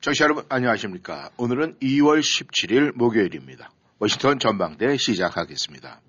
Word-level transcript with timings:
청취자 0.00 0.24
여러분 0.24 0.44
안녕하십니까. 0.48 1.28
오늘은 1.36 1.76
2월 1.82 2.20
17일 2.20 2.96
목요일입니다. 2.96 3.70
워싱턴 3.98 4.38
전망대 4.38 4.96
시작하겠습니다. 4.96 6.00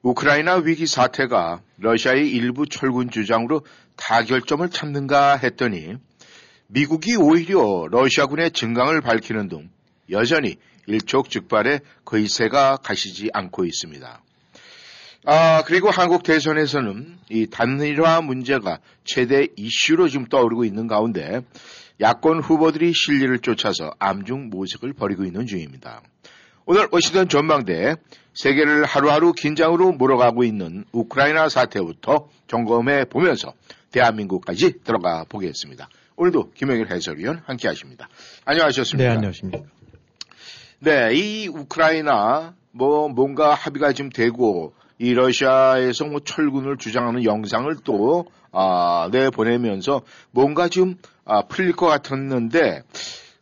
우크라이나 0.00 0.54
위기 0.54 0.86
사태가 0.86 1.60
러시아의 1.76 2.30
일부 2.30 2.64
철군 2.66 3.10
주장으로 3.10 3.66
타결점을 3.96 4.66
찾는가 4.70 5.36
했더니 5.36 5.96
미국이 6.68 7.16
오히려 7.16 7.86
러시아군의 7.90 8.52
증강을 8.52 9.02
밝히는 9.02 9.48
등 9.48 9.68
여전히 10.08 10.56
일촉즉발의 10.86 11.80
거의세가 12.06 12.78
가시지 12.78 13.28
않고 13.34 13.66
있습니다. 13.66 14.22
아, 15.26 15.62
그리고 15.66 15.90
한국 15.90 16.22
대선에서는 16.22 17.18
이 17.28 17.46
단일화 17.46 18.22
문제가 18.22 18.78
최대 19.04 19.48
이슈로 19.54 20.08
지금 20.08 20.26
떠오르고 20.26 20.64
있는 20.64 20.86
가운데 20.86 21.42
야권 22.00 22.40
후보들이 22.40 22.92
실리를 22.94 23.38
쫓아서 23.40 23.92
암중 23.98 24.50
모색을 24.50 24.92
벌이고 24.92 25.24
있는 25.24 25.46
중입니다. 25.46 26.02
오늘 26.64 26.88
워싱턴 26.90 27.28
전망대 27.28 27.96
세계를 28.34 28.84
하루하루 28.84 29.32
긴장으로 29.32 29.92
몰아가고 29.92 30.44
있는 30.44 30.84
우크라이나 30.92 31.48
사태부터 31.48 32.28
점검해 32.46 33.06
보면서 33.06 33.52
대한민국까지 33.90 34.82
들어가 34.84 35.24
보겠습니다. 35.28 35.88
오늘도 36.16 36.52
김영일 36.52 36.90
해설위원 36.90 37.42
함께 37.46 37.68
하십니다. 37.68 38.08
안녕하셨습니까? 38.44 39.08
네, 39.08 39.14
안녕하십니까. 39.14 39.64
네, 40.78 41.14
이 41.14 41.48
우크라이나 41.48 42.54
뭐 42.70 43.08
뭔가 43.08 43.54
합의가 43.54 43.92
좀 43.92 44.08
되고 44.10 44.74
이 44.98 45.14
러시아에서 45.14 46.04
뭐 46.06 46.20
철군을 46.20 46.76
주장하는 46.76 47.24
영상을 47.24 47.74
또 47.84 48.26
아, 48.52 49.08
내보내면서 49.12 50.02
뭔가 50.30 50.68
좀 50.68 50.96
아, 51.24 51.42
풀릴 51.42 51.72
것 51.72 51.86
같았는데 51.86 52.82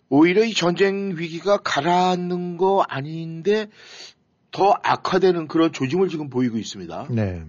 오히려 0.09 0.45
이 0.45 0.53
전쟁 0.55 1.15
위기가 1.17 1.57
가라앉는 1.59 2.57
거 2.57 2.85
아닌데 2.89 3.69
더 4.51 4.75
악화되는 4.83 5.49
그런 5.49 5.73
조짐을 5.73 6.09
지금 6.09 6.29
보이고 6.29 6.59
있습니다. 6.59 7.09
네. 7.11 7.45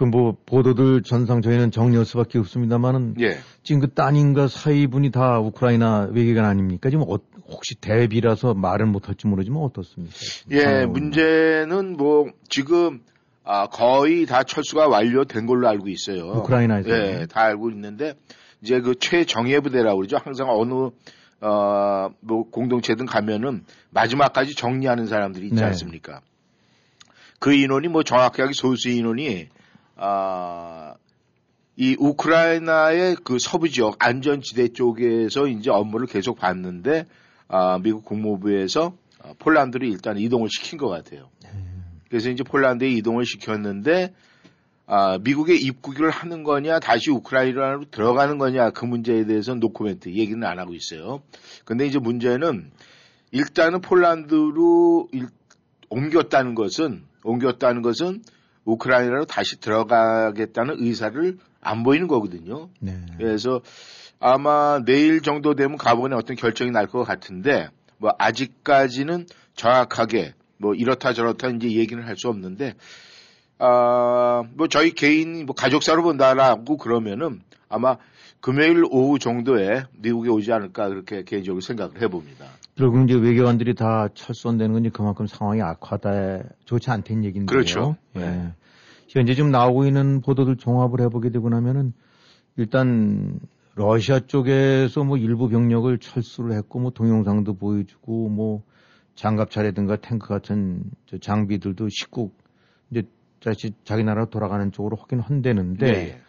그 0.00 0.06
뭐 0.06 0.34
보도들 0.46 1.02
전상 1.02 1.42
저희는 1.42 1.70
정리할 1.70 2.06
수밖에 2.06 2.38
없습니다만은 2.38 3.16
예. 3.20 3.36
지금 3.62 3.82
그 3.82 3.92
따님과 3.92 4.48
사위분이 4.48 5.10
다 5.10 5.38
우크라이나 5.38 6.08
외교관 6.10 6.46
아닙니까? 6.46 6.88
지금 6.88 7.04
어, 7.06 7.18
혹시 7.50 7.74
대비라서 7.74 8.54
말을 8.54 8.86
못할지 8.86 9.26
모르지만 9.26 9.62
어떻습니까? 9.62 10.16
예, 10.50 10.86
문제는 10.86 11.96
뭐 11.96 12.30
지금 12.48 13.02
아, 13.44 13.66
거의 13.66 14.26
다 14.26 14.44
철수가 14.44 14.88
완료된 14.88 15.46
걸로 15.46 15.68
알고 15.68 15.88
있어요. 15.88 16.32
우크라이나에서. 16.38 16.88
예, 16.90 17.26
다 17.26 17.42
알고 17.42 17.70
있는데 17.70 18.14
이제 18.62 18.80
그 18.80 18.94
최정예 18.98 19.60
부대라고 19.60 19.98
그러죠. 19.98 20.18
항상 20.18 20.48
어느 20.50 20.90
어, 21.40 22.10
뭐 22.20 22.50
공동체든 22.50 23.06
가면은 23.06 23.64
마지막까지 23.90 24.54
정리하는 24.54 25.06
사람들이 25.06 25.46
있지 25.46 25.56
네. 25.56 25.64
않습니까? 25.64 26.20
그 27.38 27.54
인원이 27.54 27.88
뭐 27.88 28.02
정확하게 28.02 28.52
소수 28.52 28.90
인원이 28.90 29.48
아, 29.96 30.94
이 31.76 31.96
우크라이나의 31.98 33.16
그 33.24 33.38
서부 33.40 33.70
지역 33.70 33.96
안전지대 33.98 34.68
쪽에서 34.68 35.46
이제 35.46 35.70
업무를 35.70 36.06
계속 36.06 36.38
봤는데 36.38 37.06
아, 37.52 37.78
미국 37.82 38.04
국무부에서 38.04 38.94
아, 39.22 39.34
폴란드로 39.38 39.84
일단 39.86 40.16
이동을 40.18 40.48
시킨 40.50 40.78
것 40.78 40.88
같아요. 40.88 41.28
그래서 42.08 42.30
이제 42.30 42.42
폴란드에 42.44 42.88
이동을 42.90 43.24
시켰는데 43.26 44.14
아, 44.86 45.18
미국에 45.18 45.54
입국을 45.54 46.10
하는 46.10 46.42
거냐 46.44 46.78
다시 46.80 47.10
우크라이나로 47.10 47.84
들어가는 47.90 48.38
거냐 48.38 48.70
그 48.70 48.84
문제에 48.84 49.24
대해서는 49.24 49.60
노코멘트 49.60 50.08
얘기는 50.10 50.42
안 50.44 50.58
하고 50.58 50.74
있어요. 50.74 51.22
근데 51.64 51.86
이제 51.86 51.98
문제는 51.98 52.70
일단은 53.32 53.80
폴란드로 53.80 55.08
일- 55.12 55.28
옮겼다는 55.88 56.54
것은 56.54 57.04
옮겼다는 57.24 57.82
것은 57.82 58.22
우크라이나로 58.64 59.24
다시 59.26 59.60
들어가겠다는 59.60 60.76
의사를 60.78 61.38
안 61.60 61.82
보이는 61.82 62.06
거거든요. 62.08 62.68
네. 62.80 62.96
그래서 63.18 63.60
아마 64.20 64.82
내일 64.84 65.22
정도 65.22 65.54
되면 65.54 65.76
가보는 65.78 66.16
어떤 66.16 66.36
결정이 66.36 66.70
날 66.70 66.86
것 66.86 67.04
같은데 67.04 67.68
뭐 67.98 68.12
아직까지는 68.18 69.26
정확하게 69.54 70.34
뭐 70.58 70.74
이렇다 70.74 71.12
저렇다 71.14 71.48
이제 71.48 71.70
얘기는 71.72 72.02
할 72.02 72.16
수 72.16 72.28
없는데 72.28 72.74
아뭐 73.58 74.68
저희 74.70 74.92
개인 74.92 75.46
뭐 75.46 75.54
가족사로 75.54 76.02
본다라고 76.02 76.76
그러면은 76.76 77.40
아마 77.68 77.96
금요일 78.40 78.84
오후 78.90 79.18
정도에 79.18 79.84
미국에 79.98 80.30
오지 80.30 80.52
않을까 80.52 80.88
그렇게 80.88 81.24
개인적으로 81.24 81.60
생각을 81.60 82.00
해봅니다. 82.00 82.46
결국 82.76 83.04
이제 83.04 83.14
외교관들이 83.18 83.74
다 83.74 84.08
철수한다는 84.14 84.72
건 84.72 84.82
이제 84.84 84.90
그만큼 84.90 85.26
상황이 85.26 85.60
악화다 85.60 86.42
좋지 86.64 86.90
않다는 86.90 87.24
얘기인데요. 87.24 87.46
그렇죠. 87.54 87.96
예. 88.16 88.20
네. 88.20 88.52
현재 89.08 89.34
지금 89.34 89.50
나오고 89.50 89.86
있는 89.86 90.22
보도들 90.22 90.56
종합을 90.56 91.00
해보게 91.02 91.30
되고 91.30 91.48
나면은 91.50 91.92
일단 92.56 93.38
러시아 93.80 94.20
쪽에서 94.20 95.04
뭐 95.04 95.16
일부 95.16 95.48
병력을 95.48 95.96
철수를 95.96 96.52
했고 96.52 96.80
뭐 96.80 96.90
동영상도 96.90 97.54
보여주고 97.54 98.28
뭐 98.28 98.62
장갑차라든가 99.14 99.96
탱크 99.96 100.28
같은 100.28 100.82
저 101.06 101.16
장비들도 101.16 101.88
식국 101.88 102.36
이제 102.90 103.04
다시 103.42 103.72
자기 103.84 104.04
나라로 104.04 104.28
돌아가는 104.28 104.70
쪽으로 104.70 104.98
확인 104.98 105.20
한대는데 105.20 105.92
네. 105.92 106.20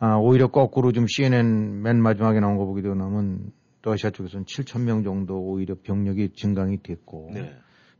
아, 0.00 0.16
오히려 0.16 0.48
거꾸로 0.48 0.90
좀 0.90 1.06
CNN 1.06 1.82
맨 1.82 2.02
마지막에 2.02 2.40
나온 2.40 2.56
거 2.56 2.66
보게 2.66 2.82
되고 2.82 2.96
나면 2.96 3.52
러시아 3.82 4.10
쪽에서는 4.10 4.46
7천 4.46 4.82
명 4.82 5.04
정도 5.04 5.38
오히려 5.38 5.76
병력이 5.80 6.30
증강이 6.34 6.82
됐고 6.82 7.30
네. 7.32 7.54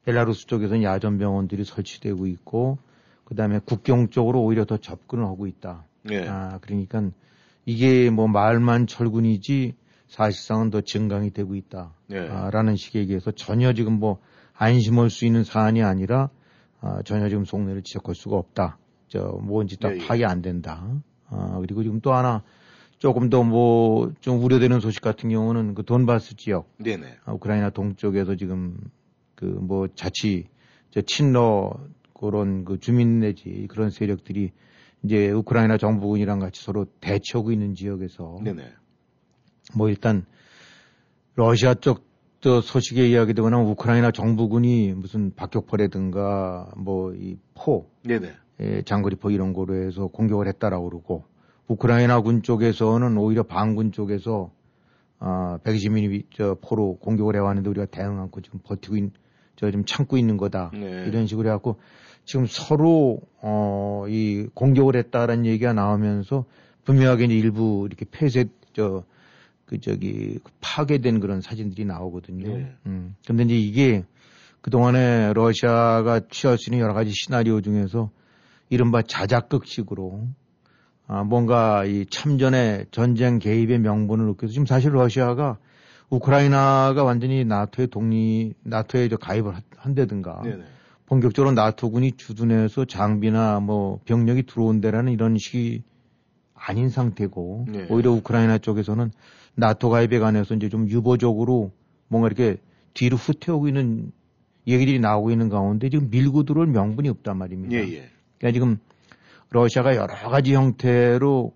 벨라루스 0.05 0.47
쪽에서는 0.49 0.83
야전 0.83 1.19
병원들이 1.19 1.65
설치되고 1.65 2.27
있고 2.27 2.79
그다음에 3.27 3.61
국경 3.65 4.09
쪽으로 4.09 4.43
오히려 4.43 4.65
더 4.65 4.77
접근을 4.77 5.25
하고 5.25 5.47
있다. 5.47 5.85
네. 6.03 6.27
아, 6.27 6.59
그러니까 6.61 7.11
이게 7.65 8.11
뭐 8.11 8.27
말만 8.29 8.87
철군이지 8.87 9.75
사실상은 10.09 10.71
더 10.71 10.81
증강이 10.81 11.31
되고 11.31 11.55
있다. 11.55 11.95
네. 12.09 12.29
아, 12.29 12.51
라는 12.51 12.77
식의 12.77 13.03
얘기해서 13.03 13.31
전혀 13.31 13.73
지금 13.73 13.95
뭐 13.99 14.19
안심할 14.55 15.11
수 15.11 15.25
있는 15.25 15.45
사안이 15.45 15.83
아니라 15.83 16.29
아, 16.81 17.01
전혀 17.05 17.29
지금 17.29 17.45
속내를 17.45 17.83
지적할 17.83 18.15
수가 18.15 18.37
없다. 18.37 18.79
저 19.09 19.39
뭔지 19.43 19.79
다 19.79 19.91
예, 19.91 19.97
예. 19.97 20.07
파악이 20.07 20.25
안 20.25 20.43
된다. 20.43 20.87
아, 21.29 21.59
그리고 21.61 21.83
지금 21.83 22.01
또 22.01 22.13
하나 22.13 22.43
조금 22.99 23.31
더 23.31 23.43
뭐 23.43 24.13
좀 24.21 24.43
우려되는 24.43 24.81
소식 24.81 25.01
같은 25.03 25.31
경우는 25.31 25.75
그 25.75 25.83
돈바스 25.85 26.37
지역 26.37 26.69
네네. 26.79 27.17
아, 27.25 27.33
우크라이나 27.33 27.71
동쪽에서 27.71 28.37
지금 28.37 28.77
그 29.35 29.45
뭐 29.47 29.89
자치 29.95 30.47
저 30.91 31.01
친러 31.01 31.73
그런 32.15 32.65
그 32.65 32.79
주민 32.79 33.19
내지 33.21 33.67
그런 33.71 33.91
세력들이 33.91 34.53
이제 35.03 35.31
우크라이나 35.31 35.79
정부군이랑 35.79 36.39
같이 36.39 36.63
서로 36.63 36.87
대치하고 37.01 37.53
있는 37.53 37.75
지역에서 37.75 38.39
네네. 38.43 38.73
뭐 39.75 39.89
일단 39.89 40.25
러시아 41.35 41.75
쪽 41.75 42.13
저 42.43 42.61
소식에 42.61 43.09
이야기되거나 43.09 43.61
우크라이나 43.61 44.11
정부군이 44.11 44.95
무슨 44.95 45.33
박격포라든가 45.37 46.73
뭐 46.77 47.13
이 47.15 47.37
포. 47.55 47.89
예, 48.61 48.83
장거리포 48.83 49.31
이런 49.31 49.53
거로 49.53 49.77
해서 49.77 50.09
공격을 50.09 50.49
했다라고 50.49 50.91
그러고 50.91 51.25
우크라이나 51.69 52.21
군 52.21 52.43
쪽에서는 52.43 53.17
오히려 53.17 53.45
반군 53.45 53.93
쪽에서 53.93 54.51
아, 55.21 55.59
120mm 55.63 56.25
저 56.35 56.57
포로 56.61 56.97
공격을 56.99 57.37
해왔는데 57.37 57.71
우리가 57.71 57.87
대응 57.87 58.19
않고 58.21 58.41
지금 58.41 58.59
버티고 58.65 58.97
있, 58.97 59.13
저 59.55 59.71
지금 59.71 59.85
참고 59.85 60.17
있는 60.19 60.37
거다. 60.37 60.73
네. 60.75 61.05
이런 61.07 61.29
식으로 61.29 61.49
해갖고 61.49 61.77
지금 62.25 62.47
서로 62.47 63.21
어, 63.41 64.05
이 64.09 64.47
공격을 64.55 64.97
했다라는 64.97 65.47
얘기가 65.47 65.73
나오면서 65.73 66.45
분명하게 66.85 67.27
일부 67.27 67.87
이렇게 67.89 68.05
폐쇄 68.11 68.47
저 68.73 69.05
그 69.73 69.81
저기 69.81 70.39
파괴된 70.61 71.19
그런 71.21 71.41
사진들이 71.41 71.87
나오거든요. 71.87 72.59
네. 72.59 72.75
음. 72.85 73.15
근데 73.27 73.45
이제 73.45 73.57
이게 73.57 74.05
그동안에 74.61 75.33
러시아가 75.33 76.21
취할 76.31 76.59
수 76.59 76.69
있는 76.69 76.81
여러 76.81 76.93
가지 76.93 77.11
시나리오 77.11 77.63
중에서 77.63 78.11
이른바 78.69 79.01
자작극식으로 79.01 80.29
아, 81.07 81.25
뭔가 81.25 81.87
이 81.87 82.05
참전의 82.05 82.87
전쟁 82.91 83.39
개입의 83.39 83.79
명분을 83.79 84.27
느껴서 84.27 84.53
지금 84.53 84.67
사실 84.67 84.95
러시아가 84.95 85.57
우크라이나가 86.11 87.03
완전히 87.03 87.43
나토에 87.47 87.87
독립, 87.87 88.53
나토에 88.65 89.09
저 89.09 89.17
가입을 89.17 89.55
한다든가 89.79 90.43
네네. 90.45 90.65
본격적으로 91.13 91.53
나토군이 91.53 92.13
주둔해서 92.13 92.87
장비나 92.87 93.61
뭐 93.61 94.01
병력이 94.07 94.45
들어온다라는 94.45 95.13
이런 95.13 95.37
식이 95.37 95.83
아닌 96.55 96.89
상태고 96.89 97.67
네. 97.69 97.87
오히려 97.91 98.13
우크라이나 98.13 98.57
쪽에서는 98.57 99.11
나토 99.55 99.91
가입에 99.91 100.19
관해서 100.21 100.55
이제 100.55 100.71
좀 100.71 100.89
유보적으로 100.89 101.71
뭔가 102.09 102.29
이렇게 102.29 102.57
뒤로 102.95 103.19
후퇴하고 103.19 103.69
있는 103.69 104.11
얘기들이 104.67 105.01
나오고 105.01 105.31
있는 105.31 105.51
가운데 105.51 105.91
지금 105.91 106.09
밀고 106.09 106.45
들어올 106.45 106.67
명분이 106.69 107.11
없단 107.11 107.37
말입니다. 107.37 107.75
예, 107.75 107.81
예. 107.81 108.09
그러니까 108.39 108.53
지금 108.55 108.79
러시아가 109.51 109.95
여러 109.95 110.15
가지 110.31 110.55
형태로 110.55 111.53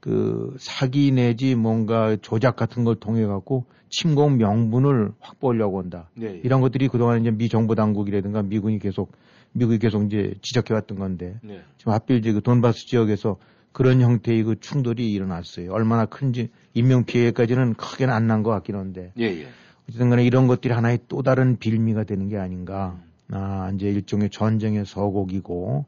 그 0.00 0.54
사기 0.58 1.10
내지 1.10 1.54
뭔가 1.54 2.16
조작 2.22 2.56
같은 2.56 2.84
걸 2.84 2.96
통해 2.96 3.26
갖고 3.26 3.64
침공 3.90 4.36
명분을 4.36 5.12
확보하려고 5.20 5.80
한다. 5.80 6.08
네, 6.14 6.26
예. 6.26 6.40
이런 6.44 6.60
것들이 6.60 6.88
그동안 6.88 7.20
이제 7.20 7.30
미 7.30 7.48
정부 7.48 7.74
당국이라든가 7.74 8.42
미군이 8.42 8.78
계속 8.78 9.12
미국이 9.52 9.78
계속 9.78 10.04
이제 10.04 10.34
지적해 10.42 10.74
왔던 10.74 10.98
건데 10.98 11.38
네. 11.42 11.62
지금 11.78 11.92
하필 11.92 12.18
이제 12.18 12.32
그 12.32 12.42
돈바스 12.42 12.86
지역에서 12.86 13.38
그런 13.72 14.00
형태의 14.00 14.42
그 14.44 14.60
충돌이 14.60 15.12
일어났어요. 15.12 15.72
얼마나 15.72 16.04
큰지 16.06 16.50
인명 16.74 17.04
피해까지는 17.04 17.74
크게는 17.74 18.12
안 18.12 18.26
난 18.26 18.42
것 18.42 18.50
같긴 18.50 18.76
한데 18.76 19.12
예, 19.18 19.24
예. 19.24 19.48
어쨌든 19.88 20.10
간에 20.10 20.24
이런 20.24 20.46
것들이 20.46 20.72
하나의 20.74 20.98
또 21.08 21.22
다른 21.22 21.58
빌미가 21.58 22.04
되는 22.04 22.28
게 22.28 22.36
아닌가. 22.36 22.98
아, 23.30 23.70
이제 23.74 23.88
일종의 23.88 24.30
전쟁의 24.30 24.84
서곡이고 24.86 25.86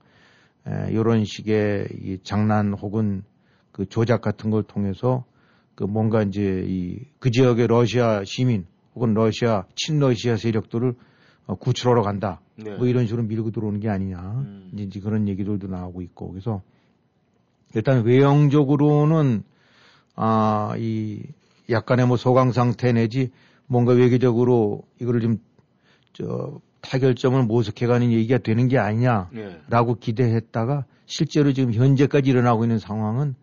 에, 0.66 0.90
이런 0.92 1.24
식의 1.24 1.88
이 2.02 2.18
장난 2.22 2.72
혹은 2.72 3.22
그 3.80 3.86
조작 3.88 4.20
같은 4.20 4.50
걸 4.50 4.62
통해서 4.62 5.24
그 5.74 5.84
뭔가 5.84 6.22
이제 6.22 6.64
이 6.66 6.98
그 7.18 7.30
지역의 7.30 7.66
러시아 7.66 8.22
시민 8.24 8.66
혹은 8.94 9.14
러시아 9.14 9.64
친러시아 9.74 10.36
세력들을 10.36 10.94
어, 11.46 11.54
구출하러 11.54 12.02
간다. 12.02 12.42
네. 12.56 12.76
뭐 12.76 12.86
이런 12.86 13.06
식으로 13.06 13.22
밀고 13.22 13.50
들어오는 13.50 13.80
게 13.80 13.88
아니냐. 13.88 14.18
음. 14.18 14.70
이제, 14.76 15.00
그런 15.00 15.28
얘기들도 15.28 15.66
나오고 15.66 16.02
있고. 16.02 16.30
그래서 16.30 16.60
일단 17.74 18.04
외형적으로는 18.04 19.44
아, 20.14 20.74
이 20.76 21.22
약간의 21.70 22.06
뭐 22.06 22.18
소강 22.18 22.52
상태 22.52 22.92
내지 22.92 23.30
뭔가 23.66 23.92
외교적으로 23.92 24.82
이거를 25.00 25.20
좀 25.22 25.38
저 26.12 26.60
타결점을 26.82 27.42
모색해가는 27.44 28.10
얘기가 28.12 28.38
되는 28.38 28.68
게 28.68 28.78
아니냐라고 28.78 29.92
예. 29.92 29.94
기대했다가 30.00 30.84
실제로 31.06 31.52
지금 31.52 31.72
현재까지 31.72 32.30
일어나고 32.30 32.64
있는 32.64 32.78
상황은 32.78 33.34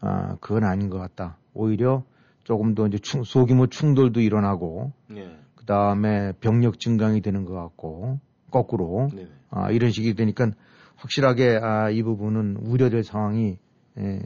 아, 0.00 0.36
그건 0.40 0.64
아닌 0.64 0.88
것 0.90 0.98
같다. 0.98 1.36
오히려 1.54 2.04
조금 2.44 2.74
더 2.74 2.86
이제 2.86 2.98
충- 2.98 3.22
소규모 3.22 3.66
충돌도 3.66 4.20
일어나고 4.20 4.92
예. 5.16 5.36
그 5.54 5.64
다음에 5.66 6.32
병력 6.40 6.80
증강이 6.80 7.20
되는 7.20 7.44
것 7.44 7.54
같고 7.54 8.18
거꾸로 8.50 9.08
네. 9.14 9.28
아, 9.50 9.70
이런 9.70 9.90
식이 9.90 10.14
되니까 10.14 10.50
확실하게 10.96 11.58
아, 11.62 11.90
이 11.90 12.02
부분은 12.02 12.56
우려될 12.56 13.04
상황이 13.04 13.58
에, 13.98 14.20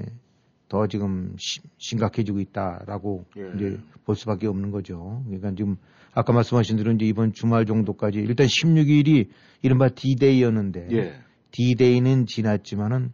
더 0.68 0.86
지금 0.86 1.34
시- 1.38 1.60
심각해지고 1.78 2.40
있다라고 2.40 3.24
예. 3.36 3.52
이제 3.56 3.80
볼 4.04 4.16
수밖에 4.16 4.46
없는 4.46 4.70
거죠. 4.70 5.22
그러니까 5.26 5.52
지금 5.56 5.76
아까 6.14 6.32
말씀하신 6.32 6.76
대로 6.76 6.92
이제 6.92 7.04
이번 7.06 7.32
주말 7.32 7.66
정도까지 7.66 8.18
일단 8.20 8.46
16일이 8.46 9.28
이른바 9.62 9.88
D-Day였는데 9.88 10.88
예. 10.92 11.14
D-Day는 11.50 12.26
지났지만은 12.26 13.12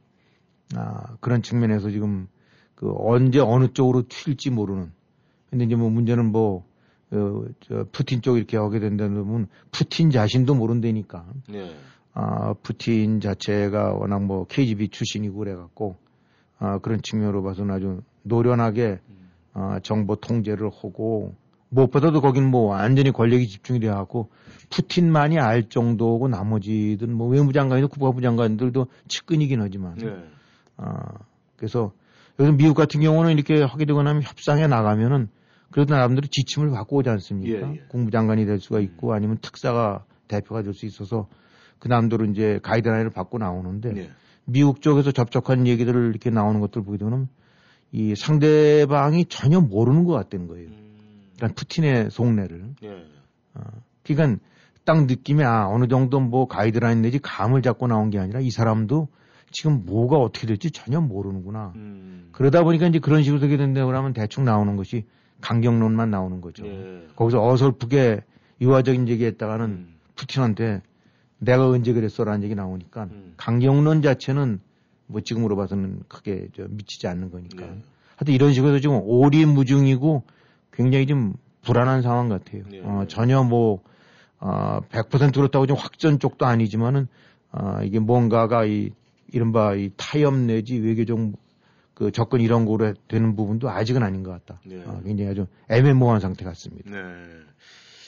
아, 0.76 1.16
그런 1.20 1.42
측면에서 1.42 1.90
지금 1.90 2.28
그 2.80 2.94
언제 2.96 3.40
어느 3.40 3.68
쪽으로 3.74 4.04
튈지 4.08 4.48
모르는. 4.48 4.90
근데 5.50 5.66
이제 5.66 5.76
뭐 5.76 5.90
문제는 5.90 6.32
뭐 6.32 6.64
어, 7.10 7.44
저 7.60 7.84
푸틴 7.92 8.22
쪽 8.22 8.38
이렇게 8.38 8.56
하게 8.56 8.80
된다면 8.80 9.48
푸틴 9.70 10.10
자신도 10.10 10.54
모른다니까. 10.54 11.26
예. 11.52 11.76
아, 12.14 12.54
푸틴 12.62 13.20
자체가 13.20 13.92
워낙 13.92 14.24
뭐 14.24 14.46
KGB 14.46 14.88
출신이고 14.88 15.36
그래갖고 15.36 15.96
아, 16.58 16.78
그런 16.78 17.02
측면으로 17.02 17.42
봐서는 17.42 17.74
아주 17.74 18.00
노련하게 18.22 19.00
아, 19.52 19.80
정보 19.82 20.16
통제를 20.16 20.70
하고 20.70 21.34
무엇보다도 21.68 22.22
거긴 22.22 22.50
뭐 22.50 22.70
완전히 22.70 23.10
권력이 23.10 23.46
집중이 23.46 23.80
돼갖고 23.80 24.30
푸틴만이 24.70 25.38
알 25.38 25.68
정도고 25.68 26.28
나머지든 26.28 27.12
뭐 27.12 27.28
외무장관이나 27.28 27.88
국방부 27.88 28.22
장관들도 28.22 28.86
측근이긴 29.06 29.60
하지만 29.60 30.00
예. 30.02 30.24
아, 30.78 31.18
그래서 31.56 31.92
요즘 32.40 32.56
미국 32.56 32.74
같은 32.74 33.00
경우는 33.00 33.32
이렇게 33.32 33.62
하게 33.62 33.84
되거나 33.84 34.10
하면 34.10 34.22
협상에 34.22 34.66
나가면은 34.66 35.28
그래도 35.70 35.94
나름대로 35.94 36.26
지침을 36.26 36.70
받고 36.70 36.96
오지 36.96 37.10
않습니까? 37.10 37.68
예, 37.68 37.72
예. 37.74 37.82
국무장관이 37.88 38.46
될 38.46 38.58
수가 38.58 38.80
있고 38.80 39.12
아니면 39.12 39.38
특사가 39.42 40.04
대표가 40.26 40.62
될 40.62 40.72
수 40.72 40.86
있어서 40.86 41.28
그 41.78 41.88
남대로 41.88 42.24
이제 42.24 42.58
가이드라인을 42.62 43.10
받고 43.10 43.38
나오는데 43.38 43.92
예. 43.96 44.10
미국 44.46 44.80
쪽에서 44.80 45.12
접촉한 45.12 45.66
얘기들을 45.66 46.08
이렇게 46.10 46.30
나오는 46.30 46.60
것들 46.60 46.82
보게 46.82 46.98
되면 46.98 47.28
이 47.92 48.14
상대방이 48.16 49.26
전혀 49.26 49.60
모르는 49.60 50.04
것 50.04 50.12
같다는 50.14 50.46
거예요. 50.48 50.68
음. 50.68 51.30
그러니까 51.36 51.54
푸틴의 51.60 52.10
속내를. 52.10 52.74
예. 52.84 53.04
그러니까 54.02 54.42
딱 54.84 55.06
느낌이 55.06 55.44
아 55.44 55.68
어느 55.68 55.88
정도 55.88 56.20
뭐 56.20 56.46
가이드라인 56.46 57.02
내지 57.02 57.18
감을 57.18 57.62
잡고 57.62 57.86
나온 57.86 58.10
게 58.10 58.18
아니라 58.18 58.40
이 58.40 58.50
사람도 58.50 59.08
지금 59.50 59.84
뭐가 59.84 60.18
어떻게 60.18 60.46
될지 60.46 60.70
전혀 60.70 61.00
모르는구나. 61.00 61.72
음. 61.76 62.28
그러다 62.32 62.62
보니까 62.62 62.86
이제 62.86 62.98
그런 62.98 63.22
식으로 63.22 63.40
되게 63.40 63.56
된다고 63.56 63.88
그러면 63.88 64.12
대충 64.12 64.44
나오는 64.44 64.76
것이 64.76 65.04
강경론만 65.40 66.10
나오는 66.10 66.40
거죠. 66.40 66.66
예. 66.66 67.06
거기서 67.16 67.44
어설프게 67.46 68.22
유화적인 68.60 69.08
얘기했다가는 69.08 69.66
음. 69.66 69.94
푸틴한테 70.14 70.82
내가 71.38 71.68
언제 71.68 71.92
그랬어라는 71.92 72.42
얘기 72.44 72.54
나오니까 72.54 73.04
음. 73.04 73.34
강경론 73.36 74.02
자체는 74.02 74.60
뭐 75.06 75.20
지금으로 75.20 75.56
봐서는 75.56 76.02
크게 76.08 76.48
저 76.54 76.66
미치지 76.68 77.08
않는 77.08 77.30
거니까. 77.30 77.64
예. 77.64 77.78
하여튼 78.16 78.34
이런 78.34 78.52
식으로 78.52 78.78
지금 78.80 79.00
오리무중이고 79.02 80.22
굉장히 80.72 81.06
좀 81.06 81.34
불안한 81.62 82.02
상황 82.02 82.28
같아요. 82.28 82.62
예. 82.72 82.80
어, 82.82 83.04
전혀 83.08 83.42
뭐, 83.42 83.80
어, 84.38 84.80
100% 84.90 85.34
그렇다고 85.34 85.66
좀 85.66 85.76
확전 85.76 86.18
쪽도 86.18 86.46
아니지만은, 86.46 87.08
어, 87.52 87.80
이게 87.82 87.98
뭔가가 87.98 88.64
이, 88.64 88.90
이른바 89.32 89.74
이 89.74 89.90
타협 89.96 90.34
내지 90.34 90.76
외교적 90.78 91.18
그 91.94 92.10
접근 92.10 92.40
이런 92.40 92.64
거로 92.64 92.94
되는 93.08 93.36
부분도 93.36 93.68
아직은 93.68 94.02
아닌 94.02 94.22
것 94.22 94.30
같다. 94.30 94.60
예. 94.70 94.82
어, 94.84 95.00
굉장히 95.04 95.30
아주 95.30 95.46
애매모호한 95.68 96.20
상태 96.20 96.44
같습니다. 96.44 96.90
네. 96.90 96.98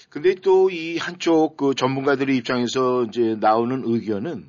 근데 0.09 0.35
또 0.35 0.71
이 0.71 0.99
한쪽 0.99 1.57
그 1.57 1.75
전문가들의 1.75 2.37
입장에서 2.37 3.05
이제 3.05 3.37
나오는 3.41 3.83
의견은 3.85 4.49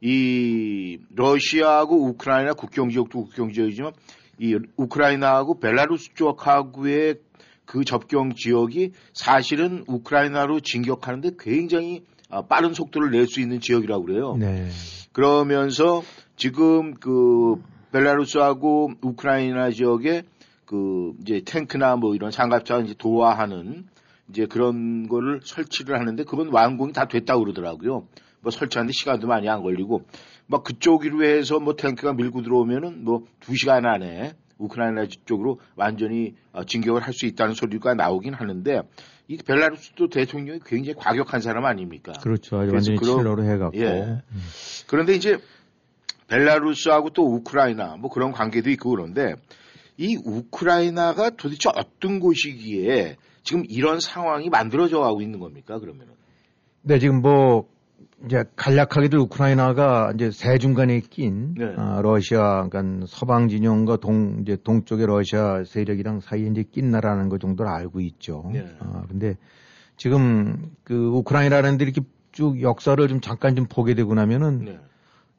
이 0.00 0.98
러시아하고 1.14 2.06
우크라이나 2.08 2.52
국경 2.52 2.90
지역도 2.90 3.24
국경 3.24 3.52
지역이지만 3.52 3.92
이 4.38 4.58
우크라이나하고 4.76 5.58
벨라루스 5.60 6.14
쪽하고의 6.14 7.16
그 7.64 7.84
접경 7.84 8.34
지역이 8.34 8.92
사실은 9.12 9.84
우크라이나로 9.86 10.60
진격하는데 10.60 11.32
굉장히 11.38 12.04
아, 12.30 12.42
빠른 12.42 12.74
속도를 12.74 13.10
낼 13.10 13.26
수 13.26 13.40
있는 13.40 13.60
지역이라고 13.60 14.04
그래요. 14.04 14.36
네. 14.38 14.68
그러면서 15.12 16.02
지금 16.36 16.94
그 16.94 17.56
벨라루스하고 17.92 18.92
우크라이나 19.00 19.70
지역에 19.70 20.22
그 20.66 21.12
이제 21.22 21.40
탱크나 21.44 21.96
뭐 21.96 22.14
이런 22.14 22.30
장갑차 22.30 22.80
이제 22.80 22.94
도와하는 22.98 23.86
이제 24.28 24.46
그런 24.46 25.08
거를 25.08 25.40
설치를 25.42 25.98
하는데 25.98 26.22
그건 26.24 26.48
완공이 26.48 26.92
다 26.92 27.08
됐다고 27.08 27.44
그러더라고요. 27.44 28.06
뭐 28.40 28.50
설치하는데 28.52 28.92
시간도 28.92 29.26
많이 29.26 29.48
안 29.48 29.62
걸리고 29.62 30.02
막 30.46 30.62
그쪽으로 30.64 31.24
해서 31.24 31.58
뭐 31.58 31.74
탱크가 31.74 32.12
밀고 32.12 32.42
들어오면은 32.42 33.04
뭐두 33.04 33.56
시간 33.56 33.86
안에 33.86 34.34
우크라이나 34.58 35.06
쪽으로 35.24 35.60
완전히 35.76 36.34
어, 36.52 36.64
진격을 36.64 37.02
할 37.02 37.12
수 37.12 37.26
있다는 37.26 37.54
소리가 37.54 37.94
나오긴 37.94 38.34
하는데 38.34 38.82
이 39.28 39.36
벨라루스도 39.36 40.08
대통령이 40.08 40.60
굉장히 40.64 40.94
과격한 40.98 41.40
사람 41.40 41.64
아닙니까? 41.64 42.12
그렇죠. 42.22 42.56
완전히 42.56 42.98
칠러로 42.98 43.44
해갖고. 43.44 43.78
예. 43.78 44.22
그런데 44.86 45.14
이제 45.14 45.38
벨라루스하고 46.28 47.10
또 47.10 47.24
우크라이나 47.24 47.96
뭐 47.96 48.10
그런 48.10 48.32
관계도 48.32 48.70
있고 48.70 48.90
그런데 48.90 49.34
이 49.96 50.16
우크라이나가 50.24 51.30
도대체 51.30 51.70
어떤 51.74 52.20
곳이기에 52.20 53.16
지금 53.42 53.64
이런 53.68 53.98
상황이 54.00 54.48
만들어져 54.48 55.00
가고 55.00 55.22
있는 55.22 55.40
겁니까 55.40 55.78
그러면은? 55.78 56.14
네, 56.82 56.98
지금 56.98 57.20
뭐, 57.20 57.68
이제 58.24 58.44
간략하게도 58.56 59.20
우크라이나가 59.22 60.12
이제 60.14 60.30
새 60.30 60.58
중간에 60.58 61.00
낀, 61.00 61.54
네. 61.54 61.72
아, 61.76 62.00
러시아, 62.02 62.68
그러니까 62.68 63.06
서방 63.06 63.48
진영과 63.48 63.98
동, 63.98 64.38
이제 64.42 64.56
동쪽의 64.62 65.06
러시아 65.06 65.62
세력이랑 65.64 66.20
사이에 66.20 66.46
이제 66.46 66.64
낀 66.64 66.90
나라는 66.90 67.28
것 67.28 67.40
정도를 67.40 67.70
알고 67.70 68.00
있죠. 68.00 68.50
네. 68.52 68.66
아, 68.80 69.04
근데 69.08 69.36
지금 69.96 70.72
그 70.82 70.94
우크라이나라는 70.94 71.78
데 71.78 71.84
이렇게 71.84 72.00
쭉 72.32 72.60
역사를 72.60 73.08
좀 73.08 73.20
잠깐 73.20 73.54
좀 73.54 73.66
보게 73.66 73.94
되고 73.94 74.14
나면은 74.14 74.64
네. 74.64 74.78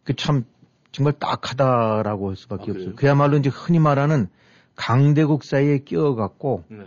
그참 0.04 0.46
정말 0.92 1.14
딱하다라고 1.20 2.30
할 2.30 2.36
수밖에 2.36 2.72
아? 2.72 2.74
없어요. 2.74 2.96
그야말로 2.96 3.38
이제 3.38 3.50
흔히 3.50 3.80
말하는 3.80 4.28
강대국 4.76 5.44
사이에 5.44 5.80
끼어갖고 5.80 6.64
네. 6.70 6.86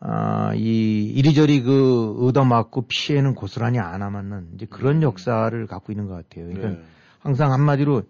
아, 0.00 0.52
이 0.54 1.04
이리저리 1.04 1.62
그 1.62 2.16
얻어맞고 2.20 2.86
피해는 2.88 3.34
고스란히 3.34 3.78
안 3.78 4.00
남았는 4.00 4.48
이제 4.54 4.66
그런 4.66 5.02
역사를 5.02 5.66
갖고 5.66 5.92
있는 5.92 6.06
것 6.06 6.14
같아요. 6.14 6.46
그러니까 6.46 6.68
네. 6.68 6.82
항상 7.20 7.52
한마디로 7.52 8.02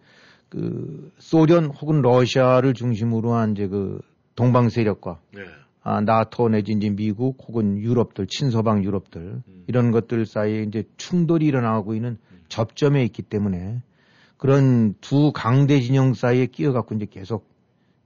그 0.48 1.12
소련 1.18 1.66
혹은 1.66 2.02
러시아를 2.02 2.74
중심으로 2.74 3.34
한 3.34 3.52
이제 3.52 3.68
그 3.68 4.00
동방 4.34 4.68
세력과 4.68 5.20
네. 5.32 5.42
아, 5.82 6.00
나토 6.00 6.48
내지 6.48 6.72
이제 6.72 6.90
미국 6.90 7.38
혹은 7.46 7.78
유럽들 7.78 8.26
친서방 8.26 8.82
유럽들 8.82 9.20
음. 9.46 9.64
이런 9.68 9.92
것들 9.92 10.26
사이에 10.26 10.62
이제 10.62 10.84
충돌이 10.96 11.46
일어나고 11.46 11.94
있는 11.94 12.18
접점에 12.48 13.04
있기 13.04 13.22
때문에 13.22 13.80
그런 14.36 14.94
두 15.00 15.32
강대 15.32 15.80
진영 15.80 16.14
사이에 16.14 16.46
끼어갖고 16.46 16.96
이제 16.96 17.06
계속 17.08 17.48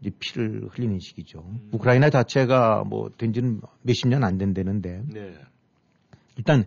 이제 0.01 0.11
피를 0.19 0.69
흘리는 0.71 0.99
시기죠. 0.99 1.45
음. 1.47 1.69
우크라이나 1.73 2.11
자체가 2.11 2.85
뭐 2.85 3.11
된지는 3.17 3.61
몇십 3.83 4.09
년 4.09 4.25
안 4.25 4.39
된다는데 4.39 5.03
네. 5.07 5.35
일단 6.37 6.65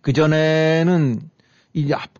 그 0.00 0.12
전에는 0.12 1.20
이, 1.74 1.92
앞- 1.92 2.10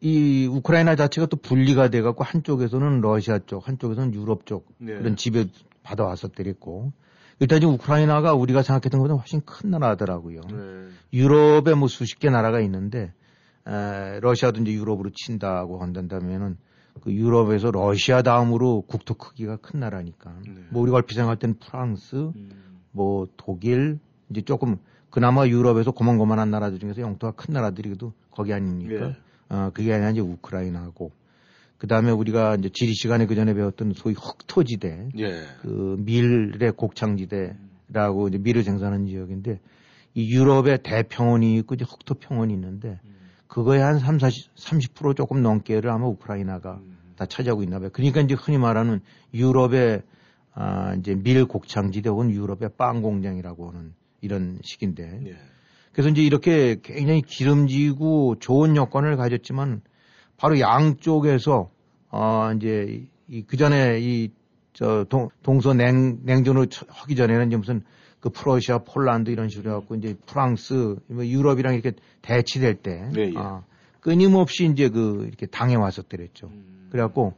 이 0.00 0.46
우크라이나 0.50 0.96
자체가 0.96 1.26
또 1.26 1.36
분리가 1.36 1.88
돼갖고 1.90 2.24
한쪽에서는 2.24 3.00
러시아 3.00 3.38
쪽, 3.46 3.66
한쪽에서는 3.68 4.14
유럽 4.14 4.44
쪽 4.46 4.66
네. 4.78 4.94
그런 4.98 5.16
지배 5.16 5.46
받아왔었더랬고 5.84 6.92
일단 7.40 7.60
지금 7.60 7.74
우크라이나가 7.74 8.34
우리가 8.34 8.62
생각했던 8.62 9.00
것보다 9.00 9.14
훨씬 9.14 9.40
큰 9.44 9.70
나라더라고요. 9.70 10.40
네. 10.50 10.88
유럽에 11.12 11.74
뭐 11.74 11.86
수십 11.88 12.18
개 12.18 12.28
나라가 12.30 12.60
있는데 12.60 13.12
에, 13.66 14.18
러시아도 14.20 14.60
이제 14.62 14.72
유럽으로 14.72 15.10
친다고 15.14 15.80
한다면은 15.80 16.56
그 17.02 17.12
유럽에서 17.12 17.70
러시아 17.70 18.22
다음으로 18.22 18.82
국토 18.86 19.14
크기가 19.14 19.56
큰 19.56 19.80
나라니까 19.80 20.34
네. 20.44 20.54
뭐 20.70 20.82
우리가 20.82 20.96
얼핏 20.96 21.14
생각할 21.14 21.38
때는 21.38 21.56
프랑스, 21.58 22.16
음. 22.16 22.50
뭐 22.92 23.26
독일 23.36 23.98
이제 24.30 24.42
조금 24.42 24.76
그나마 25.10 25.46
유럽에서 25.46 25.90
고만고만한 25.90 26.50
나라들 26.50 26.78
중에서 26.78 27.00
영토가 27.00 27.32
큰 27.32 27.54
나라들이도 27.54 28.12
거기 28.30 28.52
아닙니까? 28.52 29.08
예. 29.08 29.16
어 29.50 29.70
그게 29.72 29.92
아니라 29.92 30.10
이제 30.10 30.20
우크라이나고 30.20 31.10
그 31.78 31.86
다음에 31.86 32.10
우리가 32.10 32.56
이제 32.56 32.68
지리 32.72 32.92
시간에 32.92 33.26
그 33.26 33.34
전에 33.34 33.54
배웠던 33.54 33.92
소위 33.94 34.14
흑토지대, 34.14 35.10
예. 35.18 35.42
그 35.62 35.96
밀의 36.00 36.72
곡창지대라고 36.72 38.28
이제 38.28 38.38
밀을 38.38 38.64
생산하는 38.64 39.06
지역인데 39.06 39.60
이 40.14 40.34
유럽의 40.34 40.82
대평원이 40.82 41.56
있고 41.58 41.76
이제 41.76 41.84
흑토 41.88 42.14
평원이 42.14 42.52
있는데 42.54 42.98
그거에 43.48 43.80
한 43.80 43.98
3, 43.98 44.18
40, 44.18 44.54
30% 44.54 45.14
조금 45.16 45.42
넘게를 45.42 45.90
아마 45.90 46.06
우크라이나가 46.06 46.74
음. 46.82 46.98
다 47.16 47.26
차지하고 47.26 47.62
있나 47.62 47.78
봐요. 47.78 47.90
그러니까 47.92 48.20
이제 48.20 48.34
흔히 48.34 48.58
말하는 48.58 49.00
유럽의 49.34 50.02
아 50.54 50.94
이제 50.94 51.14
밀 51.14 51.46
곡창지대 51.46 52.08
혹은 52.10 52.30
유럽의 52.30 52.70
빵 52.76 53.02
공장이라고 53.02 53.70
하는 53.70 53.94
이런 54.20 54.58
식인데 54.62 55.20
예. 55.26 55.36
그래서 55.92 56.10
이제 56.10 56.22
이렇게 56.22 56.76
굉장히 56.82 57.22
기름지고 57.22 58.36
좋은 58.40 58.76
여건을 58.76 59.16
가졌지만 59.16 59.80
바로 60.36 60.60
양쪽에서 60.60 61.70
어 62.10 62.52
이제 62.54 63.06
이 63.28 63.42
그전에 63.42 63.98
이 64.00 64.30
저 64.78 65.04
동서 65.42 65.74
냉 65.74 66.20
냉전으로 66.22 66.66
처- 66.66 66.86
하기 66.88 67.16
전에는 67.16 67.48
이제 67.48 67.56
무슨 67.56 67.82
그 68.20 68.30
프러시아, 68.30 68.78
폴란드 68.78 69.30
이런 69.30 69.48
식으로 69.48 69.70
해갖고 69.70 69.94
이제 69.96 70.16
프랑스, 70.26 70.96
뭐 71.06 71.24
유럽이랑 71.24 71.74
이렇게 71.74 71.92
대치될 72.22 72.76
때 72.76 73.08
네, 73.12 73.30
예. 73.30 73.32
아, 73.36 73.62
끊임없이 74.00 74.66
이제 74.66 74.88
그 74.88 75.24
이렇게 75.26 75.46
당해 75.46 75.76
왔었더랬죠. 75.76 76.48
음. 76.48 76.88
그래갖고 76.90 77.34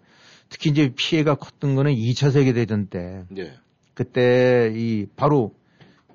특히 0.49 0.71
이제 0.71 0.93
피해가 0.97 1.35
컸던 1.37 1.75
거는 1.75 1.93
2차 1.95 2.33
세계 2.33 2.53
대전 2.53 2.87
때 2.87 3.25
예. 3.37 3.55
그때 3.95 4.73
이 4.75 5.07
바로 5.17 5.55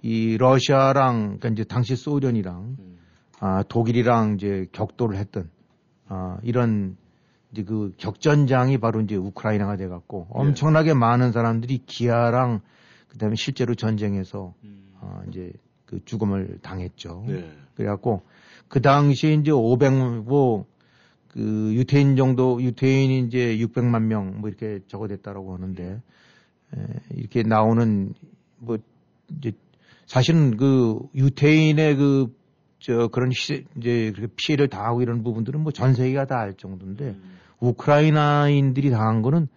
이 0.01 0.37
러시아랑 0.37 1.37
그러니까 1.39 1.49
이제 1.49 1.63
당시 1.63 1.95
소련이랑 1.95 2.75
음. 2.79 2.97
아 3.39 3.63
독일이랑 3.67 4.35
이제 4.35 4.67
격돌을 4.71 5.17
했던 5.17 5.49
아 6.07 6.37
이런 6.43 6.97
이제 7.51 7.63
그 7.63 7.93
격전장이 7.97 8.77
바로 8.79 9.01
이제 9.01 9.15
우크라이나가 9.15 9.75
돼 9.77 9.87
갖고 9.87 10.27
엄청나게 10.31 10.93
많은 10.93 11.31
사람들이 11.31 11.83
기아랑 11.85 12.61
그다음에 13.15 13.35
실제로 13.35 13.75
전쟁에서 13.75 14.53
음. 14.63 14.91
아 15.01 15.23
이제 15.29 15.51
그 15.85 15.99
죽음을 16.05 16.59
당했죠. 16.61 17.23
네. 17.27 17.51
그래갖고 17.75 18.21
그 18.67 18.81
당시에 18.81 19.33
이제 19.35 19.51
500, 19.51 20.23
뭐, 20.25 20.65
그 21.27 21.71
유태인 21.75 22.15
정도, 22.15 22.61
유태인이 22.61 23.19
이제 23.27 23.57
600만 23.57 24.03
명 24.03 24.39
뭐 24.39 24.49
이렇게 24.49 24.79
적어됐다라고 24.87 25.53
하는데, 25.53 26.01
에, 26.75 26.79
이렇게 27.11 27.43
나오는 27.43 28.13
뭐, 28.57 28.77
이제 29.37 29.51
사실은 30.07 30.57
그 30.57 30.99
유태인의 31.13 31.95
그, 31.97 32.35
저 32.79 33.07
그런 33.09 33.31
시, 33.31 33.65
이제 33.77 34.11
그렇게 34.15 34.33
피해를 34.35 34.67
당하고 34.67 35.01
이런 35.01 35.23
부분들은 35.23 35.61
뭐 35.61 35.71
전 35.71 35.93
세계가 35.93 36.25
다 36.25 36.37
알 36.39 36.53
정도인데, 36.55 37.05
음. 37.09 37.37
우크라이나인들이 37.59 38.89
당한 38.89 39.21
거는 39.21 39.47
그 39.47 39.49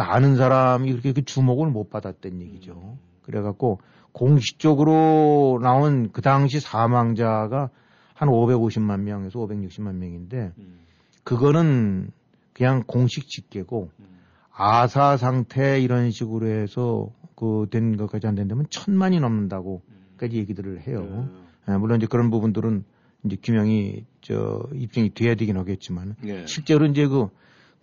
아는 0.00 0.36
사람이 0.36 0.90
그렇게 0.90 1.12
그 1.12 1.24
주목을 1.24 1.68
못 1.68 1.90
받았던 1.90 2.40
얘기죠. 2.40 2.96
그래갖고 3.22 3.80
공식적으로 4.12 5.58
나온 5.62 6.10
그 6.12 6.22
당시 6.22 6.60
사망자가 6.60 7.70
한 8.14 8.28
550만 8.28 9.00
명에서 9.00 9.38
560만 9.38 9.94
명인데 9.96 10.52
음. 10.58 10.78
그거는 11.24 12.10
그냥 12.52 12.82
공식 12.86 13.28
집계고 13.28 13.90
음. 13.98 14.04
아사 14.52 15.16
상태 15.16 15.80
이런 15.80 16.10
식으로 16.10 16.46
해서 16.46 17.10
그 17.36 17.66
된 17.70 17.96
것까지 17.96 18.26
안 18.26 18.34
된다면 18.34 18.66
천만이 18.70 19.20
넘는다고까지 19.20 20.36
얘기들을 20.38 20.86
해요. 20.86 21.28
네. 21.66 21.74
예, 21.74 21.76
물론 21.76 21.98
이제 21.98 22.06
그런 22.06 22.30
부분들은 22.30 22.84
이제 23.24 23.36
규명이 23.42 24.04
저 24.22 24.66
입증이 24.74 25.10
돼야 25.10 25.34
되긴 25.34 25.56
하겠지만 25.58 26.16
예. 26.24 26.46
실제로 26.46 26.86
이제 26.86 27.06
그 27.06 27.28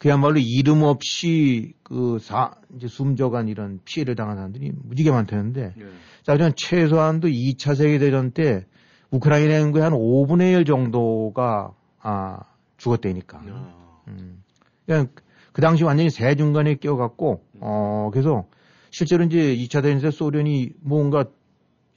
그야말로 0.03 0.35
이름 0.37 0.83
없이 0.83 1.75
그 1.81 2.17
사, 2.19 2.51
이제 2.75 2.89
숨져간 2.89 3.47
이런 3.47 3.79
피해를 3.85 4.15
당한 4.15 4.35
사람들이 4.35 4.73
무지개 4.75 5.09
많다는데 5.11 5.75
예. 5.79 5.83
자, 6.23 6.35
그냥 6.35 6.51
최소한도 6.57 7.29
2차 7.29 7.73
세계대전 7.73 8.31
때 8.31 8.65
우크라이나 9.11 9.59
인구의 9.59 9.81
한 9.81 9.93
5분의 9.93 10.59
1 10.59 10.65
정도가 10.65 11.73
아, 12.01 12.39
죽었다니까. 12.75 13.43
아. 13.47 14.01
음. 14.09 14.43
그냥 14.85 15.07
그 15.53 15.61
당시 15.61 15.85
완전히 15.85 16.09
새 16.09 16.35
중간에 16.35 16.75
끼어갖고 16.75 17.41
어, 17.61 18.09
그래서 18.11 18.45
실제로 18.91 19.23
이제 19.23 19.55
2차 19.55 19.83
대전 19.83 20.01
때 20.01 20.11
소련이 20.11 20.71
뭔가 20.81 21.23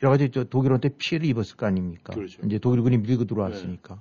여러 0.04 0.12
가지 0.12 0.30
저 0.30 0.44
독일한테 0.44 0.90
피해를 0.96 1.26
입었을 1.26 1.56
거 1.56 1.66
아닙니까? 1.66 2.14
그렇죠. 2.14 2.40
이제 2.46 2.60
독일군이 2.60 2.98
밀고 2.98 3.24
들어왔으니까. 3.24 4.00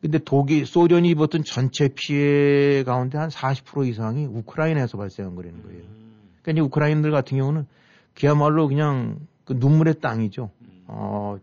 근데 0.00 0.18
독일, 0.18 0.64
소련이 0.64 1.10
입었던 1.10 1.44
전체 1.44 1.88
피해 1.94 2.82
가운데 2.84 3.18
한 3.18 3.28
40% 3.28 3.86
이상이 3.86 4.24
우크라이나에서 4.26 4.96
발생한 4.96 5.34
거라는 5.34 5.62
거예요. 5.62 5.82
음. 5.82 6.12
그러니까 6.42 6.52
이제 6.52 6.60
우크라이나들 6.60 7.10
같은 7.10 7.36
경우는 7.36 7.66
그야말로 8.14 8.66
그냥 8.66 9.18
그 9.44 9.52
눈물의 9.52 10.00
땅이죠. 10.00 10.50
음. 10.62 10.84
어, 10.86 11.38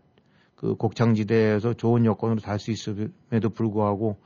그 0.56 0.74
곡창지대에서 0.74 1.74
좋은 1.74 2.04
여건으로 2.04 2.40
살 2.40 2.58
수 2.58 2.72
있음에도 2.72 3.48
불구하고, 3.54 4.16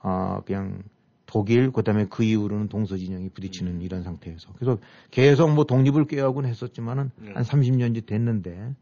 아, 0.00 0.40
그냥 0.46 0.82
독일, 1.26 1.70
그 1.70 1.82
다음에 1.82 2.06
그 2.08 2.24
이후로는 2.24 2.68
동서진영이 2.68 3.30
부딪히는 3.30 3.82
이런 3.82 4.02
상태에서. 4.02 4.50
그래서 4.58 4.78
계속 5.10 5.52
뭐 5.52 5.64
독립을 5.64 6.06
꾀하곤 6.06 6.46
했었지만은 6.46 7.10
네. 7.16 7.32
한 7.34 7.42
30년째 7.42 8.06
됐는데, 8.06 8.74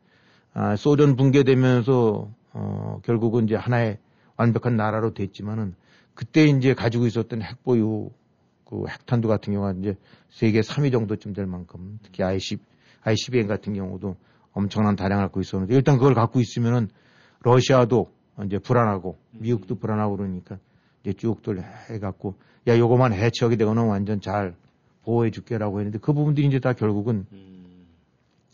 아, 0.55 0.77
소련 0.77 1.17
붕괴되면서, 1.17 2.31
어, 2.53 3.01
결국은 3.05 3.45
이제 3.45 3.57
하나의 3.57 3.99
완벽한 4.37 4.77
나라로 4.77 5.15
됐지만은 5.15 5.75
그때 6.15 6.45
이제 6.45 6.75
가지고 6.75 7.07
있었던 7.07 7.43
핵보유 7.43 8.11
그 8.65 8.85
핵탄두 8.89 9.29
같은 9.29 9.53
경우가 9.53 9.75
이제 9.81 9.97
세계 10.31 10.61
3위 10.61 10.93
정도쯤 10.93 11.33
될 11.35 11.47
만큼 11.47 11.99
특히 12.03 12.23
I10, 12.23 12.59
ICBM 13.03 13.47
같은 13.47 13.75
경우도 13.75 14.17
엄청난 14.53 14.97
다량을 14.97 15.25
갖고 15.25 15.41
있었는데 15.41 15.75
일단 15.75 15.99
그걸 15.99 16.15
갖고 16.15 16.41
있으면은 16.41 16.89
러시아도 17.41 18.11
이제 18.47 18.59
불안하고 18.59 19.19
미국도 19.33 19.77
불안하고 19.77 20.17
그러니까 20.17 20.59
이제 21.03 21.13
쭉들 21.13 21.63
해갖고 21.91 22.35
야 22.69 22.79
요거만 22.79 23.13
해치하게 23.13 23.57
되거나 23.57 23.85
완전 23.85 24.21
잘 24.21 24.55
보호해 25.05 25.31
줄게라고 25.31 25.81
했는데 25.81 25.99
그 25.99 26.13
부분들이 26.13 26.47
이제 26.47 26.61
다 26.61 26.73
결국은 26.73 27.27
음. 27.33 27.87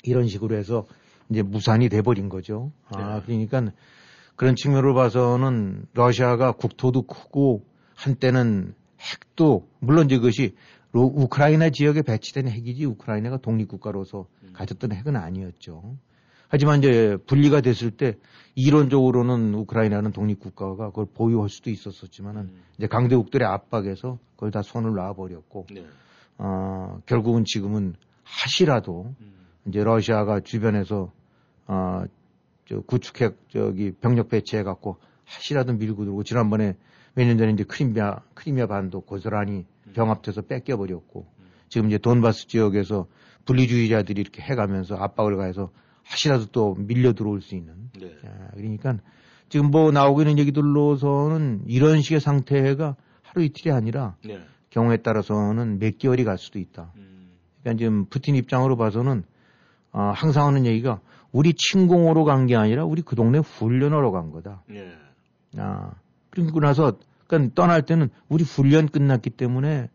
이런 0.02 0.26
식으로 0.28 0.56
해서 0.56 0.86
이제 1.28 1.42
무산이 1.42 1.88
돼버린 1.88 2.28
거죠. 2.28 2.72
아, 2.88 3.22
네. 3.26 3.26
그러니까 3.26 3.72
그런 4.38 4.54
측면으로 4.54 4.94
봐서는 4.94 5.86
러시아가 5.94 6.52
국토도 6.52 7.02
크고 7.02 7.64
한때는 7.96 8.72
핵도 9.00 9.66
물론 9.80 10.06
이제 10.06 10.16
그것이 10.16 10.54
로- 10.92 11.12
우크라이나 11.12 11.70
지역에 11.70 12.02
배치된 12.02 12.46
핵이지 12.48 12.84
우크라이나가 12.84 13.38
독립국가로서 13.38 14.26
가졌던 14.52 14.92
핵은 14.92 15.16
아니었죠. 15.16 15.96
하지만 16.46 16.78
이제 16.78 17.16
분리가 17.26 17.60
됐을 17.62 17.90
때 17.90 18.16
이론적으로는 18.54 19.54
우크라이나는 19.54 20.12
독립국가가 20.12 20.90
그걸 20.90 21.06
보유할 21.12 21.48
수도 21.48 21.70
있었었지만은 21.70 22.42
음. 22.42 22.62
이제 22.78 22.86
강대국들의 22.86 23.46
압박에서 23.46 24.20
그걸 24.36 24.52
다 24.52 24.62
손을 24.62 24.94
놔버렸고 24.94 25.66
네. 25.74 25.84
어, 26.38 27.00
결국은 27.06 27.44
지금은 27.44 27.96
하시라도 28.22 29.12
음. 29.20 29.32
이제 29.66 29.82
러시아가 29.82 30.38
주변에서 30.38 31.10
어, 31.66 32.04
저 32.68 32.80
구축핵 32.80 33.48
저기 33.48 33.92
병력 33.92 34.28
배치해 34.28 34.62
갖고 34.62 34.98
하시라도 35.24 35.72
밀고 35.72 36.04
들어오고 36.04 36.24
지난번에 36.24 36.76
몇 37.14 37.26
년 37.26 37.38
전에 37.38 37.52
이제 37.52 37.64
크리미아 37.64 38.20
크리미아 38.34 38.66
반도 38.66 39.00
고스란히 39.00 39.64
병합돼서 39.94 40.42
뺏겨 40.42 40.76
버렸고 40.76 41.26
지금 41.68 41.88
이제 41.88 41.98
돈바스 41.98 42.46
지역에서 42.46 43.06
분리주의자들이 43.46 44.20
이렇게 44.20 44.42
해가면서 44.42 44.96
압박을 44.96 45.36
가해서 45.36 45.70
하시라도 46.04 46.46
또 46.46 46.74
밀려 46.74 47.12
들어올 47.14 47.40
수 47.42 47.54
있는. 47.54 47.90
네. 47.98 48.14
자, 48.22 48.50
그러니까 48.54 48.98
지금 49.48 49.70
뭐 49.70 49.90
나오고 49.90 50.22
있는 50.22 50.38
얘기들로서는 50.38 51.62
이런 51.66 52.00
식의 52.02 52.20
상태가 52.20 52.96
하루 53.22 53.42
이틀이 53.44 53.74
아니라 53.74 54.16
네. 54.24 54.40
경우에 54.70 54.98
따라서는 54.98 55.78
몇 55.78 55.98
개월이 55.98 56.24
갈 56.24 56.38
수도 56.38 56.58
있다. 56.58 56.92
음. 56.96 57.30
그러니까 57.62 57.78
지금 57.78 58.04
푸틴 58.06 58.36
입장으로 58.36 58.76
봐서는 58.76 59.24
어, 59.92 60.12
항상 60.14 60.46
하는 60.46 60.66
얘기가 60.66 61.00
우리 61.32 61.52
침공으로 61.54 62.24
간 62.24 62.46
게 62.46 62.56
아니라 62.56 62.84
우리 62.84 63.02
그 63.02 63.14
동네 63.16 63.38
훈련하러 63.38 64.10
간 64.10 64.30
거다. 64.30 64.62
네. 64.68 64.92
아, 65.56 65.92
그리고 66.30 66.60
나서 66.60 66.98
그러니까 67.26 67.54
떠날 67.54 67.82
때는 67.82 68.08
우리 68.28 68.44
훈련 68.44 68.86
끝났기 68.88 69.30
때문에 69.30 69.88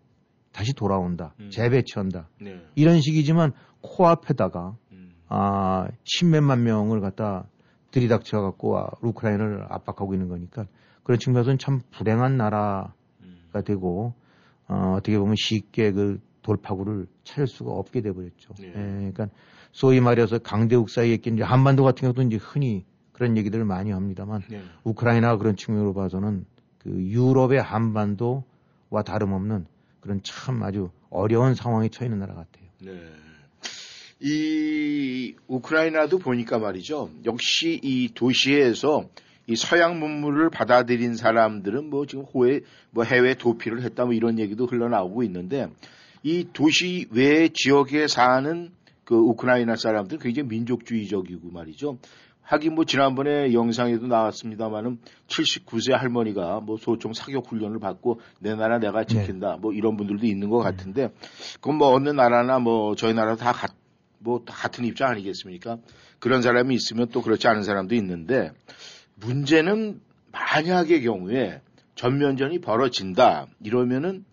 다시 0.51 0.73
돌아온다. 0.73 1.33
음. 1.39 1.49
재배치한다. 1.49 2.29
네. 2.41 2.61
이런 2.75 3.01
식이지만 3.01 3.53
코앞에다가 3.81 4.75
음. 4.91 5.13
아, 5.27 5.87
십몇만 6.03 6.63
명을 6.63 7.01
갖다 7.01 7.47
들이닥쳐 7.91 8.41
갖고 8.41 8.77
아, 8.77 8.89
우크라이나를 9.01 9.65
압박하고 9.69 10.13
있는 10.13 10.27
거니까 10.27 10.67
그런 11.03 11.19
측면에서는 11.19 11.57
참 11.57 11.81
불행한 11.91 12.37
나라가 12.37 12.93
음. 13.21 13.39
되고 13.65 14.13
어, 14.67 14.93
어떻게 14.97 15.17
보면 15.17 15.35
쉽게 15.37 15.91
그 15.91 16.19
돌파구를 16.43 17.07
찾을 17.23 17.47
수가 17.47 17.71
없게 17.71 18.01
돼 18.01 18.11
버렸죠. 18.11 18.53
예. 18.61 18.67
예, 18.67 18.71
그러니까 18.71 19.27
소위 19.73 19.99
말해서 19.99 20.37
강대국 20.37 20.89
사이에 20.89 21.17
낀 21.17 21.33
이제 21.33 21.43
한반도 21.43 21.83
같은 21.83 22.01
경우도 22.01 22.21
이제 22.21 22.37
흔히 22.37 22.85
그런 23.11 23.35
얘기들을 23.37 23.65
많이 23.65 23.91
합니다만 23.91 24.41
네. 24.47 24.61
우크라이나 24.83 25.37
그런 25.37 25.55
측면으로 25.55 25.93
봐서는 25.93 26.45
그 26.77 26.89
유럽의 26.89 27.61
한반도와 27.61 29.03
다름없는 29.05 29.65
그런 29.99 30.21
참 30.23 30.61
아주 30.63 30.89
어려운 31.09 31.55
상황에 31.55 31.89
처해 31.89 32.07
있는 32.07 32.19
나라 32.19 32.35
같아요. 32.35 32.65
네. 32.81 32.91
이 34.19 35.35
우크라이나도 35.47 36.19
보니까 36.19 36.59
말이죠. 36.59 37.09
역시 37.25 37.79
이 37.83 38.09
도시에서 38.13 39.09
이 39.47 39.55
서양 39.55 39.99
문물을 39.99 40.49
받아들인 40.49 41.15
사람들은 41.15 41.89
뭐 41.89 42.05
지금 42.05 42.23
호해 42.25 42.61
뭐 42.91 43.03
해외 43.03 43.33
도피를 43.33 43.81
했다 43.81 44.05
뭐 44.05 44.13
이런 44.13 44.39
얘기도 44.39 44.65
흘러나오고 44.65 45.23
있는데 45.23 45.67
이 46.21 46.47
도시 46.53 47.07
외 47.11 47.49
지역에 47.49 48.07
사는 48.07 48.71
그 49.03 49.15
우크라이나 49.15 49.75
사람들 49.75 50.15
은 50.15 50.19
굉장히 50.19 50.49
민족주의적이고 50.49 51.51
말이죠. 51.51 51.97
하긴 52.43 52.75
뭐 52.75 52.83
지난번에 52.83 53.53
영상에도 53.53 54.07
나왔습니다만은 54.07 54.99
79세 55.27 55.93
할머니가 55.93 56.59
뭐 56.59 56.77
소총 56.77 57.13
사격 57.13 57.49
훈련을 57.49 57.79
받고 57.79 58.19
내 58.39 58.53
나라 58.53 58.79
내가 58.79 59.05
지킨다 59.05 59.57
뭐 59.59 59.71
이런 59.71 59.95
분들도 59.95 60.25
있는 60.25 60.49
것 60.49 60.59
같은데 60.59 61.09
그건 61.55 61.77
뭐 61.77 61.93
어느 61.93 62.09
나라나 62.09 62.59
뭐 62.59 62.95
저희 62.95 63.13
나라 63.13 63.35
다 63.37 63.53
같, 63.53 63.71
뭐 64.19 64.43
다 64.45 64.53
같은 64.53 64.85
입장 64.85 65.09
아니겠습니까? 65.09 65.77
그런 66.19 66.41
사람이 66.41 66.73
있으면 66.75 67.09
또 67.09 67.21
그렇지 67.21 67.47
않은 67.47 67.63
사람도 67.63 67.95
있는데 67.95 68.51
문제는 69.15 70.01
만약의 70.31 71.03
경우에 71.03 71.61
전면전이 71.95 72.59
벌어진다 72.59 73.47
이러면은 73.61 74.25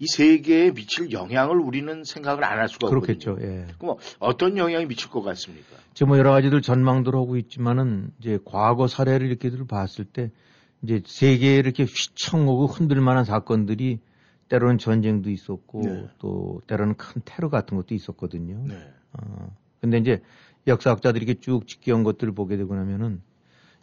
이 0.00 0.06
세계에 0.06 0.72
미칠 0.72 1.10
영향을 1.12 1.58
우리는 1.58 2.04
생각을 2.04 2.44
안 2.44 2.58
할 2.58 2.68
수가 2.68 2.86
없거든요. 2.86 3.00
그렇겠죠. 3.00 3.36
예. 3.40 3.66
그럼 3.78 3.96
어떤 4.20 4.56
영향이 4.56 4.86
미칠 4.86 5.10
것 5.10 5.22
같습니까? 5.22 5.76
지금 5.94 6.08
뭐 6.08 6.18
여러 6.18 6.30
가지들 6.30 6.62
전망들 6.62 7.14
하고 7.14 7.36
있지만은 7.36 8.12
이제 8.20 8.38
과거 8.44 8.86
사례를 8.86 9.26
이렇게들 9.26 9.66
봤을 9.66 10.04
때 10.04 10.30
이제 10.82 11.02
세계에 11.04 11.56
이렇게 11.56 11.82
휘청하고 11.84 12.66
흔들 12.66 13.00
만한 13.00 13.24
사건들이 13.24 13.98
때로는 14.48 14.78
전쟁도 14.78 15.30
있었고 15.30 15.82
네. 15.84 16.06
또 16.18 16.62
때로는 16.68 16.94
큰 16.96 17.20
테러 17.24 17.48
같은 17.50 17.76
것도 17.76 17.94
있었거든요. 17.94 18.64
네. 18.66 18.76
어, 19.12 19.56
근데 19.80 19.98
이제 19.98 20.22
역사학자들이 20.68 21.24
이렇게 21.24 21.40
쭉 21.40 21.66
지켜온 21.66 22.04
것들을 22.04 22.32
보게 22.34 22.56
되고 22.56 22.74
나면은 22.74 23.20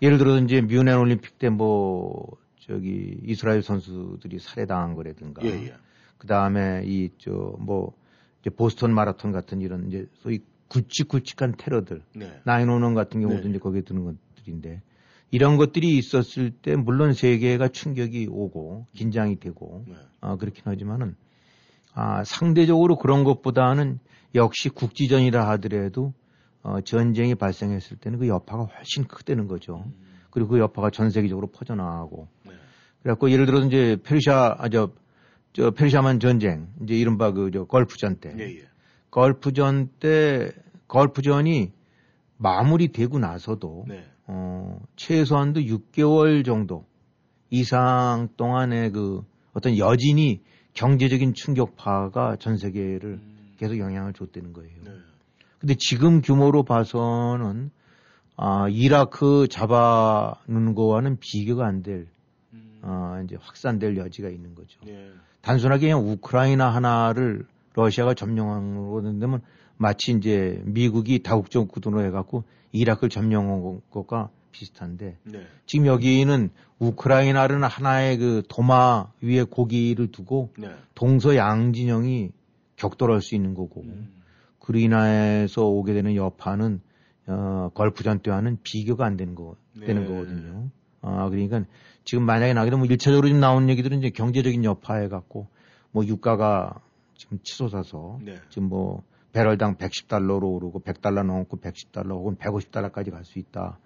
예를 0.01 0.17
들어서 0.17 0.39
이제 0.43 0.61
뮌헨 0.61 0.97
올림픽 0.97 1.37
때 1.37 1.49
뭐 1.49 2.25
저기 2.61 3.17
이스라엘 3.25 3.61
선수들이 3.61 4.39
살해당한 4.39 4.95
거라든가 4.95 5.43
예, 5.45 5.49
예. 5.49 5.73
그 6.17 6.27
다음에 6.27 6.83
이 6.85 7.09
저뭐 7.17 7.93
이제 8.41 8.49
보스턴 8.49 8.93
마라톤 8.93 9.31
같은 9.31 9.61
이런 9.61 9.87
이제 9.87 10.07
소위 10.15 10.39
굵직굵직한 10.67 11.55
테러들 11.57 12.01
네. 12.15 12.39
나인오원 12.43 12.93
같은 12.93 13.21
경우도 13.21 13.43
네. 13.43 13.49
이제 13.49 13.59
거기에 13.59 13.81
드는 13.81 14.03
것들인데 14.35 14.81
이런 15.31 15.57
것들이 15.57 15.97
있었을 15.97 16.51
때 16.51 16.75
물론 16.75 17.13
세계가 17.13 17.69
충격이 17.69 18.27
오고 18.29 18.87
긴장이 18.93 19.39
되고 19.39 19.83
네. 19.87 19.95
어, 20.21 20.37
그렇긴 20.37 20.63
하지만은 20.65 21.15
아, 21.93 22.23
상대적으로 22.23 22.97
그런 22.97 23.23
것보다는 23.23 23.99
역시 24.33 24.69
국지전이라 24.69 25.47
하더라도 25.51 26.13
어, 26.61 26.81
전쟁이 26.81 27.35
발생했을 27.35 27.97
때는 27.97 28.19
그 28.19 28.27
여파가 28.27 28.63
훨씬 28.63 29.05
크다는 29.05 29.47
거죠. 29.47 29.85
그리고 30.29 30.49
그 30.49 30.59
여파가 30.59 30.89
전 30.89 31.09
세계적으로 31.09 31.47
퍼져나가고 31.47 32.27
네. 32.45 32.51
그래갖고 33.01 33.29
예를 33.31 33.45
들어서 33.45 33.67
이제 33.67 33.97
페르시아 34.03 34.55
아 34.59 34.69
저 34.69 34.91
저 35.55 35.71
페르시아만 35.71 36.19
전쟁 36.19 36.67
이제 36.83 36.95
이른바 36.95 37.31
그저 37.31 37.63
걸프전 37.63 38.17
때 38.17 38.33
예, 38.37 38.43
예. 38.43 38.67
걸프전 39.09 39.89
때 40.01 40.51
걸프전이 40.89 41.71
마무리되고 42.35 43.19
나서도 43.19 43.85
네. 43.87 44.03
어, 44.27 44.77
최소한도 44.97 45.61
6개월 45.61 46.43
정도 46.43 46.85
이상 47.49 48.27
동안의 48.35 48.91
그 48.91 49.23
어떤 49.53 49.77
여진이 49.77 50.41
경제적인 50.73 51.33
충격파가 51.33 52.35
전 52.35 52.57
세계를 52.57 53.11
음. 53.13 53.55
계속 53.57 53.79
영향을 53.79 54.11
줬다는 54.11 54.51
거예요. 54.51 54.71
네. 54.83 54.91
근데 55.59 55.75
지금 55.79 56.21
규모로 56.21 56.63
봐서는 56.63 57.71
아, 58.35 58.67
이라크 58.69 59.47
잡아놓는 59.49 60.75
거와는 60.75 61.17
비교가 61.21 61.65
안 61.65 61.81
될, 61.81 62.07
음. 62.85 62.89
아, 62.89 63.21
이제 63.23 63.37
확산될 63.39 63.97
여지가 63.97 64.29
있는 64.29 64.55
거죠. 64.55 64.79
네. 64.85 65.11
단순하게 65.41 65.87
그냥 65.87 66.07
우크라이나 66.09 66.73
하나를 66.73 67.45
러시아가 67.73 68.13
점령하는 68.13 69.03
된다면 69.03 69.41
마치 69.77 70.11
이제 70.11 70.61
미국이 70.65 71.21
다국적 71.21 71.67
구도로 71.67 72.03
해갖고 72.05 72.43
이라크를 72.71 73.09
점령한 73.09 73.81
것과 73.89 74.29
비슷한데 74.51 75.17
네. 75.23 75.47
지금 75.65 75.85
여기는 75.85 76.49
우크라이나는 76.79 77.63
하나의 77.63 78.17
그 78.17 78.43
도마 78.47 79.11
위에 79.21 79.43
고기를 79.43 80.11
두고 80.11 80.53
네. 80.57 80.69
동서양 80.95 81.73
진영이 81.73 82.31
격돌할 82.77 83.21
수 83.21 83.35
있는 83.35 83.53
거고 83.53 83.81
음. 83.81 84.21
인해서 84.73 85.65
오게 85.65 85.93
되는 85.93 86.15
여파는 86.15 86.81
어, 87.27 87.69
걸프전 87.73 88.19
때와는 88.19 88.57
비교가 88.63 89.05
안 89.05 89.17
되는 89.17 89.35
거 89.35 89.55
네. 89.73 89.85
되는 89.87 90.07
거거든요. 90.07 90.69
아 91.01 91.29
그러니까 91.29 91.65
지금 92.05 92.23
만약에 92.25 92.53
나게 92.53 92.69
되면 92.71 92.85
일차적으로 92.85 93.27
지금 93.27 93.39
나오는 93.41 93.67
얘기들은 93.69 93.99
이제 93.99 94.09
경제적인 94.11 94.63
여파해 94.63 95.07
갖고 95.09 95.47
뭐 95.91 96.05
유가가 96.05 96.79
지금 97.15 97.39
치솟아서 97.43 98.19
네. 98.23 98.35
지금 98.49 98.69
뭐 98.69 99.03
배럴당 99.33 99.77
110달러로 99.77 100.43
오르고 100.55 100.81
100달러 100.81 101.25
넘고 101.25 101.57
110달러 101.59 102.11
혹은 102.11 102.35
150달러까지 102.37 103.11
갈 103.11 103.23
수 103.25 103.39
있다. 103.39 103.79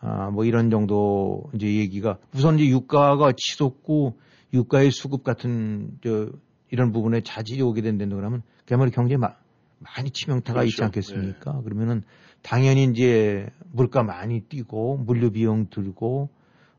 아, 0.00 0.30
뭐 0.30 0.44
이런 0.44 0.70
정도 0.70 1.44
이제 1.54 1.66
얘기가 1.76 2.18
우선 2.34 2.58
이제 2.58 2.68
유가가 2.68 3.32
치솟고 3.36 4.18
유가의 4.52 4.90
수급 4.90 5.22
같은 5.22 5.98
저 6.02 6.30
이런 6.70 6.90
부분에 6.92 7.20
자질이 7.20 7.62
오게 7.62 7.82
된다는 7.82 8.16
그러면 8.16 8.42
그야말로 8.66 8.90
경제에 8.90 9.16
마- 9.16 9.36
많이 9.78 10.10
치명타가 10.10 10.64
있지 10.64 10.76
그렇죠. 10.76 10.84
않겠습니까? 10.86 11.60
그러면은 11.62 12.02
당연히 12.42 12.84
이제 12.84 13.46
물가 13.70 14.02
많이 14.02 14.40
뛰고 14.40 14.96
물류 14.98 15.30
비용 15.30 15.68
들고 15.70 16.30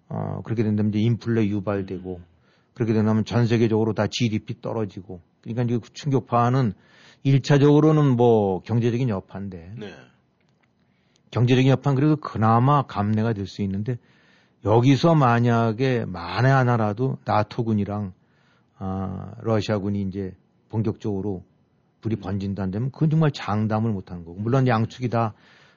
어 0.09 0.41
그렇게 0.43 0.63
된다면 0.63 0.91
이제 0.93 0.99
인플레 0.99 1.47
유발되고 1.47 2.21
그렇게 2.73 2.93
된다면 2.93 3.25
전 3.25 3.47
세계적으로 3.47 3.93
다 3.93 4.07
GDP 4.07 4.61
떨어지고 4.61 5.21
그러니까 5.41 5.63
이제 5.63 5.77
그 5.77 5.93
충격파는 5.93 6.73
일차적으로는 7.23 8.15
뭐 8.17 8.61
경제적인 8.61 9.09
여파인데 9.09 9.73
네. 9.77 9.93
경제적인 11.31 11.69
여파는 11.69 11.95
그래도 11.95 12.15
그나마 12.17 12.83
감내가 12.83 13.33
될 13.33 13.47
수 13.47 13.61
있는데 13.61 13.97
여기서 14.65 15.15
만약에 15.15 16.05
만에 16.05 16.49
하나라도 16.49 17.17
나토군이랑 17.25 18.13
아, 18.77 19.31
러시아군이 19.41 20.01
이제 20.03 20.35
본격적으로 20.69 21.43
불이 22.01 22.17
번진다면 22.17 22.91
그건 22.91 23.09
정말 23.09 23.31
장담을 23.31 23.91
못 23.91 24.11
하는 24.11 24.25
거고 24.25 24.39
물론 24.39 24.67
양측이 24.67 25.09
다 25.09 25.33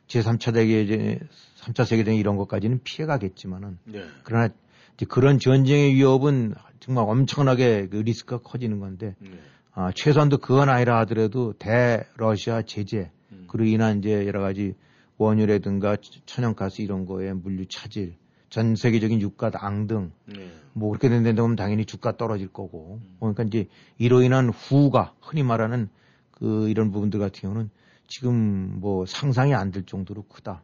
제3차 0.09 0.55
대계 0.55 1.19
3차 1.59 1.85
세계대전 1.85 2.15
이런 2.15 2.37
것까지는 2.37 2.81
피해가겠지만은 2.85 3.79
네. 3.85 4.05
그러나 4.23 4.49
이제 4.95 5.07
그런 5.07 5.39
전쟁의 5.39 5.95
위협은 5.95 6.55
정말 6.81 7.05
엄청나게 7.09 7.89
그 7.89 7.97
리스크가 7.97 8.43
커지는 8.43 8.79
건데 8.81 9.15
네. 9.19 9.31
아, 9.73 9.93
최소한도 9.95 10.39
그건 10.39 10.69
아니라 10.69 10.99
하더라도 11.01 11.53
대 11.59 12.07
러시아 12.17 12.63
제재 12.63 13.11
음. 13.33 13.45
그로 13.49 13.65
인한 13.65 13.99
이제 13.99 14.27
여러 14.27 14.41
가지 14.41 14.75
원유라든가 15.19 15.97
천연가스 16.27 16.83
이런 16.83 17.07
거에 17.07 17.33
물류 17.33 17.67
차질, 17.67 18.17
전 18.51 18.77
세계적인 18.77 19.21
유가 19.21 19.51
앙등, 19.55 20.13
네. 20.27 20.51
뭐 20.73 20.91
그렇게 20.91 21.09
된다면 21.09 21.57
당연히 21.57 21.85
주가 21.85 22.17
떨어질 22.17 22.49
거고. 22.49 23.01
그러니까 23.19 23.45
이제 23.45 23.67
이로 23.99 24.23
인한 24.23 24.51
후가 24.51 25.15
흔히 25.21 25.43
말하는 25.43 25.89
그 26.31 26.69
이런 26.69 26.91
부분들 26.93 27.19
같은 27.19 27.41
경우는 27.41 27.71
지금 28.07 28.79
뭐 28.81 29.05
상상이 29.07 29.55
안 29.55 29.71
될 29.71 29.85
정도로 29.85 30.23
크다. 30.23 30.63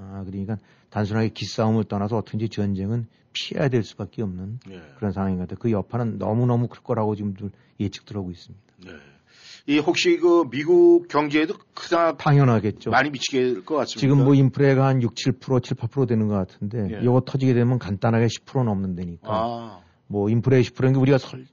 아, 0.00 0.22
그러니까 0.26 0.56
단순하게 0.90 1.30
기싸움을 1.30 1.84
떠나서 1.84 2.16
어떤지 2.16 2.48
전쟁은 2.48 3.06
피해야 3.32 3.68
될 3.68 3.82
수밖에 3.82 4.22
없는 4.22 4.60
네. 4.68 4.80
그런 4.96 5.12
상황인 5.12 5.36
것 5.36 5.42
같아요. 5.48 5.58
그 5.60 5.70
여파는 5.70 6.18
너무너무 6.18 6.68
클 6.68 6.82
거라고 6.82 7.14
지금들 7.14 7.50
예측들 7.80 8.16
하고 8.16 8.30
있습니다. 8.30 8.64
네. 8.86 8.92
이 9.66 9.78
혹시 9.80 10.16
그 10.16 10.48
미국 10.50 11.08
경제에도 11.08 11.54
크다 11.74 12.16
당연하겠죠. 12.16 12.90
많이 12.90 13.10
미치게 13.10 13.38
될 13.38 13.64
것 13.64 13.74
같습니다. 13.76 14.00
지금 14.00 14.24
뭐 14.24 14.34
인플레가 14.34 14.86
한 14.86 15.02
6, 15.02 15.14
7%, 15.14 15.62
7, 15.62 15.76
8% 15.76 16.08
되는 16.08 16.26
것 16.26 16.34
같은데 16.36 16.96
예. 16.96 17.00
이거 17.02 17.20
터지게 17.26 17.52
되면 17.52 17.78
간단하게 17.78 18.26
10% 18.26 18.64
넘는 18.64 18.94
데니까 18.94 19.28
아, 19.28 19.80
뭐 20.06 20.30
인플레 20.30 20.62
10%인 20.62 20.94
게 20.94 20.98
우리가 20.98 21.18
설, 21.18 21.44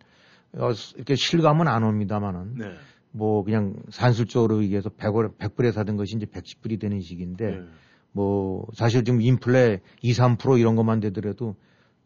어, 0.53 0.69
이렇게 0.95 1.15
실감은 1.15 1.67
안 1.67 1.83
옵니다만은 1.83 2.55
네. 2.55 2.71
뭐 3.15 3.43
그냥 3.45 3.75
산술적으로 3.89 4.61
얘기해서 4.63 4.89
100월, 4.89 5.37
100불에 5.37 5.71
사던 5.71 5.95
것이 5.95 6.17
이제 6.17 6.25
110불이 6.25 6.81
되는 6.81 6.99
시기인데 6.99 7.45
네. 7.45 7.63
뭐 8.11 8.67
사실 8.73 9.05
지금 9.05 9.21
인플레 9.21 9.79
2, 10.01 10.11
3% 10.11 10.59
이런 10.59 10.75
것만 10.75 10.99
되더라도 10.99 11.55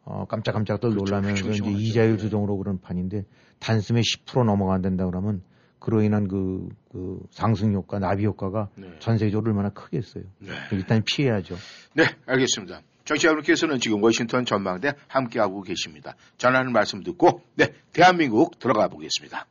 어 0.04 0.26
깜짝깜짝들 0.26 0.91
그렇죠. 0.91 1.04
놀라면서 1.04 1.50
이제 1.50 1.60
흉흉하죠. 1.63 1.82
이자율 1.82 2.12
네. 2.12 2.17
조정으로 2.17 2.58
그런 2.58 2.80
판인데 2.80 3.26
단숨에 3.58 4.02
10% 4.02 4.45
넘어간다 4.45 4.89
그러면 5.06 5.41
그로 5.80 6.04
인한 6.04 6.28
그, 6.28 6.69
그 6.91 7.19
상승 7.32 7.74
효과, 7.74 7.98
나비 8.00 8.26
효과가 8.26 8.69
네. 8.76 8.93
전 9.00 9.17
세계적으로 9.17 9.50
얼마나 9.50 9.69
크겠어요. 9.69 10.26
네. 10.39 10.52
일단 10.74 11.02
피해야죠. 11.04 11.56
네, 11.93 12.04
알겠습니다. 12.28 12.82
정치자분께서는 13.06 13.80
지금 13.80 14.04
워싱턴 14.04 14.45
전망대 14.45 14.93
함께하고 15.08 15.62
계십니다. 15.62 16.15
전하는 16.38 16.74
말씀 16.74 17.02
듣고, 17.02 17.41
네, 17.56 17.74
대한민국 17.93 18.60
들어가 18.60 18.89
보겠습니다. 18.89 19.48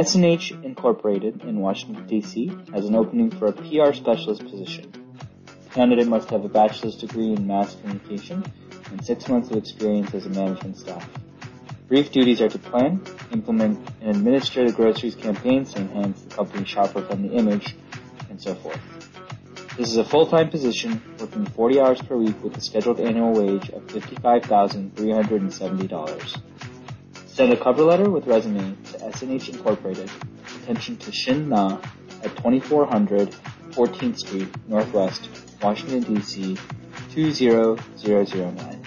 SNH 0.00 0.64
Incorporated 0.64 1.42
in 1.42 1.60
Washington, 1.60 2.06
D.C. 2.06 2.50
has 2.72 2.86
an 2.86 2.94
opening 2.94 3.30
for 3.30 3.48
a 3.48 3.52
PR 3.52 3.92
specialist 3.92 4.42
position. 4.42 4.90
The 5.44 5.68
candidate 5.74 6.08
must 6.08 6.30
have 6.30 6.42
a 6.42 6.48
bachelor's 6.48 6.96
degree 6.96 7.34
in 7.34 7.46
mass 7.46 7.74
communication 7.74 8.42
and 8.90 9.04
six 9.04 9.28
months 9.28 9.50
of 9.50 9.58
experience 9.58 10.14
as 10.14 10.24
a 10.24 10.30
management 10.30 10.78
staff. 10.78 11.06
Brief 11.86 12.10
duties 12.12 12.40
are 12.40 12.48
to 12.48 12.58
plan, 12.58 13.02
implement, 13.30 13.86
and 14.00 14.16
administer 14.16 14.66
the 14.66 14.72
groceries 14.72 15.16
campaigns 15.16 15.74
to 15.74 15.80
enhance 15.80 16.22
the 16.22 16.34
company's 16.34 16.68
shopper-friendly 16.68 17.36
image, 17.36 17.76
and 18.30 18.40
so 18.40 18.54
forth. 18.54 18.80
This 19.76 19.90
is 19.90 19.98
a 19.98 20.04
full-time 20.04 20.48
position, 20.48 21.02
working 21.18 21.44
40 21.44 21.78
hours 21.78 22.00
per 22.00 22.16
week 22.16 22.42
with 22.42 22.56
a 22.56 22.60
scheduled 22.62 23.00
annual 23.00 23.34
wage 23.34 23.68
of 23.68 23.86
$55,370. 23.88 26.40
Send 27.40 27.54
a 27.54 27.56
cover 27.56 27.84
letter 27.84 28.10
with 28.10 28.26
resume 28.26 28.76
to 28.92 28.98
SNH 28.98 29.54
Incorporated. 29.54 30.10
Attention 30.62 30.98
to 30.98 31.10
Shin 31.10 31.48
Na 31.48 31.78
at 32.22 32.36
2400 32.36 33.34
14th 33.70 34.18
Street, 34.18 34.48
Northwest, 34.68 35.30
Washington, 35.62 36.02
D.C. 36.02 36.58
20009. 37.14 38.82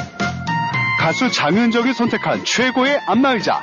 가수 1.01 1.31
장윤정이 1.31 1.95
선택한 1.95 2.45
최고의 2.45 3.01
안마의자 3.07 3.63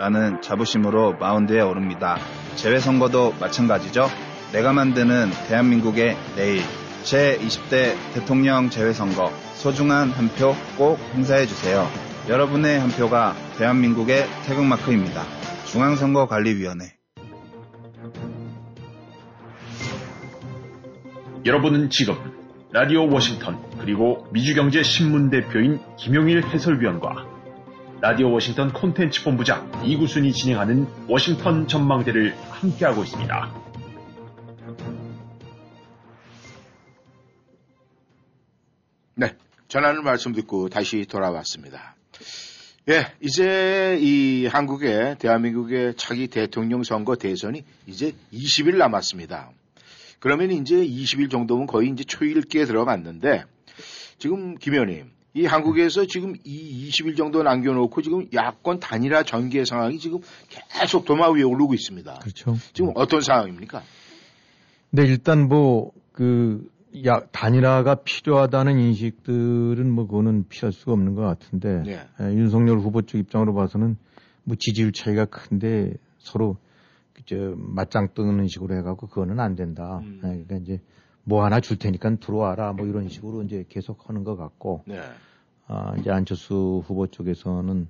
라는 0.00 0.40
자부심으로 0.40 1.18
마운드에 1.20 1.60
오릅니다. 1.60 2.16
재외선거도 2.56 3.34
마찬가지죠. 3.38 4.08
내가 4.50 4.72
만드는 4.72 5.28
대한민국의 5.48 6.16
내일 6.36 6.62
제20대 7.04 7.94
대통령 8.14 8.70
재외선거 8.70 9.30
소중한 9.56 10.08
한 10.10 10.28
표 10.30 10.54
꼭 10.78 10.98
행사해주세요. 11.14 11.86
여러분의 12.30 12.80
한 12.80 12.88
표가 12.88 13.34
대한민국의 13.58 14.24
태극마크입니다. 14.46 15.22
중앙선거관리위원회 15.66 16.94
여러분은 21.44 21.90
지금 21.90 22.14
라디오 22.72 23.06
워싱턴 23.12 23.58
그리고 23.78 24.26
미주경제 24.32 24.82
신문 24.82 25.28
대표인 25.28 25.78
김용일 25.98 26.42
해설위원과 26.46 27.29
라디오 28.02 28.32
워싱턴 28.32 28.72
콘텐츠 28.72 29.22
본부장 29.22 29.70
이구순이 29.84 30.32
진행하는 30.32 30.86
워싱턴 31.06 31.68
전망대를 31.68 32.34
함께하고 32.48 33.02
있습니다. 33.02 33.54
네, 39.16 39.36
전하는 39.68 40.02
말씀 40.02 40.32
듣고 40.32 40.70
다시 40.70 41.04
돌아왔습니다. 41.04 41.94
예, 42.88 43.12
이제 43.20 43.98
이 44.00 44.46
한국의 44.46 45.18
대한민국의 45.18 45.94
차기 45.96 46.26
대통령 46.28 46.82
선거 46.82 47.16
대선이 47.16 47.64
이제 47.86 48.14
20일 48.32 48.78
남았습니다. 48.78 49.50
그러면 50.20 50.52
이제 50.52 50.76
20일 50.76 51.30
정도면 51.30 51.66
거의 51.66 51.90
이제 51.90 52.04
초일기에 52.04 52.64
들어갔는데 52.64 53.44
지금 54.16 54.56
김 54.56 54.72
의원님 54.72 55.19
이 55.32 55.46
한국에서 55.46 56.06
지금 56.06 56.34
이 56.44 56.88
20일 56.88 57.16
정도 57.16 57.42
남겨놓고 57.42 58.02
지금 58.02 58.26
야권 58.34 58.80
단일화 58.80 59.22
전개 59.22 59.64
상황이 59.64 59.98
지금 59.98 60.20
계속 60.48 61.04
도마 61.04 61.30
위에 61.30 61.42
오르고 61.42 61.74
있습니다. 61.74 62.18
그렇죠. 62.20 62.56
지금 62.72 62.92
어떤 62.96 63.20
상황입니까? 63.20 63.82
근데 64.90 65.06
일단 65.06 65.46
뭐, 65.48 65.92
그, 66.12 66.68
야, 67.06 67.20
단일화가 67.30 67.96
필요하다는 68.04 68.80
인식들은 68.80 69.88
뭐, 69.88 70.08
그거는 70.08 70.46
피할 70.48 70.72
수가 70.72 70.92
없는 70.92 71.14
것 71.14 71.22
같은데, 71.22 71.82
네. 71.84 71.92
에, 72.20 72.34
윤석열 72.34 72.78
후보 72.78 73.02
쪽 73.02 73.18
입장으로 73.18 73.54
봐서는 73.54 73.96
뭐 74.42 74.56
지지율 74.58 74.90
차이가 74.90 75.26
큰데 75.26 75.94
서로 76.18 76.56
저 77.26 77.54
맞짱 77.56 78.08
뜨는 78.14 78.48
식으로 78.48 78.74
해갖고 78.78 79.06
그거는 79.06 79.38
안 79.38 79.54
된다. 79.54 80.00
음. 80.02 80.16
에, 80.24 80.44
그러니까 80.44 80.56
이제 80.56 80.80
뭐 81.24 81.44
하나 81.44 81.60
줄 81.60 81.78
테니까 81.78 82.16
들어와라 82.16 82.72
뭐 82.72 82.86
이런 82.86 83.08
식으로 83.08 83.42
이제 83.42 83.64
계속 83.68 84.08
하는 84.08 84.24
것 84.24 84.36
같고, 84.36 84.82
네. 84.86 85.00
아, 85.66 85.94
이제 85.98 86.10
안철수 86.10 86.82
후보 86.84 87.06
쪽에서는 87.06 87.86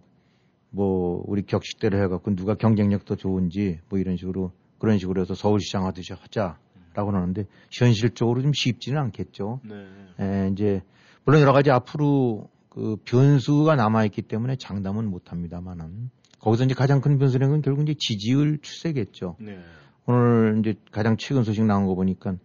뭐 0.70 1.22
우리 1.26 1.42
격식대로 1.42 1.98
해갖고 1.98 2.34
누가 2.36 2.54
경쟁력 2.54 3.04
더 3.04 3.16
좋은지 3.16 3.80
뭐 3.88 3.98
이런 3.98 4.16
식으로 4.16 4.52
그런 4.78 4.98
식으로 4.98 5.20
해서 5.20 5.34
서울시장 5.34 5.86
하듯이 5.86 6.12
하자라고 6.12 7.12
하는데 7.12 7.46
현실적으로 7.70 8.42
좀 8.42 8.52
쉽지는 8.54 9.00
않겠죠. 9.00 9.60
네. 9.64 9.86
에, 10.20 10.50
이제 10.52 10.82
물론 11.24 11.40
여러 11.40 11.52
가지 11.52 11.70
앞으로 11.70 12.48
그 12.68 12.96
변수가 13.04 13.74
남아 13.74 14.04
있기 14.06 14.22
때문에 14.22 14.56
장담은 14.56 15.10
못 15.10 15.32
합니다만은 15.32 16.10
거기서 16.38 16.64
이제 16.64 16.74
가장 16.74 17.00
큰 17.00 17.18
변수라는 17.18 17.54
건 17.54 17.62
결국 17.62 17.82
이제 17.82 17.94
지지율 17.98 18.58
추세겠죠. 18.60 19.36
네. 19.40 19.58
오늘 20.06 20.58
이제 20.60 20.74
가장 20.92 21.16
최근 21.16 21.44
소식 21.44 21.64
나온 21.64 21.86
거 21.86 21.94
보니까 21.94 22.36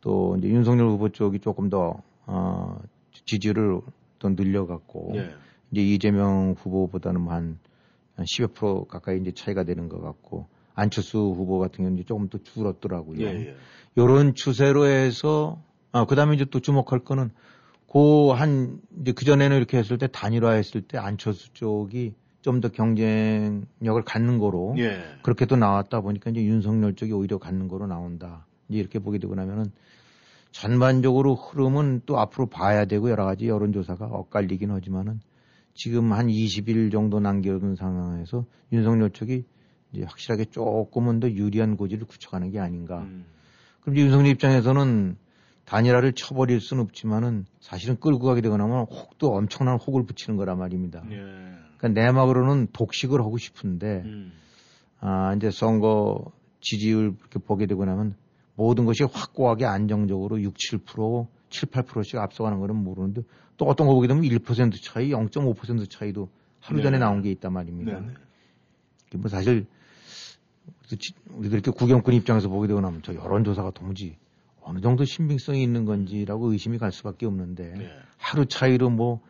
또 0.00 0.36
이제 0.38 0.48
윤석열 0.48 0.88
후보 0.88 1.08
쪽이 1.08 1.40
조금 1.40 1.68
더, 1.68 2.02
어, 2.26 2.78
지지를 3.26 3.80
더 4.18 4.28
늘려갖고 4.30 5.12
예. 5.16 5.30
이제 5.70 5.82
이재명 5.82 6.54
후보보다는 6.58 7.20
뭐 7.20 7.32
한, 7.32 7.58
한 8.16 8.24
10여 8.24 8.54
프로 8.54 8.84
가까이 8.84 9.18
이제 9.20 9.32
차이가 9.32 9.64
되는 9.64 9.88
것 9.88 10.00
같고 10.00 10.46
안철수 10.74 11.18
후보 11.18 11.58
같은 11.58 11.78
경우는 11.78 11.98
이제 11.98 12.04
조금 12.06 12.28
더 12.28 12.38
줄었더라고요. 12.38 13.20
예, 13.20 13.26
예. 13.26 13.56
요런 13.98 14.34
추세로 14.34 14.86
해서 14.86 15.60
아 15.92 16.06
그다음에 16.06 16.34
이제 16.34 16.44
또 16.50 16.60
주목할 16.60 17.00
거는 17.00 17.30
그한 17.92 18.80
이제 19.00 19.12
그 19.12 19.24
전에는 19.24 19.56
이렇게 19.56 19.78
했을 19.78 19.98
때 19.98 20.06
단일화했을 20.06 20.82
때 20.82 20.98
안철수 20.98 21.52
쪽이 21.52 22.14
좀 22.42 22.60
더 22.60 22.68
경쟁력을 22.68 24.02
갖는 24.04 24.38
거로 24.38 24.74
예. 24.78 25.02
그렇게 25.22 25.44
또 25.46 25.56
나왔다 25.56 26.00
보니까 26.00 26.30
이제 26.30 26.42
윤석열 26.42 26.94
쪽이 26.94 27.12
오히려 27.12 27.38
갖는 27.38 27.68
거로 27.68 27.86
나온다. 27.86 28.46
이제 28.68 28.78
이렇게 28.78 28.98
보게 28.98 29.18
되고 29.18 29.34
나면은 29.34 29.72
전반적으로 30.50 31.34
흐름은 31.34 32.02
또 32.06 32.18
앞으로 32.18 32.46
봐야 32.46 32.84
되고 32.84 33.10
여러 33.10 33.24
가지 33.24 33.46
여론조사가 33.48 34.06
엇갈리긴 34.06 34.70
하지만은 34.70 35.20
지금 35.74 36.12
한 36.12 36.26
20일 36.26 36.90
정도 36.90 37.20
남겨둔 37.20 37.76
상황에서 37.76 38.44
윤석열 38.72 39.10
쪽이 39.10 39.44
이제 39.92 40.04
확실하게 40.04 40.46
조금은 40.46 41.20
더 41.20 41.30
유리한 41.30 41.76
고지를 41.76 42.06
굳혀가는 42.06 42.50
게 42.50 42.58
아닌가. 42.58 43.00
음. 43.00 43.24
그럼 43.80 43.96
이제 43.96 44.04
윤석열 44.04 44.26
입장에서는 44.26 45.16
단일화를 45.64 46.12
쳐버릴 46.14 46.60
수는 46.60 46.82
없지만은 46.82 47.46
사실은 47.60 47.96
끌고 48.00 48.26
가게 48.26 48.40
되고 48.40 48.56
나면 48.56 48.86
혹도 48.90 49.34
엄청난 49.34 49.78
혹을 49.78 50.04
붙이는 50.04 50.36
거란 50.36 50.58
말입니다. 50.58 51.02
예. 51.10 51.16
그러니까 51.76 51.88
내막으로는 51.88 52.68
독식을 52.72 53.20
하고 53.20 53.38
싶은데 53.38 54.02
음. 54.04 54.32
아 54.98 55.34
이제 55.34 55.50
선거 55.50 56.32
지지율 56.60 57.14
이렇게 57.18 57.38
보게 57.38 57.66
되고 57.66 57.84
나면 57.84 58.16
모든 58.60 58.84
것이 58.84 59.04
확고하게 59.04 59.64
안정적으로 59.64 60.38
6, 60.42 60.52
7%, 60.52 61.26
7, 61.48 61.70
8%씩 61.70 62.18
앞서가는 62.18 62.60
거는 62.60 62.76
모르는데 62.76 63.22
또 63.56 63.64
어떤 63.64 63.86
거 63.86 63.94
보게 63.94 64.06
되면 64.06 64.22
1% 64.22 64.82
차이, 64.82 65.08
0.5% 65.08 65.88
차이도 65.88 66.28
하루 66.60 66.76
네. 66.76 66.82
전에 66.82 66.98
나온 66.98 67.22
게 67.22 67.30
있단 67.30 67.54
말입니다. 67.54 68.00
네네. 68.00 68.12
이게 69.06 69.16
뭐 69.16 69.30
사실 69.30 69.66
우리들 71.30 71.58
이렇게 71.58 71.70
구경꾼 71.70 72.12
입장에서 72.12 72.50
보게 72.50 72.68
되고 72.68 72.82
나면 72.82 73.00
저 73.02 73.14
여론조사가 73.14 73.70
도무지 73.70 74.18
어느 74.60 74.80
정도 74.80 75.06
신빙성이 75.06 75.62
있는 75.62 75.86
건지라고 75.86 76.52
의심이 76.52 76.76
갈 76.76 76.92
수밖에 76.92 77.24
없는데 77.24 77.74
네. 77.78 77.90
하루 78.18 78.44
차이로 78.44 78.90
뭐, 78.90 79.22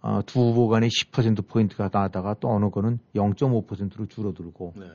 어, 0.00 0.22
두 0.26 0.40
후보 0.40 0.66
간에 0.66 0.88
10%포인트가 0.88 1.88
나다가 1.92 2.34
또 2.40 2.50
어느 2.50 2.68
거는 2.70 2.98
0.5%로 3.14 4.06
줄어들고. 4.06 4.74
네. 4.76 4.86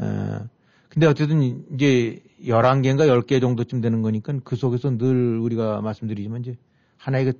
에, 0.00 0.38
근데 0.88 1.06
어쨌든 1.06 1.42
이제 1.74 2.22
11개인가 2.42 3.06
10개 3.08 3.40
정도쯤 3.40 3.80
되는 3.80 4.02
거니까 4.02 4.38
그 4.44 4.56
속에서 4.56 4.96
늘 4.96 5.38
우리가 5.38 5.80
말씀드리지만 5.80 6.40
이제 6.40 6.56
하나의 6.96 7.32
그 7.32 7.38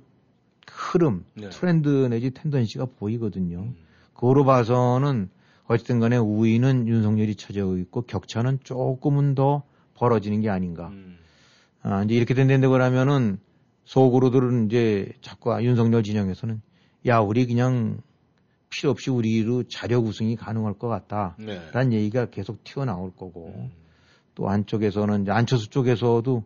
흐름, 0.69 1.25
네. 1.33 1.49
트렌드 1.49 1.87
내지 2.09 2.31
텐던시가 2.31 2.85
보이거든요. 2.97 3.59
음. 3.59 3.75
그거로 4.13 4.45
봐서는 4.45 5.29
어쨌든 5.67 5.99
간에 5.99 6.17
우위는 6.17 6.87
윤석열이 6.87 7.35
차지하고 7.35 7.77
있고 7.77 8.01
격차는 8.01 8.59
조금은 8.63 9.35
더 9.35 9.63
벌어지는 9.95 10.41
게 10.41 10.49
아닌가. 10.49 10.87
음. 10.87 11.17
아, 11.81 12.03
이제 12.03 12.15
이렇게 12.15 12.33
된다고 12.33 12.73
그러면은 12.73 13.39
속으로들은 13.85 14.67
이제 14.67 15.11
자꾸 15.21 15.57
윤석열 15.61 16.03
진영에서는 16.03 16.61
야, 17.05 17.19
우리 17.19 17.45
그냥 17.45 17.99
필요 18.69 18.91
없이 18.91 19.09
우리로 19.09 19.63
자력 19.63 20.05
우승이 20.05 20.35
가능할 20.35 20.73
것 20.73 20.87
같다. 20.87 21.35
네. 21.39 21.61
라는 21.71 21.93
얘기가 21.93 22.29
계속 22.29 22.63
튀어나올 22.63 23.11
거고 23.15 23.53
음. 23.55 23.71
또 24.37 24.49
한쪽에서는 24.49 25.23
이제 25.23 25.31
안철수 25.31 25.71
쪽에서도 25.71 26.43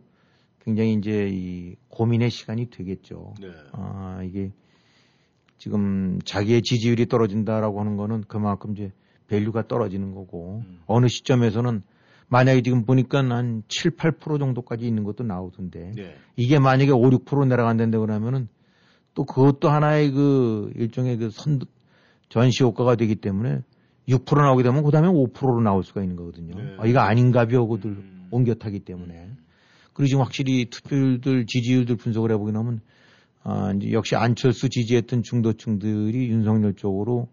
굉장히 0.64 0.94
이제 0.94 1.28
이 1.30 1.76
고민의 1.90 2.30
시간이 2.30 2.70
되겠죠. 2.70 3.34
네. 3.38 3.48
아, 3.72 4.22
이게 4.24 4.50
지금 5.58 6.18
자기의 6.24 6.62
지지율이 6.62 7.04
떨어진다라고 7.06 7.80
하는 7.80 7.98
거는 7.98 8.24
그만큼 8.26 8.72
이제 8.72 8.92
value가 9.28 9.68
떨어지는 9.68 10.14
거고 10.14 10.62
음. 10.66 10.80
어느 10.86 11.06
시점에서는 11.06 11.82
만약에 12.28 12.62
지금 12.62 12.86
보니까 12.86 13.18
한 13.18 13.62
7, 13.68 13.90
8% 13.90 14.38
정도까지 14.38 14.86
있는 14.86 15.04
것도 15.04 15.24
나오던데 15.24 15.92
네. 15.94 16.16
이게 16.36 16.58
만약에 16.58 16.92
5, 16.92 16.98
6% 16.98 17.46
내려간다는데 17.46 17.98
그러면은 17.98 18.48
또 19.12 19.24
그것도 19.24 19.68
하나의 19.68 20.12
그 20.12 20.72
일종의 20.76 21.18
그 21.18 21.28
선, 21.28 21.60
전시 22.30 22.64
효과가 22.64 22.96
되기 22.96 23.16
때문에 23.16 23.60
6% 24.08 24.36
나오게 24.36 24.62
되면 24.62 24.82
그 24.82 24.90
다음에 24.90 25.08
5%로 25.08 25.60
나올 25.60 25.84
수가 25.84 26.02
있는 26.02 26.16
거거든요. 26.16 26.54
네. 26.56 26.76
아, 26.78 26.86
이거 26.86 27.00
아닌가비 27.00 27.54
하고들 27.54 27.90
음. 27.90 28.28
옮겨 28.30 28.54
타기 28.54 28.80
때문에. 28.80 29.30
그리고 29.92 30.08
지금 30.08 30.22
확실히 30.22 30.66
투표율들, 30.70 31.46
지지율들 31.46 31.96
분석을 31.96 32.30
해보게 32.32 32.52
되면 32.52 32.80
아, 33.44 33.72
이제 33.76 33.92
역시 33.92 34.16
안철수 34.16 34.68
지지했던 34.68 35.22
중도층들이 35.22 36.28
윤석열 36.28 36.74
쪽으로 36.74 37.28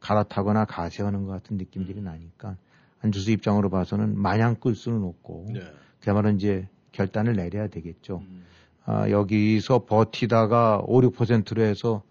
갈아타거나 0.00 0.66
가세하는 0.66 1.24
것 1.24 1.32
같은 1.32 1.56
느낌들이 1.56 2.00
음. 2.00 2.04
나니까 2.04 2.56
안철수 3.00 3.30
입장으로 3.30 3.70
봐서는 3.70 4.18
마냥 4.18 4.56
끌 4.56 4.74
수는 4.74 5.02
없고 5.02 5.46
네. 5.52 5.60
그야말로 6.00 6.30
이제 6.30 6.68
결단을 6.92 7.34
내려야 7.34 7.68
되겠죠. 7.68 8.22
음. 8.28 8.44
아, 8.86 9.08
여기서 9.08 9.86
버티다가 9.86 10.82
5, 10.84 11.00
6%로 11.00 11.62
해서 11.62 12.02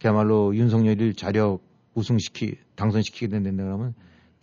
그야말로 0.00 0.56
윤석열을 0.56 1.14
자력 1.14 1.60
우승시키, 1.94 2.56
당선시키게 2.76 3.28
된다 3.28 3.64
그러면 3.64 3.94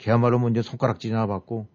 그야말로 0.02 0.40
뭐 0.40 0.50
이제 0.50 0.62
손가락질이나 0.62 1.28
받고, 1.28 1.68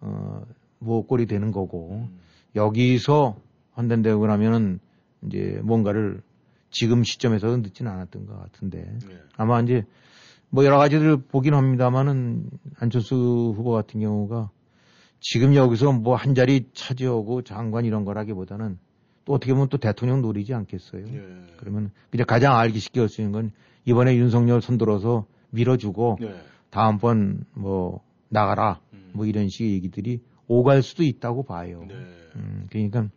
어, 0.00 0.42
뭐 0.78 1.06
꼴이 1.06 1.26
되는 1.26 1.52
거고, 1.52 2.08
음. 2.10 2.18
여기서 2.56 3.36
한다고 3.72 4.20
그러면은 4.20 4.80
이제 5.22 5.60
뭔가를 5.62 6.22
지금 6.70 7.04
시점에서는 7.04 7.62
늦지는 7.62 7.90
않았던 7.90 8.26
것 8.26 8.38
같은데, 8.38 8.84
네. 9.06 9.16
아마 9.36 9.60
이제 9.60 9.84
뭐 10.50 10.64
여러 10.64 10.78
가지를 10.78 11.18
보긴 11.18 11.54
합니다만은 11.54 12.50
안철수 12.78 13.14
후보 13.56 13.70
같은 13.70 14.00
경우가 14.00 14.50
지금 15.20 15.54
여기서 15.54 15.92
뭐 15.92 16.16
한 16.16 16.34
자리 16.34 16.68
차지하고 16.72 17.42
장관 17.42 17.84
이런 17.84 18.04
거라기보다는 18.04 18.78
또 19.24 19.34
어떻게 19.34 19.52
보면 19.52 19.68
또 19.68 19.76
대통령 19.78 20.22
노리지 20.22 20.54
않겠어요. 20.54 21.04
네. 21.04 21.46
그러면 21.58 21.90
그냥 22.10 22.26
가장 22.26 22.56
알기 22.56 22.78
쉽게 22.78 23.00
할 23.00 23.08
수 23.08 23.20
있는 23.20 23.32
건 23.32 23.52
이번에 23.88 24.16
윤석열 24.16 24.60
손들어서 24.60 25.24
밀어주고 25.50 26.18
네. 26.20 26.34
다음번 26.70 27.44
뭐 27.54 28.02
나가라 28.28 28.80
음. 28.92 29.10
뭐 29.14 29.24
이런 29.24 29.48
식의 29.48 29.72
얘기들이 29.72 30.20
오갈 30.46 30.82
수도 30.82 31.02
있다고 31.04 31.44
봐요. 31.44 31.84
네. 31.88 31.94
음, 32.36 32.66
그러니까 32.70 33.08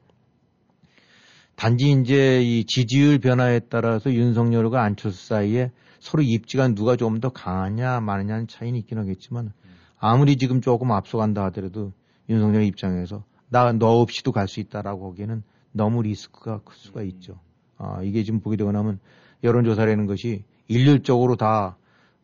단지 1.56 1.92
이제 1.92 2.42
이 2.42 2.64
지지율 2.66 3.20
변화에 3.20 3.60
따라서 3.60 4.12
윤석열과 4.14 4.82
안철수 4.82 5.28
사이에 5.28 5.72
서로 6.00 6.24
입지가 6.24 6.70
누가 6.70 6.96
좀 6.96 7.20
더 7.20 7.30
강하냐 7.30 8.00
마느냐는 8.00 8.48
차이는 8.48 8.80
있긴 8.80 8.98
하겠지만 8.98 9.52
아무리 10.00 10.38
지금 10.38 10.62
조금 10.62 10.92
앞서간다 10.92 11.44
하더라도 11.46 11.92
윤석열 12.30 12.64
입장에서 12.64 13.24
나 13.50 13.72
너 13.74 14.00
없이도 14.00 14.32
갈 14.32 14.48
수 14.48 14.62
있다라고 14.62 15.12
하기에는 15.12 15.44
너무 15.74 16.02
리스크가 16.02 16.62
클 16.64 16.76
수가 16.76 17.04
있죠. 17.04 17.40
아, 17.78 18.02
이게 18.04 18.24
지금 18.24 18.40
보게 18.40 18.56
되고 18.56 18.72
나면 18.72 19.00
여론조사라는 19.44 20.06
것이 20.06 20.44
일률적으로 20.72 21.36
다 21.36 21.76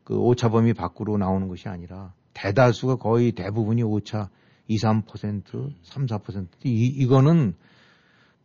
그 0.08 0.18
오차 0.18 0.48
범위 0.48 0.72
밖으로 0.74 1.18
나오는 1.18 1.50
것이 1.50 1.68
아니라 1.68 2.14
대다수가 2.34 2.96
거의 2.96 3.34
대부분이 3.34 3.84
오차 3.84 4.30
2, 4.70 4.78
3%, 4.78 5.74
3, 5.84 6.06
4%. 6.06 6.48
이, 6.64 6.86
이거는 6.86 7.56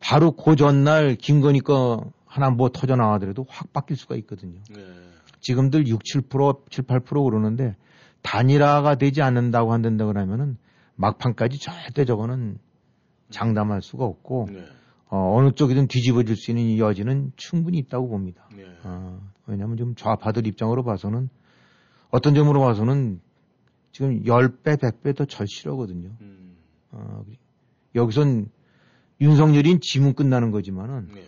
바로 0.01 0.33
그 0.33 0.57
전날 0.57 1.15
김건희 1.15 1.61
거 1.61 2.11
하나 2.27 2.51
뭐 2.51 2.71
터져 2.71 2.97
나와더라도 2.97 3.47
확 3.49 3.73
바뀔 3.73 3.97
수가 3.97 4.17
있거든요. 4.17 4.59
네. 4.75 4.81
지금들 5.39 5.87
6, 5.87 6.01
7%, 6.03 6.69
7, 6.69 6.83
8% 6.83 7.23
오르는데 7.23 7.77
단일화가 8.23 8.97
되지 8.97 9.23
않는다고 9.23 9.73
한다고 9.73 10.13
그러면은 10.13 10.57
막판까지 10.97 11.61
절대 11.61 12.05
저거는 12.05 12.59
장담할 13.31 13.83
수가 13.83 14.05
없고 14.05 14.49
네. 14.51 14.65
어, 15.11 15.37
어느 15.37 15.53
쪽이든 15.53 15.87
뒤집어질 15.87 16.35
수 16.35 16.51
있는 16.51 16.79
여지는 16.79 17.31
충분히 17.37 17.79
있다고 17.79 18.09
봅니다. 18.09 18.49
네. 18.53 18.65
어, 18.83 19.21
왜냐하면 19.47 19.77
좀 19.77 19.95
좌파들 19.95 20.47
입장으로 20.47 20.85
봐서는 20.85 21.29
어떤 22.11 22.35
점으로 22.35 22.61
봐서는 22.61 23.21
지금 23.93 24.23
10배, 24.23 24.77
100배 24.77 25.17
더 25.17 25.25
절실하거든요. 25.25 26.11
음. 26.21 26.57
어, 26.93 27.25
여기선 27.95 28.49
윤석열인 29.21 29.81
지문 29.81 30.15
끝나는 30.15 30.51
거지만은 30.51 31.09
네. 31.15 31.25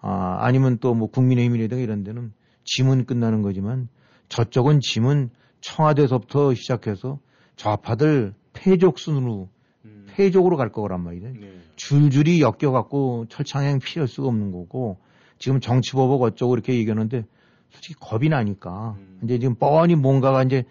아, 0.00 0.38
아니면 0.40 0.78
또 0.78 0.94
뭐 0.94 1.08
국민의힘이라든가 1.08 1.82
이런 1.82 2.04
데는 2.04 2.32
짐은 2.64 3.06
끝나는 3.06 3.42
거지만 3.42 3.88
저쪽은 4.28 4.80
짐은 4.80 5.30
청와대에서부터 5.60 6.54
시작해서 6.54 7.18
좌파들 7.56 8.34
패족 8.52 8.98
순으로 8.98 9.48
음. 9.84 10.06
패족으로 10.10 10.56
갈 10.56 10.70
거란 10.70 11.02
말이에요. 11.02 11.32
네. 11.32 11.60
줄줄이 11.76 12.40
엮여갖고 12.40 13.26
철창행 13.28 13.78
피할 13.78 14.08
수가 14.08 14.28
없는 14.28 14.52
거고 14.52 14.98
지금 15.38 15.60
정치보복 15.60 16.22
어쩌고 16.22 16.54
이렇게 16.54 16.74
얘기하는데 16.74 17.24
솔직히 17.72 17.94
겁이 17.98 18.28
나니까 18.28 18.96
음. 18.98 19.20
이제 19.24 19.38
지금 19.38 19.54
뻔히 19.54 19.94
뭔가가 19.94 20.42
이제 20.42 20.64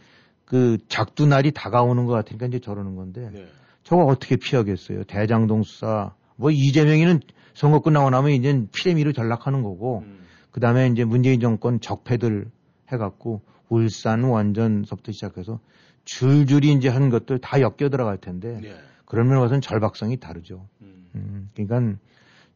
그 0.45 0.77
작두 0.87 1.25
날이 1.25 1.51
다가오는 1.51 2.05
것 2.05 2.13
같으니까 2.13 2.45
이제 2.45 2.59
저러는 2.59 2.95
건데 2.95 3.29
네. 3.33 3.45
저거 3.83 4.05
어떻게 4.05 4.35
피하겠어요? 4.35 5.03
대장동 5.05 5.63
수사. 5.63 6.13
뭐 6.35 6.51
이재명이는 6.51 7.19
선거 7.53 7.81
끝나고 7.81 8.09
나면 8.09 8.31
이제 8.31 8.65
피레미로 8.73 9.13
전락하는 9.13 9.63
거고, 9.63 10.03
음. 10.05 10.19
그 10.51 10.59
다음에 10.59 10.87
이제 10.87 11.03
문재인 11.03 11.39
정권 11.39 11.79
적폐들 11.79 12.45
해갖고 12.91 13.41
울산 13.69 14.23
원전서부터 14.23 15.11
시작해서 15.11 15.59
줄줄이 16.05 16.73
이제 16.73 16.89
한 16.89 17.09
것들 17.09 17.39
다 17.39 17.61
엮여 17.61 17.89
들어갈 17.89 18.17
텐데, 18.17 18.59
네. 18.61 18.73
그런 19.05 19.27
면에 19.27 19.39
봐서는 19.39 19.61
절박성이 19.61 20.17
다르죠. 20.17 20.67
음, 21.15 21.49
그러니까 21.53 21.99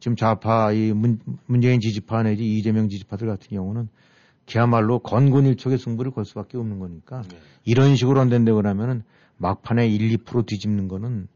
지금 0.00 0.16
좌파 0.16 0.72
이 0.72 0.92
문, 0.92 1.18
문재인 1.46 1.80
지지파 1.80 2.22
내지 2.22 2.44
이재명 2.44 2.88
지지파들 2.88 3.28
같은 3.28 3.48
경우는 3.48 3.88
그야말로 4.50 4.98
건곤일촉의 5.00 5.78
승부를 5.78 6.12
걸 6.12 6.24
수밖에 6.24 6.56
없는 6.56 6.78
거니까 6.78 7.22
네. 7.22 7.38
이런 7.64 7.96
식으로 7.96 8.20
안 8.20 8.28
된다고 8.28 8.56
그러면은 8.56 9.02
막판에 9.38 9.88
1, 9.88 10.16
2% 10.18 10.46
뒤집는 10.46 10.88
거는 10.88 11.28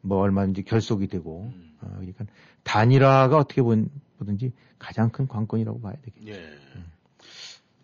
뭐 0.00 0.18
얼마든지 0.18 0.62
결속이 0.64 1.06
되고 1.08 1.50
음. 1.54 1.76
어, 1.80 1.88
그러니까 1.96 2.24
단일화가 2.64 3.36
어떻게 3.38 3.62
본- 3.62 3.90
보든지 4.18 4.52
가장 4.78 5.10
큰 5.10 5.26
관건이라고 5.28 5.80
봐야 5.80 5.94
되겠죠. 6.02 6.32
예. 6.32 6.42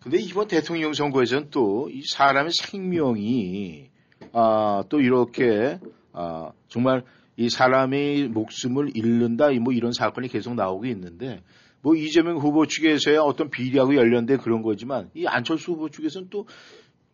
근데 0.01 0.19
이번 0.19 0.47
대통령 0.47 0.93
선거에서는 0.93 1.49
또 1.49 1.89
이 1.89 2.01
사람의 2.05 2.51
생명이 2.53 3.89
아, 4.33 4.83
또 4.89 4.99
이렇게 4.99 5.79
아, 6.13 6.51
정말 6.67 7.03
이 7.37 7.49
사람의 7.49 8.27
목숨을 8.29 8.91
잃는다 8.95 9.49
뭐 9.61 9.73
이런 9.73 9.91
사건이 9.93 10.27
계속 10.27 10.53
나오고 10.55 10.85
있는데 10.87 11.41
뭐 11.85 11.95
이재명 11.95 12.37
후보 12.37 12.65
측에서야 12.65 13.21
어떤 13.21 13.51
비리하고 13.51 13.93
관련된 13.93 14.39
그런 14.39 14.63
거지만 14.63 15.11
이 15.13 15.27
안철수 15.27 15.73
후보 15.73 15.89
측에서는 15.89 16.29
또 16.31 16.47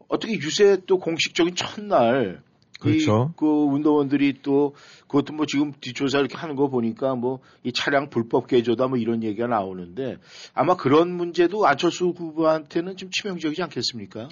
어떻게 0.07 0.33
유세 0.35 0.77
또 0.85 0.97
공식적인 0.97 1.55
첫날 1.55 2.41
그렇죠. 2.79 3.31
이, 3.31 3.37
그 3.37 3.45
운동원들이 3.45 4.39
또 4.41 4.75
그것도 5.01 5.33
뭐 5.33 5.45
지금 5.45 5.73
뒷조사 5.81 6.19
이렇게 6.19 6.37
하는 6.37 6.55
거 6.55 6.69
보니까 6.69 7.15
뭐 7.15 7.41
이 7.63 7.73
차량 7.73 8.09
불법 8.09 8.47
개조다 8.47 8.87
뭐 8.87 8.97
이런 8.97 9.23
얘기가 9.23 9.45
나오는데 9.47 10.19
아마 10.53 10.77
그런 10.77 11.11
문제도 11.11 11.67
안철수 11.67 12.07
후보한테는 12.07 12.95
좀 12.95 13.09
치명적이지 13.11 13.61
않겠습니까? 13.63 14.29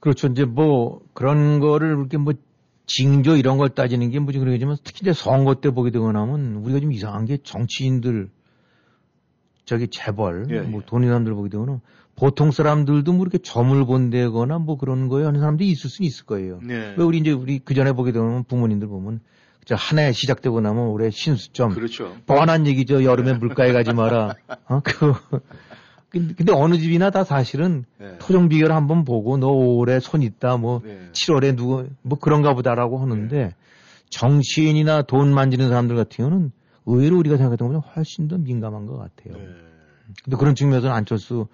그렇죠. 0.00 0.26
이제 0.26 0.44
뭐 0.44 1.00
그런 1.14 1.60
거를 1.60 1.96
이렇게 1.96 2.18
뭐 2.18 2.34
징조 2.84 3.36
이런 3.36 3.56
걸 3.56 3.70
따지는 3.70 4.10
게 4.10 4.18
뭐지 4.18 4.38
그러겠지만 4.38 4.76
특히 4.84 4.98
이제 5.00 5.14
선거 5.14 5.54
때 5.54 5.70
보게 5.70 5.90
되고 5.90 6.12
나면 6.12 6.56
우리가 6.56 6.78
좀 6.78 6.92
이상한 6.92 7.24
게 7.24 7.38
정치인들 7.42 8.28
저기 9.64 9.88
재벌 9.88 10.46
예, 10.50 10.60
뭐 10.60 10.82
돈이 10.84 11.06
남들 11.06 11.34
보게 11.34 11.48
되고는 11.48 11.80
보통 12.16 12.50
사람들도 12.50 13.12
뭐 13.12 13.22
이렇게 13.22 13.38
점을 13.38 13.84
본다거나 13.84 14.58
뭐 14.58 14.76
그런 14.76 15.08
거에 15.08 15.24
하는 15.24 15.40
사람들이 15.40 15.70
있을 15.70 15.88
수는 15.88 16.06
있을 16.06 16.26
거예요. 16.26 16.60
네. 16.62 16.94
왜 16.96 17.04
우리 17.04 17.18
이제 17.18 17.30
우리 17.30 17.58
그 17.58 17.74
전에 17.74 17.92
보게 17.92 18.12
되면 18.12 18.44
부모님들 18.44 18.88
보면 18.88 19.20
저한해 19.64 20.12
시작되고 20.12 20.60
나면 20.60 20.88
올해 20.88 21.10
신수점 21.10 21.74
그렇죠. 21.74 22.16
뻔한 22.26 22.66
얘기죠. 22.66 23.04
여름에 23.04 23.34
물가에 23.34 23.72
가지 23.72 23.92
마라. 23.92 24.34
어, 24.66 24.80
그 24.82 25.14
근데, 26.10 26.52
어느 26.52 26.76
집이나 26.76 27.08
다 27.10 27.24
사실은 27.24 27.86
네. 27.98 28.18
토종 28.18 28.50
비결 28.50 28.72
한번 28.72 29.04
보고 29.04 29.38
너 29.38 29.48
올해 29.48 29.98
손 29.98 30.20
있다 30.20 30.58
뭐 30.58 30.82
네. 30.84 31.08
7월에 31.12 31.56
누구 31.56 31.86
뭐 32.02 32.18
그런가 32.18 32.54
보다라고 32.54 32.98
하는데 32.98 33.54
정치인이나 34.10 35.02
돈 35.02 35.32
만지는 35.32 35.68
사람들 35.70 35.96
같은 35.96 36.16
경우는 36.24 36.52
의외로 36.86 37.18
우리가 37.18 37.36
생각했던 37.36 37.68
것보다 37.72 37.86
훨씬 37.94 38.28
더 38.28 38.38
민감한 38.38 38.86
것 38.86 38.96
같아요. 38.96 39.36
네. 39.36 39.48
근데 40.24 40.36
그런 40.36 40.54
측면에서는 40.54 40.94
안철수 40.94 41.46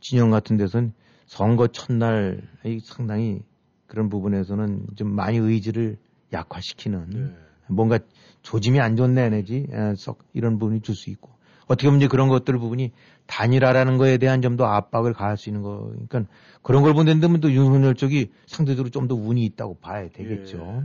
진영 0.00 0.30
같은 0.30 0.56
데서는 0.56 0.92
선거 1.26 1.66
첫날 1.68 2.42
이 2.64 2.78
상당히 2.80 3.40
그런 3.86 4.08
부분에서는 4.08 4.86
좀 4.96 5.14
많이 5.14 5.38
의지를 5.38 5.96
약화시키는 6.32 7.10
네. 7.10 7.34
뭔가 7.68 7.98
조짐이 8.42 8.80
안 8.80 8.96
좋네 8.96 9.30
내지 9.30 9.66
에, 9.70 9.94
썩 9.96 10.18
이런 10.32 10.58
부분이 10.58 10.80
줄 10.82 10.94
수 10.94 11.10
있고 11.10 11.30
어떻게 11.66 11.86
보면 11.88 12.00
이제 12.00 12.08
그런 12.08 12.28
것들 12.28 12.58
부분이 12.58 12.92
단일화라는 13.26 13.98
거에 13.98 14.16
대한 14.16 14.40
좀 14.40 14.56
더 14.56 14.64
압박을 14.64 15.12
가할 15.12 15.36
수 15.36 15.50
있는 15.50 15.62
거 15.62 15.92
그러니까 16.08 16.32
그런 16.62 16.82
걸 16.82 16.94
본다면 16.94 17.40
또 17.40 17.52
윤석열 17.52 17.94
쪽이 17.94 18.30
상대적으로 18.46 18.90
좀 18.90 19.06
더 19.08 19.14
운이 19.14 19.44
있다고 19.44 19.78
봐야 19.80 20.08
되겠죠. 20.08 20.84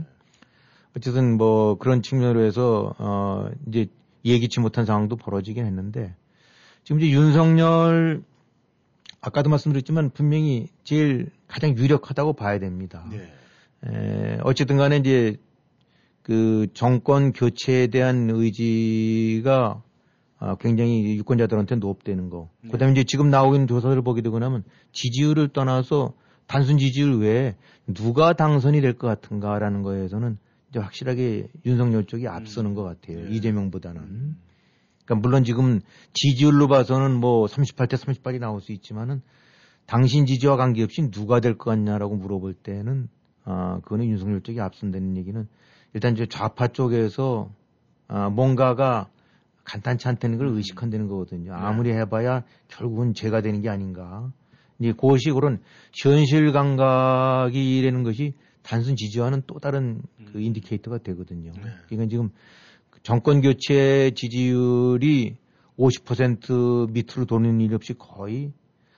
어쨌든 0.96 1.36
뭐 1.36 1.76
그런 1.76 2.02
측면으로 2.02 2.44
해서 2.44 2.94
어 2.98 3.48
이제 3.68 3.86
예기치 4.24 4.60
못한 4.60 4.86
상황도 4.86 5.16
벌어지긴 5.16 5.66
했는데 5.66 6.14
지금 6.84 7.00
이제 7.00 7.10
윤석열 7.10 8.22
아까도 9.20 9.50
말씀드렸지만 9.50 10.10
분명히 10.10 10.68
제일 10.84 11.30
가장 11.48 11.76
유력하다고 11.76 12.34
봐야 12.34 12.58
됩니다. 12.58 13.06
네. 13.10 13.32
에, 13.86 14.38
어쨌든 14.44 14.76
간에 14.76 14.98
이제 14.98 15.36
그 16.22 16.66
정권 16.74 17.32
교체에 17.32 17.86
대한 17.88 18.30
의지가 18.30 19.82
아, 20.38 20.56
굉장히 20.56 21.16
유권자들한테 21.16 21.76
높다는 21.76 22.28
거. 22.28 22.50
네. 22.62 22.70
그 22.70 22.78
다음에 22.78 22.92
이제 22.92 23.04
지금 23.04 23.30
나오고 23.30 23.54
있는 23.54 23.66
조사를 23.66 24.00
보게 24.02 24.20
되고 24.20 24.38
나면 24.38 24.62
지지율을 24.92 25.48
떠나서 25.48 26.12
단순 26.46 26.76
지지율 26.78 27.18
외에 27.18 27.56
누가 27.86 28.34
당선이 28.34 28.80
될 28.82 28.94
것 28.94 29.06
같은가라는 29.06 29.82
거에서는 29.82 30.38
이제 30.74 30.80
확실하게 30.80 31.46
윤석열 31.64 32.04
쪽이 32.04 32.26
앞서는 32.26 32.74
것 32.74 32.82
같아요. 32.82 33.28
네. 33.28 33.30
이재명보다는. 33.30 34.34
그러니까 35.04 35.22
물론 35.22 35.44
지금 35.44 35.80
지지율로 36.14 36.66
봐서는 36.66 37.14
뭐 37.14 37.46
38대 37.46 37.94
38이 37.94 38.40
나올 38.40 38.60
수 38.60 38.72
있지만은 38.72 39.22
당신 39.86 40.26
지지와 40.26 40.56
관계없이 40.56 41.12
누가 41.12 41.38
될 41.38 41.56
것 41.56 41.70
같냐라고 41.70 42.16
물어볼 42.16 42.54
때는 42.54 43.08
아 43.44 43.78
그거는 43.84 44.06
윤석열 44.06 44.40
쪽이 44.40 44.60
앞선다는 44.60 45.16
얘기는 45.16 45.46
일단 45.92 46.14
이제 46.14 46.26
좌파 46.26 46.66
쪽에서 46.66 47.52
아 48.08 48.28
뭔가가 48.30 49.08
간단치 49.62 50.08
않다는 50.08 50.38
걸 50.38 50.48
의식한다는 50.48 51.06
거거든요. 51.06 51.54
아무리 51.54 51.92
해봐야 51.92 52.42
결국은 52.66 53.14
죄가 53.14 53.42
되는 53.42 53.62
게 53.62 53.68
아닌가. 53.68 54.32
이제 54.80 54.90
그것이 54.92 55.30
그런 55.30 55.60
현실 55.92 56.50
감각이라는 56.50 58.02
것이 58.02 58.34
단순 58.64 58.96
지지와는 58.96 59.42
또 59.46 59.60
다른 59.60 60.02
그 60.32 60.40
인디케이터가 60.40 60.98
되거든요. 60.98 61.52
그러니까 61.86 62.08
지금 62.08 62.30
정권 63.02 63.42
교체 63.42 64.10
지지율이 64.16 65.36
50% 65.78 66.90
밑으로 66.90 67.26
도는 67.26 67.60
일 67.60 67.74
없이 67.74 67.92
거의 67.92 68.52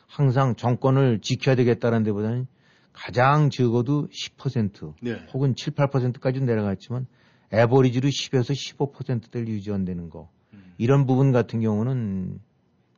항상 0.06 0.54
정권을 0.54 1.20
지켜야 1.20 1.56
되겠다는 1.56 2.04
데보다는 2.04 2.46
가장 2.92 3.50
적어도 3.50 4.06
10% 4.08 4.94
네. 5.02 5.26
혹은 5.34 5.54
7, 5.54 5.74
8%까지 5.74 6.40
내려갔지만 6.40 7.06
에버리지로 7.52 8.08
10에서 8.08 8.54
15%대를 8.54 9.48
유지한다는 9.48 10.08
거. 10.08 10.30
이런 10.78 11.06
부분 11.06 11.32
같은 11.32 11.60
경우는 11.60 12.38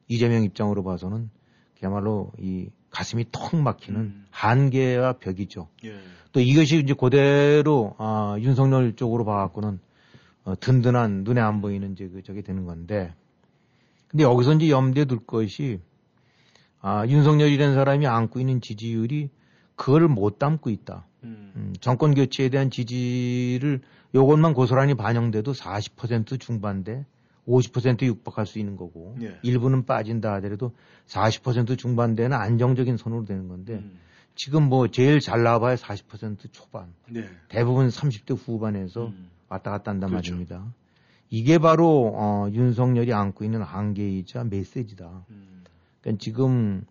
이재명 0.09 0.43
입장으로 0.43 0.83
봐서는 0.83 1.31
그야말로 1.79 2.33
이 2.39 2.69
가슴이 2.91 3.27
턱 3.33 3.57
막히는 3.57 4.25
한계와 4.31 5.15
벽이죠. 5.15 5.69
예. 5.85 5.99
또 6.33 6.41
이것이 6.41 6.79
이제 6.79 6.95
그대로 6.95 7.95
아, 7.99 8.37
윤석열 8.39 8.95
쪽으로 8.97 9.25
봐갖고는 9.25 9.79
어, 10.45 10.55
든든한 10.59 11.25
눈에 11.25 11.41
안 11.41 11.61
보이는 11.61 11.93
이제 11.93 12.09
그 12.09 12.23
저게 12.23 12.43
되는 12.43 12.65
건데 12.65 13.15
근데 14.09 14.25
여기서 14.25 14.55
이제 14.55 14.71
염두에 14.71 15.05
둘 15.05 15.19
것이 15.27 15.81
아, 16.81 17.07
윤석열이라는 17.07 17.75
사람이 17.75 18.07
안고 18.07 18.41
있는 18.41 18.61
지지율이 18.61 19.31
그거를 19.77 20.09
못 20.09 20.39
담고 20.39 20.71
있다. 20.71 21.07
음, 21.25 21.75
정권 21.81 22.15
교체에 22.15 22.49
대한 22.49 22.71
지지를 22.71 23.81
요것만 24.15 24.55
고스란히 24.55 24.95
반영돼도 24.95 25.53
40% 25.53 26.41
중반대 26.41 27.05
50% 27.49 28.03
육박할 28.03 28.47
수 28.47 28.59
있는 28.59 28.77
거고 28.77 29.17
예. 29.23 29.39
일부는 29.43 29.87
빠진다 29.87 30.35
하더라도 30.35 30.73
40% 31.07 31.79
중반대는 31.79 32.37
안정적인 32.37 32.97
선으로 32.99 33.25
되는 33.25 33.49
건데 33.49 33.75
음. 33.75 33.99
지금 34.35 34.69
뭐 34.69 34.87
제일 34.89 35.19
잘 35.19 35.43
나와봐야 35.43 35.75
40% 35.75 36.53
초반 36.53 36.93
네. 37.09 37.25
대부분 37.49 37.89
30대 37.89 38.39
후반에서 38.39 39.13
왔다 39.49 39.71
갔다 39.71 39.91
한단 39.91 40.11
그렇죠. 40.11 40.33
말입니다. 40.33 40.73
이게 41.31 41.59
바로 41.59 42.13
어, 42.15 42.49
윤석열이 42.53 43.13
안고 43.13 43.45
있는 43.45 43.63
한계이자 43.63 44.45
메시지다. 44.45 45.25
그러니까 46.01 46.23
지금 46.23 46.85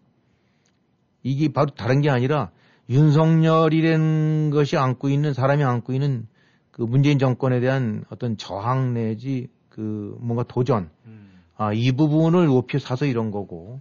이게 1.24 1.48
바로 1.48 1.70
다른 1.70 2.02
게 2.02 2.10
아니라 2.10 2.52
윤석열이라는 2.90 4.50
것이 4.52 4.78
안고 4.78 5.10
있는 5.10 5.34
사람이 5.34 5.64
안고 5.64 5.94
있는 5.94 6.28
그 6.72 6.82
문재인 6.82 7.18
정권에 7.18 7.60
대한 7.60 8.04
어떤 8.10 8.38
저항 8.38 8.94
내지 8.94 9.48
그 9.78 10.18
뭔가 10.20 10.44
도전. 10.44 10.90
아, 11.56 11.72
이 11.72 11.92
부분을 11.92 12.48
높이 12.48 12.80
사서 12.80 13.06
이런 13.06 13.32
거고. 13.32 13.80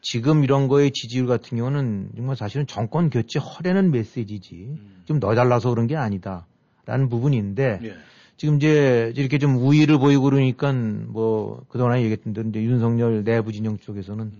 지금 0.00 0.44
이런 0.44 0.68
거의 0.68 0.90
지지율 0.90 1.26
같은 1.26 1.56
경우는 1.56 2.10
정말 2.16 2.36
사실은 2.36 2.66
정권 2.66 3.10
교체 3.10 3.38
허례는 3.38 3.90
메시지지. 3.90 4.76
좀 5.04 5.18
너달라서 5.18 5.70
그런 5.70 5.86
게 5.86 5.96
아니다라는 5.96 7.08
부분인데 7.10 7.80
예. 7.82 7.94
지금 8.36 8.56
이제 8.56 9.12
이렇게 9.16 9.38
좀 9.38 9.56
우위를 9.56 9.98
보이고 9.98 10.24
그러니까 10.24 10.72
뭐 10.72 11.64
그동안에 11.68 12.02
얘기했던 12.02 12.32
대로 12.32 12.48
이제 12.48 12.62
윤석열 12.62 13.22
내부 13.22 13.52
진영 13.52 13.78
쪽에서는 13.78 14.32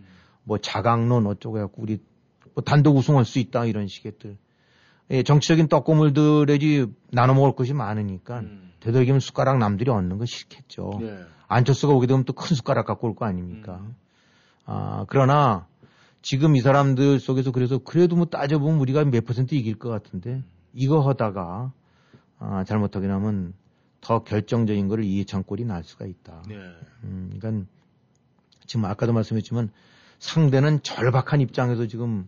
뭐 0.43 0.59
자강론 0.59 1.27
어쩌고 1.27 1.59
해갖고 1.59 1.83
우리 1.83 1.99
뭐 2.55 2.65
단독 2.65 2.97
우승할 2.97 3.25
수 3.25 3.39
있다 3.39 3.67
이런 3.67 3.87
식의들. 3.87 4.37
예, 5.11 5.23
정치적인 5.23 5.69
떡고물들이 5.69 6.87
나눠 7.11 7.35
먹을 7.35 7.53
것이 7.53 7.75
많으니까 7.75 8.41
음. 8.41 8.73
되도록이면 8.85 9.21
숟가락 9.21 9.59
남들이 9.59 9.91
얻는 9.91 10.19
거 10.19 10.27
싫겠죠. 10.27 10.99
네. 11.01 11.19
안철수가 11.49 11.93
오게 11.95 12.07
되면 12.07 12.25
또 12.25 12.35
큰 12.35 12.55
숟가락 12.55 12.87
갖고 12.87 13.09
올 13.09 13.15
거 13.15 13.25
아닙니까? 13.25 13.79
음. 13.81 13.97
아, 14.67 15.05
그러나 15.09 15.67
지금 16.23 16.57
이 16.57 16.61
사람들 16.61 17.19
속에서 17.21 17.51
그래서 17.51 17.79
그래도 17.79 18.17
뭐 18.17 18.27
따져보면 18.27 18.79
우리가 18.81 19.05
몇 19.05 19.25
퍼센트 19.25 19.55
이길 19.55 19.79
것 19.79 19.89
같은데 19.91 20.43
이거 20.73 21.01
하다가 21.01 21.73
아, 22.39 22.65
잘못하게 22.65 23.09
하면 23.09 23.55
더 24.01 24.23
결정적인 24.23 24.89
거를 24.89 25.05
이해찬 25.05 25.45
꼴이 25.45 25.65
날 25.65 25.83
수가 25.83 26.05
있다. 26.05 26.43
네. 26.49 26.55
음, 27.05 27.31
그러니까 27.39 27.67
지금 28.67 28.85
아까도 28.85 29.13
말씀했지만 29.13 29.71
상대는 30.19 30.83
절박한 30.83 31.41
입장에서 31.41 31.87
지금 31.87 32.27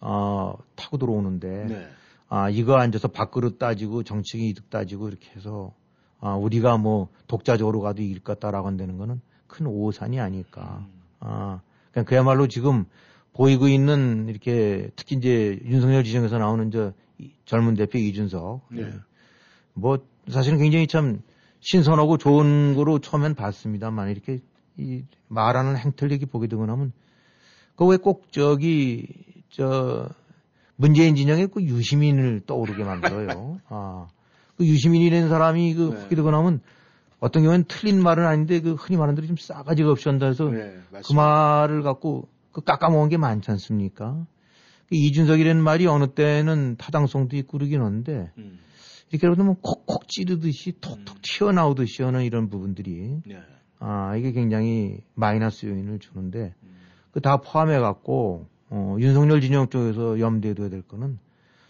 어, 0.00 0.54
타고 0.74 0.98
들어오는데 0.98 1.66
네. 1.66 1.88
아, 2.34 2.48
이거 2.48 2.76
앉아서 2.78 3.08
밥그릇 3.08 3.58
따지고 3.58 4.04
정치적인 4.04 4.48
이득 4.48 4.70
따지고 4.70 5.08
이렇게 5.08 5.28
해서 5.36 5.74
아, 6.18 6.34
우리가 6.34 6.78
뭐 6.78 7.08
독자적으로 7.26 7.80
가도 7.82 8.00
이길 8.02 8.20
것 8.20 8.38
같다라고 8.40 8.66
한다는 8.68 8.96
거는 8.96 9.20
큰 9.46 9.66
오산이 9.66 10.18
아닐까. 10.18 10.86
음. 10.88 11.02
아, 11.20 11.60
그냥 11.92 12.06
그야말로 12.06 12.46
지금 12.48 12.86
보이고 13.34 13.68
있는 13.68 14.28
이렇게 14.28 14.90
특히 14.96 15.16
이제 15.16 15.60
윤석열 15.66 16.04
지정에서 16.04 16.38
나오는 16.38 16.70
저 16.70 16.92
이- 17.18 17.32
젊은 17.44 17.74
대표 17.74 17.98
이준석. 17.98 18.62
네. 18.70 18.90
뭐 19.74 19.98
사실은 20.28 20.56
굉장히 20.58 20.86
참 20.86 21.20
신선하고 21.60 22.16
좋은 22.16 22.74
거로 22.74 22.98
처음엔 22.98 23.34
봤습니다만 23.34 24.08
이렇게 24.10 24.38
이 24.78 25.04
말하는 25.28 25.76
행태를 25.76 26.12
이렇게 26.12 26.24
보게 26.26 26.46
되고 26.46 26.64
나면 26.64 26.92
그 27.76 27.84
왜 27.86 27.98
꼭 27.98 28.32
저기 28.32 29.06
저 29.50 30.08
문재인 30.76 31.14
진영에 31.14 31.46
그 31.46 31.62
유시민을 31.62 32.42
떠오르게 32.46 32.84
만들어요. 32.84 33.60
아. 33.68 34.08
그 34.56 34.66
유시민이라는 34.66 35.28
사람이 35.28 35.74
그 35.74 36.06
네. 36.08 36.16
되고 36.16 36.30
나면 36.30 36.60
어떤 37.20 37.42
경우는 37.44 37.64
틀린 37.68 38.02
말은 38.02 38.26
아닌데 38.26 38.60
그 38.60 38.74
흔히 38.74 38.96
말하는 38.96 39.14
대로 39.14 39.26
좀 39.26 39.36
싸가지가 39.36 39.90
없이 39.90 40.08
한다 40.08 40.26
해서 40.26 40.50
네. 40.50 40.74
그 41.06 41.12
말을 41.12 41.82
갖고 41.82 42.28
그 42.50 42.62
깎아먹은 42.62 43.08
게 43.08 43.16
많지 43.16 43.50
않습니까? 43.52 44.26
그 44.88 44.96
이준석이라는 44.96 45.62
말이 45.62 45.86
어느 45.86 46.08
때는 46.08 46.76
타당성도 46.76 47.36
있고 47.36 47.58
그러긴 47.58 47.80
한데 47.80 48.30
음. 48.38 48.58
이렇게 49.10 49.28
보면 49.28 49.56
콕콕 49.62 50.08
찌르듯이 50.08 50.72
톡톡 50.80 51.22
튀어나오듯이 51.22 52.02
하는 52.02 52.24
이런 52.24 52.48
부분들이 52.48 53.20
네. 53.26 53.36
아 53.78 54.16
이게 54.16 54.32
굉장히 54.32 54.98
마이너스 55.14 55.66
요인을 55.66 55.98
주는데 55.98 56.54
음. 56.62 56.76
그다 57.12 57.38
포함해 57.38 57.78
갖고 57.78 58.48
어, 58.74 58.96
윤석열 58.98 59.42
진영 59.42 59.68
쪽에서 59.68 60.18
염두에 60.18 60.54
둬야 60.54 60.70
될 60.70 60.80
거는 60.80 61.18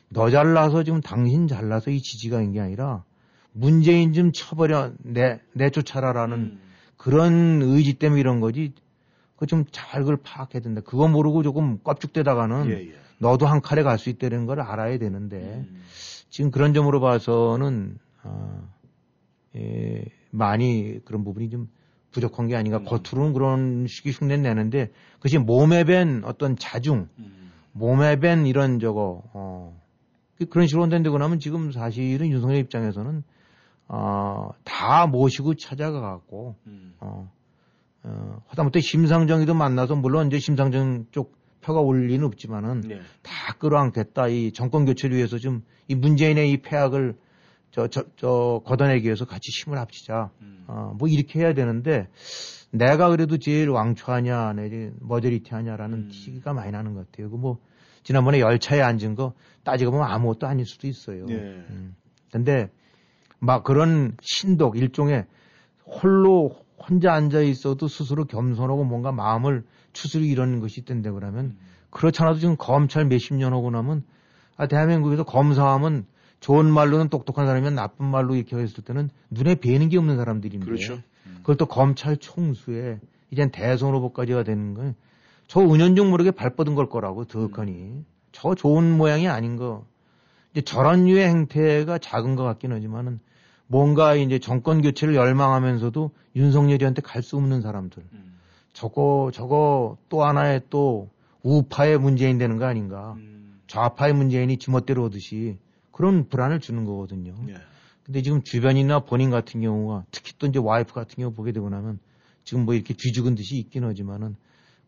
너 0.09 0.31
잘나서 0.31 0.85
지금 0.85 1.01
당신 1.01 1.49
잘나서 1.49 1.91
이 1.91 2.01
지지가 2.01 2.39
있는 2.41 2.53
게 2.55 2.61
아니라 2.61 3.03
문재인 3.53 4.13
좀 4.13 4.31
쳐버려 4.33 4.93
내 5.03 5.41
내쫓아라라는 5.53 6.39
음. 6.39 6.61
그런 6.97 7.61
의지 7.63 7.95
때문에 7.95 8.21
이런 8.21 8.41
거지. 8.41 8.73
그 9.37 9.47
좀 9.47 9.65
잘 9.73 10.03
그걸 10.03 10.17
파악해야 10.19 10.63
된다. 10.63 10.81
그거 10.83 11.09
모르고 11.09 11.43
조금 11.43 11.79
껍죽대다가는 11.83 12.71
예, 12.71 12.75
예. 12.91 12.95
너도 13.19 13.47
한 13.47 13.61
칼에 13.61 13.83
갈 13.83 13.99
수 13.99 14.09
있다는 14.09 14.47
걸 14.47 14.61
알아야 14.61 14.97
되는데 14.99 15.67
음. 15.69 15.83
지금 16.31 16.53
그런 16.53 16.73
점으로 16.73 17.01
봐서는 17.01 17.99
아, 18.23 18.63
예, 19.57 20.05
많이 20.31 21.01
그런 21.05 21.25
부분이 21.25 21.51
좀 21.51 21.69
부족한 22.13 22.47
게 22.47 22.57
아닌가. 22.57 22.79
음. 22.79 22.85
겉으로는 22.85 23.33
그런 23.33 23.87
식의 23.89 24.13
흉내 24.13 24.37
내는데 24.37 24.91
그것이 25.15 25.39
몸에 25.39 25.85
밴 25.85 26.23
어떤 26.25 26.57
자중, 26.57 27.09
음. 27.19 27.51
몸에 27.73 28.21
밴 28.21 28.47
이런 28.47 28.79
저거 28.79 29.23
어, 29.33 29.81
그- 30.39 30.47
그런 30.47 30.67
식으로 30.67 30.89
된다고 30.89 31.19
나면 31.19 31.41
지금 31.41 31.73
사실은 31.73 32.29
윤석열 32.29 32.59
입장에서는 32.59 33.23
어, 33.89 34.51
다 34.65 35.07
모시고 35.07 35.55
찾아가 35.55 36.01
갖고 36.01 36.57
음. 36.67 36.95
어, 37.01 37.31
어, 38.05 38.43
하다못해 38.49 38.81
심상정이도 38.81 39.55
만나서 39.55 39.97
물론 39.97 40.27
이제 40.29 40.39
심상정 40.39 41.07
쪽 41.11 41.37
표가 41.61 41.81
올 41.81 42.07
리는 42.09 42.27
없지만은 42.27 42.81
네. 42.83 43.01
다 43.23 43.55
끌어안겠다. 43.59 44.27
이 44.29 44.53
정권 44.53 44.85
교체를 44.85 45.17
위해서 45.17 45.39
좀 45.39 45.63
이 45.89 45.95
문재인의 45.95 46.51
이 46.51 46.57
폐악을 46.63 47.17
저, 47.73 47.89
저, 47.89 48.05
저 48.17 48.63
걷어내기 48.65 49.05
위해서 49.05 49.25
같이 49.25 49.51
힘을 49.51 49.79
합치자. 49.79 50.31
음. 50.41 50.65
어, 50.69 50.95
뭐 50.97 51.09
이렇게 51.09 51.41
해야 51.41 51.53
되는데 51.53 52.09
내가 52.71 53.11
그래도 53.11 53.39
제일 53.39 53.69
왕초하냐, 53.69 54.53
내지 54.55 54.93
머저리티 55.01 55.53
하냐라는 55.53 55.99
음. 55.99 56.11
티가 56.11 56.53
많이 56.53 56.71
나는 56.71 56.95
것 56.95 57.11
같아요. 57.11 57.31
그 57.31 57.37
뭐 57.37 57.59
지난번에 58.03 58.41
열차에 58.41 58.81
앉은 58.81 59.15
거 59.15 59.35
따지고 59.65 59.93
보면 59.93 60.07
아무것도 60.09 60.47
아닐 60.47 60.67
수도 60.67 60.87
있어요. 60.87 61.27
네. 61.27 61.35
음. 61.35 61.95
근데 62.31 62.71
막 63.39 63.65
그런 63.65 64.17
신독 64.21 64.77
일종의 64.77 65.27
홀로 65.85 66.57
혼자 66.79 67.13
앉아 67.13 67.43
있어도 67.43 67.89
스스로 67.89 68.25
겸손하고 68.25 68.85
뭔가 68.85 69.13
마음을 69.13 69.65
추스르 69.93 70.25
이런 70.25 70.61
것이 70.61 70.81
있던데 70.81 71.11
그러면 71.11 71.45
음. 71.45 71.59
그렇잖아도 71.91 72.39
지금 72.39 72.57
검찰 72.57 73.05
몇십 73.07 73.35
년 73.35 73.53
하고 73.53 73.71
나면 73.71 74.03
아 74.57 74.67
대한민국에서 74.67 75.25
검사하면 75.25 76.07
좋은 76.43 76.71
말로는 76.71 77.09
똑똑한 77.09 77.47
사람이면 77.47 77.77
나쁜 77.77 78.05
말로 78.07 78.35
이렇게 78.35 78.57
했을 78.57 78.83
때는 78.83 79.11
눈에 79.31 79.55
뵈는 79.55 79.89
게 79.89 79.97
없는 79.97 80.17
사람들인데 80.17 80.67
그렇죠. 80.67 80.99
그걸 81.39 81.57
또 81.57 81.67
검찰 81.67 82.17
총수에 82.17 82.99
이젠 83.31 83.51
대선 83.51 83.95
후보까지가 83.95 84.43
되는 84.43 84.75
거저 84.75 85.61
은연중 85.61 86.11
모르게 86.11 86.33
발뻗은 86.33 86.75
걸 86.75 86.89
거라고 86.89 87.25
더욱하니 87.27 88.05
저 88.33 88.57
좋은 88.57 88.97
모양이 88.97 89.29
아닌 89.29 89.57
거 89.57 89.87
이제 90.51 90.63
저런 90.63 91.05
류의 91.05 91.29
행태가 91.29 91.99
작은 91.99 92.35
것 92.35 92.43
같긴 92.43 92.73
하지만은 92.73 93.21
뭔가 93.69 94.17
이제 94.17 94.41
정권 94.41 94.83
교체를 94.83 95.15
열망하면서도 95.15 96.11
윤석열이한테 96.35 97.03
갈 97.03 97.23
수 97.23 97.37
없는 97.37 97.63
사람들 97.63 98.03
음. 98.13 98.39
저거 98.73 99.31
저거 99.33 99.97
또 100.09 100.25
하나의 100.25 100.63
또 100.71 101.09
우파의 101.45 101.99
문재인 101.99 102.37
되는 102.37 102.59
거 102.59 102.65
아닌가 102.65 103.13
음. 103.17 103.61
좌파의 103.69 104.13
문재인이 104.13 104.57
지멋대로 104.59 105.05
오듯이 105.05 105.57
그런 105.93 106.29
불안을 106.29 106.61
주는 106.61 106.85
거거든요. 106.85 107.35
예. 107.49 107.55
근데 108.05 108.23
지금 108.23 108.43
주변이나 108.43 109.01
본인 109.01 109.31
같은 109.31 109.61
경우가 109.61 110.05
특히 110.11 110.33
또 110.39 110.47
이제 110.47 110.59
와이프 110.59 110.93
같은 110.93 111.17
경우 111.17 111.33
보게 111.33 111.53
되고 111.53 111.69
나면 111.71 112.01
지금 112.45 112.65
뭐 112.65 112.75
이렇게 112.75 112.95
뒤죽은 112.95 113.35
듯이 113.37 113.59
있긴 113.59 113.85
하지만은 113.85 114.37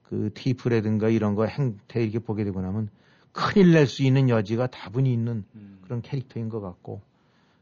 그 0.02 0.30
테이프라든가 0.34 1.08
이런 1.08 1.34
거 1.34 1.46
행태 1.46 2.02
이렇게 2.02 2.18
보게 2.18 2.44
되고 2.44 2.60
나면 2.60 2.88
큰일 3.32 3.72
낼 3.72 3.86
수 3.86 4.02
있는 4.02 4.28
여지가 4.28 4.66
다분히 4.68 5.12
있는 5.12 5.44
음. 5.54 5.78
그런 5.82 6.02
캐릭터인 6.02 6.48
것 6.48 6.60
같고 6.60 7.00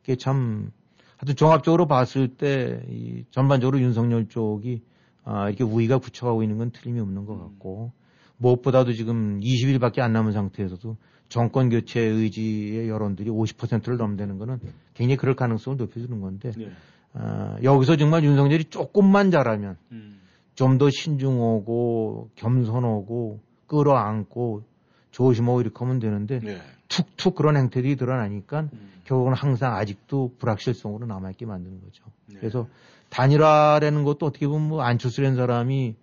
그게 0.01 0.17
참 0.17 0.71
하여튼 1.19 1.37
종합적으로 1.37 1.87
봤을 1.87 2.29
때 2.29 2.83
이 2.89 3.25
전반적으로 3.31 3.81
윤석열 3.81 4.29
쪽이 4.29 4.83
아 5.25 5.49
이렇게 5.49 5.65
우위가 5.65 5.99
굳혀가고 5.99 6.43
있는 6.43 6.59
건 6.59 6.71
틀림이 6.71 6.99
없는 7.01 7.27
것 7.27 7.39
같고 7.39 7.93
무엇보다도 8.39 8.93
지금 8.95 9.41
20일밖에 9.41 10.01
안 10.01 10.13
남은 10.13 10.33
상태에서도 10.33 10.97
정권 11.33 11.71
교체 11.71 11.99
의지의 11.99 12.91
여론들이 12.91 13.31
50%를 13.31 13.97
넘는 13.97 14.37
거는 14.37 14.61
굉장히 14.93 15.17
그럴 15.17 15.35
가능성을 15.35 15.79
높여주는 15.79 16.21
건데 16.21 16.53
네. 16.55 16.71
아, 17.15 17.57
여기서 17.63 17.97
정말 17.97 18.23
윤석열이 18.23 18.65
조금만 18.65 19.31
잘하면 19.31 19.79
음. 19.93 20.21
좀더 20.57 20.91
신중하고 20.91 22.29
겸손하고 22.37 23.41
끌어안고 23.67 24.65
조심하고 25.11 25.63
이렇게 25.63 25.75
하면 25.79 26.01
되는데 26.01 26.39
네. 26.41 26.59
툭툭 26.89 27.35
그런 27.35 27.57
행태들이 27.57 27.97
드러나니까 27.97 28.69
음. 28.71 28.93
결국은 29.05 29.33
항상 29.33 29.75
아직도 29.75 30.35
불확실성으로 30.39 31.07
남아있게 31.07 31.47
만드는 31.47 31.81
거죠. 31.81 32.05
네. 32.27 32.41
그래서 32.41 32.69
단일화라는 33.09 34.05
것도 34.05 34.27
어떻게 34.27 34.47
보면 34.47 34.69
뭐 34.69 34.83
안철수라는 34.83 35.37
사람이 35.37 35.97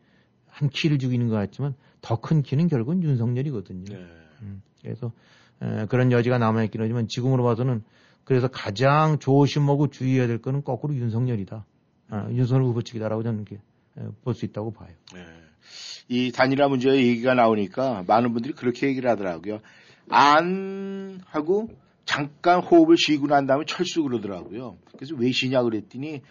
한 0.48 0.70
키를 0.70 1.04
있는 1.04 1.28
것 1.28 1.36
같지만 1.36 1.76
더 2.02 2.16
큰 2.16 2.42
키는 2.42 2.68
결국은 2.68 3.04
윤석열이거든요. 3.04 3.96
네. 3.96 4.08
음, 4.42 4.64
그래서 4.82 5.12
에, 5.62 5.86
그런 5.88 6.12
여지가 6.12 6.38
남아있긴 6.38 6.82
하지만 6.82 7.08
지금으로 7.08 7.44
봐서는 7.44 7.84
그래서 8.24 8.48
가장 8.48 9.20
조심하고 9.20 9.90
주의해야 9.90 10.28
될 10.28 10.40
거는 10.42 10.64
거꾸로 10.64 10.96
윤석열이다. 10.96 11.66
아, 12.10 12.28
윤석열 12.32 12.64
후보 12.66 12.82
측이다라고 12.82 13.24
저는 13.24 13.46
볼 14.24 14.34
수 14.36 14.46
있다고 14.46 14.72
봐요. 14.72 14.90
네. 15.14 15.26
이 16.08 16.32
단일화 16.32 16.68
문제 16.70 16.90
얘기가 16.96 17.34
나오니까 17.34 18.04
많은 18.08 18.34
분들이 18.34 18.54
그렇게 18.54 18.88
얘기를 18.88 19.10
하더라고요. 19.10 19.60
안 20.10 21.22
하고 21.26 21.70
잠깐 22.06 22.62
호흡을 22.62 22.96
쉬고 22.98 23.28
난 23.28 23.46
다음에 23.46 23.66
철수 23.68 24.02
그러더라고요. 24.04 24.78
그래서 24.96 25.16
왜 25.16 25.32
쉬냐 25.32 25.62
그랬더니 25.64 26.22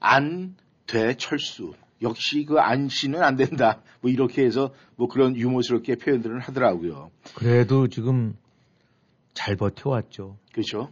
안 0.00 0.56
돼 0.86 1.14
철수. 1.16 1.72
역시 2.02 2.44
그안 2.44 2.88
쉬는 2.88 3.22
안 3.22 3.36
된다. 3.36 3.82
뭐 4.00 4.10
이렇게 4.10 4.44
해서 4.44 4.72
뭐 4.96 5.08
그런 5.08 5.36
유머스럽게 5.36 5.96
표현들을 5.96 6.40
하더라고요. 6.40 7.10
그래도 7.34 7.88
지금 7.88 8.36
잘 9.34 9.56
버텨왔죠. 9.56 10.36
그렇죠? 10.52 10.90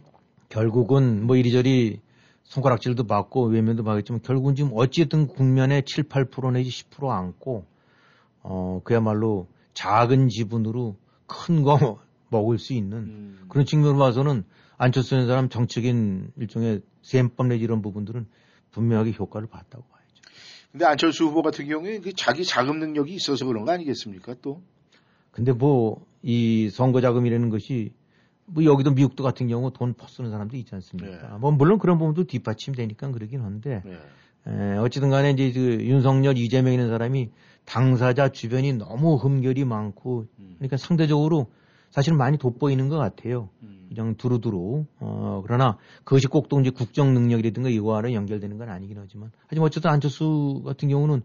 결국은 0.49 1.25
뭐 1.25 1.35
이리저리 1.35 1.99
손가락질도 2.43 3.05
받고 3.05 3.45
외면도 3.45 3.83
받겠지만 3.83 4.21
결국은 4.21 4.55
지금 4.55 4.71
어찌됐든 4.73 5.27
국면의 5.27 5.83
7, 5.85 6.05
8% 6.05 6.51
내지 6.51 6.69
10% 6.69 7.09
안고 7.09 7.65
어 8.43 8.81
그야말로 8.83 9.47
작은 9.73 10.27
지분으로 10.29 10.97
큰 11.27 11.63
거 11.63 11.99
먹을 12.29 12.57
수 12.57 12.73
있는 12.73 13.37
그런 13.49 13.65
측면으로 13.65 13.97
봐서는 13.97 14.43
안철수 14.77 15.15
는 15.15 15.27
사람 15.27 15.49
정책인 15.49 16.31
일종의 16.37 16.81
셈법 17.01 17.47
내지 17.47 17.63
이런 17.63 17.81
부분들은 17.81 18.25
분명하게 18.71 19.13
효과를 19.13 19.47
봤다고 19.47 19.83
봐야죠. 19.83 20.00
근데 20.71 20.85
안철수 20.85 21.25
후보 21.25 21.41
같은 21.41 21.67
경우에 21.67 21.99
그 21.99 22.13
자기 22.13 22.45
자금 22.45 22.79
능력이 22.79 23.13
있어서 23.13 23.45
그런 23.45 23.65
거 23.65 23.71
아니겠습니까 23.71 24.35
또? 24.41 24.61
근데 25.31 25.51
뭐 25.51 26.11
이 26.23 26.69
선거 26.69 27.01
자금이라는 27.01 27.49
것이 27.49 27.93
뭐 28.45 28.63
여기도 28.63 28.91
미국도 28.91 29.23
같은 29.23 29.47
경우 29.47 29.71
돈 29.71 29.93
퍼쓰는 29.93 30.29
사람도 30.29 30.57
있지 30.57 30.75
않습니까? 30.75 31.29
네. 31.29 31.37
뭐 31.39 31.51
물론 31.51 31.79
그런 31.79 31.97
부분도 31.97 32.25
뒷받침되니까 32.25 33.11
그러긴 33.11 33.41
한데 33.41 33.81
네. 33.85 33.97
에, 34.47 34.77
어찌든 34.77 35.09
간에 35.09 35.31
이제 35.31 35.51
그 35.51 35.83
윤석열 35.83 36.37
이재명이라는 36.37 36.89
사람이 36.89 37.29
당사자 37.65 38.29
주변이 38.29 38.73
너무 38.73 39.15
흠결이 39.15 39.65
많고 39.65 40.27
음. 40.39 40.55
그러니까 40.57 40.77
상대적으로 40.77 41.47
사실은 41.91 42.17
많이 42.17 42.37
돋보이는 42.37 42.89
것 42.89 42.97
같아요. 42.97 43.49
그냥 43.89 44.15
두루두루. 44.15 44.85
어, 44.99 45.41
그러나 45.45 45.77
그것이 46.03 46.27
꼭 46.27 46.47
또 46.49 46.59
이제 46.59 46.69
국정 46.69 47.13
능력이라든가 47.13 47.69
이거와는 47.69 48.13
연결되는 48.13 48.57
건 48.57 48.69
아니긴 48.69 48.97
하지만 48.99 49.31
하지만 49.47 49.65
어쨌든 49.67 49.91
안철수 49.91 50.61
같은 50.65 50.89
경우는 50.89 51.21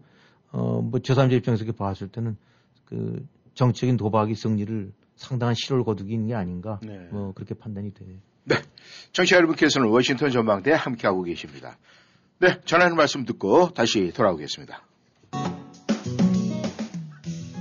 어, 0.51 0.81
뭐 0.81 0.99
제3자 0.99 1.33
입장에서 1.33 1.63
이렇게 1.63 1.77
봤을 1.77 2.07
때는 2.09 2.37
그 2.85 3.25
정책인 3.53 3.97
도박이 3.97 4.35
승리를 4.35 4.91
상당한 5.15 5.55
실효를 5.55 5.83
거두긴 5.83 6.27
게 6.27 6.35
아닌가. 6.35 6.79
네. 6.83 7.07
뭐 7.11 7.33
그렇게 7.33 7.55
판단이 7.55 7.93
돼요. 7.93 8.09
청취자 9.11 9.35
여러분께서는 9.37 9.89
워싱턴 9.89 10.29
전망대에 10.31 10.73
함께하고 10.73 11.23
계십니다. 11.23 11.77
네, 12.39 12.61
전하는 12.65 12.95
말씀 12.95 13.25
듣고 13.25 13.73
다시 13.73 14.11
돌아오겠습니다. 14.13 14.81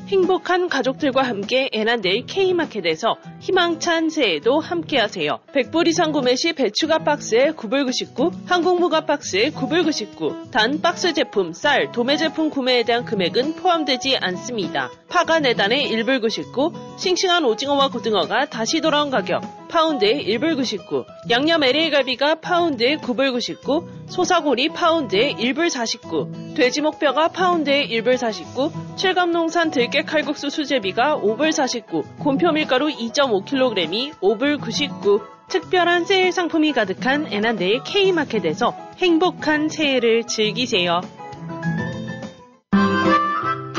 행복한 0.06 0.68
가족들과 0.68 1.22
함께 1.22 1.68
애난데일 1.72 2.26
K마켓에서 2.26 3.16
희망찬 3.40 4.08
새해도 4.08 4.60
함께하세요. 4.60 5.40
100불 5.52 5.88
이상 5.88 6.12
구매 6.12 6.36
시 6.36 6.52
배추가 6.52 6.98
박스에 6.98 7.50
9불99, 7.50 8.46
항공무가 8.46 9.04
박스에 9.04 9.50
9불99. 9.50 10.52
단 10.52 10.80
박스 10.80 11.12
제품, 11.12 11.52
쌀, 11.52 11.90
도매 11.90 12.16
제품 12.16 12.50
구매에 12.50 12.84
대한 12.84 13.04
금액은 13.04 13.56
포함되지 13.56 14.18
않습니다. 14.20 14.90
파가 15.08 15.40
4단에 15.40 15.90
1불99, 15.90 16.98
싱싱한 16.98 17.44
오징어와 17.44 17.88
고등어가 17.88 18.46
다시 18.46 18.80
돌아온 18.80 19.10
가격, 19.10 19.42
파운드에 19.68 20.24
1불 20.24 20.56
99, 20.56 21.04
양념 21.30 21.62
LA 21.62 21.90
갈비가 21.90 22.36
파운드에 22.36 22.96
9불 22.96 23.32
99, 23.32 24.06
소사고리 24.08 24.70
파운드에 24.70 25.34
1불 25.34 25.70
49, 25.70 26.54
돼지 26.54 26.80
목뼈가 26.80 27.28
파운드에 27.28 27.86
1불 27.88 28.16
49, 28.16 28.70
칠감농산 28.96 29.70
들깨 29.70 30.02
칼국수 30.02 30.50
수제비가 30.50 31.18
5불 31.18 31.52
49, 31.52 32.02
곰표 32.18 32.52
밀가루 32.52 32.88
2.5kg이 32.88 34.14
5불 34.20 34.60
99, 34.60 35.20
특별한 35.48 36.04
세일 36.04 36.32
상품이 36.32 36.72
가득한 36.72 37.32
애난데일 37.32 37.82
K마켓에서 37.84 38.74
행복한 38.98 39.68
새해를 39.68 40.24
즐기세요. 40.24 41.00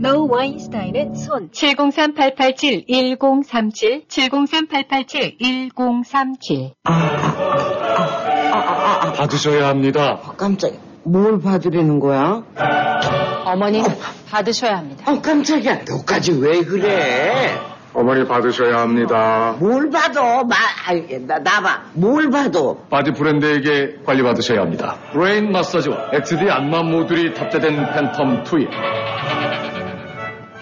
노 0.00 0.26
와인스타인 0.28 0.96
앤 0.96 1.14
손 1.14 1.50
703-887-1037 1.50 4.08
703-887-1037 4.08 6.72
받으셔야 9.16 9.68
합니다. 9.68 10.18
깜짝이야. 10.36 10.78
뭘 11.04 11.40
받으려는 11.40 12.00
거야? 12.00 12.42
어머님 13.44 13.84
받으셔야 14.30 14.78
합니다. 14.78 15.04
아, 15.06 15.20
깜짝이야. 15.20 15.82
너까지 15.88 16.32
왜 16.40 16.62
그래? 16.64 17.56
어머니 17.92 18.26
받으셔야 18.26 18.80
합니다. 18.80 19.54
뭘 19.60 19.88
받아? 19.90 20.42
마, 20.42 20.56
아이, 20.86 21.06
나, 21.26 21.38
나봐. 21.38 21.82
뭘 21.94 22.28
받아? 22.30 22.58
바디프랜드에게 22.90 23.98
관리 24.04 24.22
받으셔야 24.24 24.60
합니다. 24.62 24.96
브레인 25.12 25.52
마사지와 25.52 26.08
XD 26.12 26.50
안마 26.50 26.82
모듈이 26.82 27.34
탑재된 27.34 27.76
팬텀 27.92 28.42
2에 28.44 28.68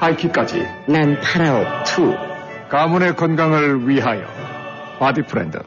하이킥까지 0.03 0.67
난 0.89 1.19
파라오 1.21 1.63
2. 1.63 1.67
가문의 2.69 3.15
건강을 3.15 3.89
위하여 3.89 4.27
바디프랜드. 4.99 5.61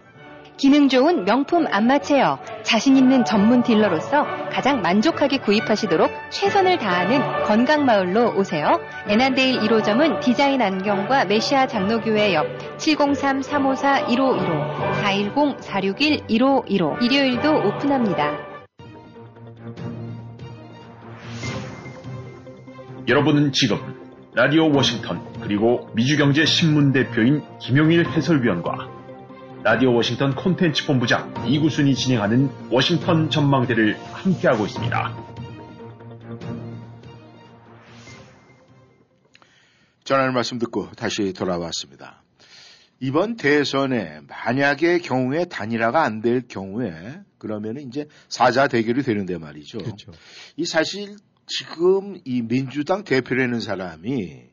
기능 0.57 0.89
좋은 0.89 1.23
명품 1.25 1.65
안마 1.69 1.99
chair, 1.99 2.39
자신 2.63 2.95
있는 2.97 3.25
전문 3.25 3.63
딜러로서 3.63 4.25
가장 4.49 4.81
만족하게 4.81 5.37
구입하시도록 5.39 6.09
최선을 6.31 6.79
다하는 6.79 7.43
건강마을로 7.43 8.37
오세요. 8.37 8.79
애난데일 9.07 9.59
1호점은 9.59 10.21
디자인 10.21 10.61
안경과 10.61 11.25
메시아 11.25 11.67
장로교회 11.67 12.33
옆 12.33 12.45
703-354-1515, 12.77 15.59
410-461-1515, 16.29 17.01
일요일도 17.01 17.53
오픈합니다. 17.53 18.37
여러분은 23.07 23.51
지금 23.51 23.94
라디오 24.35 24.69
워싱턴 24.69 25.23
그리고 25.39 25.89
미주경제 25.95 26.43
신문 26.45 26.91
대표인 26.91 27.41
김용일 27.59 28.05
해설위원과 28.05 28.89
라디오 29.63 29.93
워싱턴 29.95 30.35
콘텐츠 30.35 30.85
본부장 30.85 31.33
이구순이 31.47 31.95
진행하는 31.95 32.49
워싱턴 32.69 33.29
전망대를 33.29 33.97
함께하고 34.11 34.65
있습니다. 34.65 35.25
전하는 40.03 40.33
말씀 40.33 40.59
듣고 40.59 40.91
다시 40.91 41.31
돌아왔습니다. 41.31 42.21
이번 42.99 43.37
대선에 43.37 44.19
만약의 44.27 44.99
경우에 44.99 45.45
단일화가 45.45 46.03
안 46.03 46.21
될 46.21 46.41
경우에 46.47 47.21
그러면 47.37 47.77
이제 47.77 48.07
사자 48.27 48.67
대결이 48.67 49.01
되는데 49.01 49.37
말이죠. 49.37 49.77
그렇죠. 49.77 50.11
이 50.57 50.65
사실 50.65 51.15
지금 51.47 52.19
이 52.25 52.41
민주당 52.41 53.03
대표라는 53.03 53.59
사람이 53.59 54.43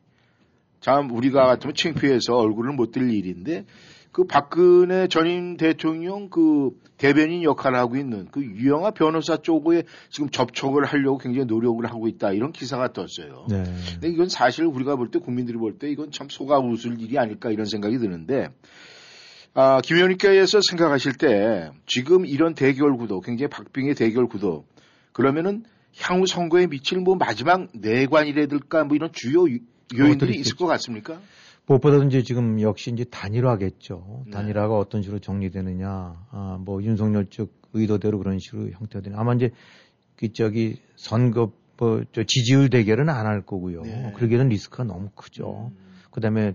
참 0.79 1.11
우리가 1.11 1.45
같으면 1.45 1.73
창피해서 1.75 2.35
얼굴을 2.35 2.73
못 2.73 2.91
들 2.91 3.09
일인데 3.11 3.65
그 4.11 4.25
박근혜 4.25 5.07
전임 5.07 5.57
대통령 5.57 6.29
그 6.29 6.69
대변인 6.97 7.41
역할을 7.41 7.79
하고 7.79 7.95
있는 7.97 8.27
그 8.29 8.43
유영아 8.43 8.91
변호사 8.91 9.37
쪽에 9.37 9.83
지금 10.09 10.29
접촉을 10.29 10.85
하려고 10.85 11.17
굉장히 11.17 11.45
노력을 11.47 11.83
하고 11.89 12.07
있다 12.07 12.31
이런 12.31 12.51
기사가 12.51 12.93
떴어요. 12.93 13.47
네. 13.49 13.63
근데 13.93 14.09
이건 14.09 14.29
사실 14.29 14.65
우리가 14.65 14.95
볼 14.97 15.09
때 15.09 15.17
국민들이 15.17 15.57
볼 15.57 15.79
때 15.79 15.89
이건 15.89 16.11
참 16.11 16.27
속아 16.29 16.59
웃을 16.59 17.01
일이 17.01 17.17
아닐까 17.17 17.49
이런 17.49 17.65
생각이 17.65 17.97
드는데 17.97 18.49
아, 19.55 19.81
김 19.81 19.97
의원님께서 19.97 20.59
생각하실 20.69 21.13
때 21.13 21.71
지금 21.87 22.25
이런 22.27 22.53
대결 22.53 22.95
구도 22.95 23.19
굉장히 23.19 23.49
박빙의 23.49 23.95
대결 23.95 24.27
구도 24.27 24.65
그러면은 25.11 25.63
향후 25.99 26.25
선거에 26.25 26.67
미칠 26.67 26.99
뭐 26.99 27.15
마지막 27.15 27.67
내관이라든가 27.73 28.83
뭐 28.85 28.95
이런 28.95 29.11
주요 29.13 29.43
요- 29.51 29.57
요인들이 29.97 30.35
있을 30.39 30.55
것 30.55 30.65
같습니까? 30.67 31.19
무엇보다도 31.65 32.05
이제 32.05 32.23
지금 32.23 32.59
역시 32.61 32.91
이제 32.91 33.03
단일화겠죠. 33.05 34.25
단일화가 34.31 34.77
어떤 34.77 35.01
식으로 35.01 35.19
정리되느냐, 35.19 35.87
아, 36.31 36.57
뭐 36.59 36.83
윤석열 36.83 37.27
쪽 37.29 37.53
의도대로 37.73 38.17
그런 38.17 38.37
식으로 38.39 38.69
형태가 38.71 39.01
되는. 39.01 39.17
아마 39.17 39.33
이제 39.33 39.51
그 40.17 40.31
저기 40.33 40.77
선거 40.95 41.51
뭐 41.77 42.03
저 42.11 42.23
지지율 42.23 42.69
대결은 42.69 43.09
안 43.09 43.25
할 43.25 43.41
거고요. 43.41 43.81
그러기에는 44.13 44.49
리스크가 44.49 44.83
너무 44.83 45.09
크죠. 45.15 45.71
그다음에 46.11 46.53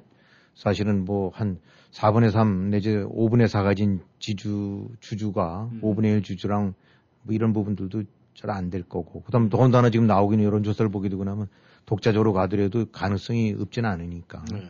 사실은 0.54 1.04
뭐 1.04 1.30
한 1.34 1.58
4분의 1.92 2.30
3 2.30 2.70
내지 2.70 2.90
5분의 2.90 3.48
4 3.48 3.62
가진 3.62 4.00
지주 4.18 4.88
주주가 5.00 5.68
음. 5.72 5.80
5분의 5.82 6.16
1 6.16 6.22
주주랑 6.22 6.74
뭐 7.22 7.34
이런 7.34 7.52
부분들도 7.52 8.02
잘 8.38 8.50
안 8.50 8.70
될 8.70 8.82
거고 8.82 9.22
그다음 9.22 9.48
더군다나 9.48 9.90
지금 9.90 10.06
나오기는 10.06 10.44
여론조사를 10.44 10.90
보게 10.90 11.08
되고 11.08 11.24
나면 11.24 11.48
독자적으로 11.86 12.32
가더라도 12.32 12.86
가능성이 12.92 13.56
없지는 13.58 13.90
않으니까 13.90 14.44
네. 14.52 14.68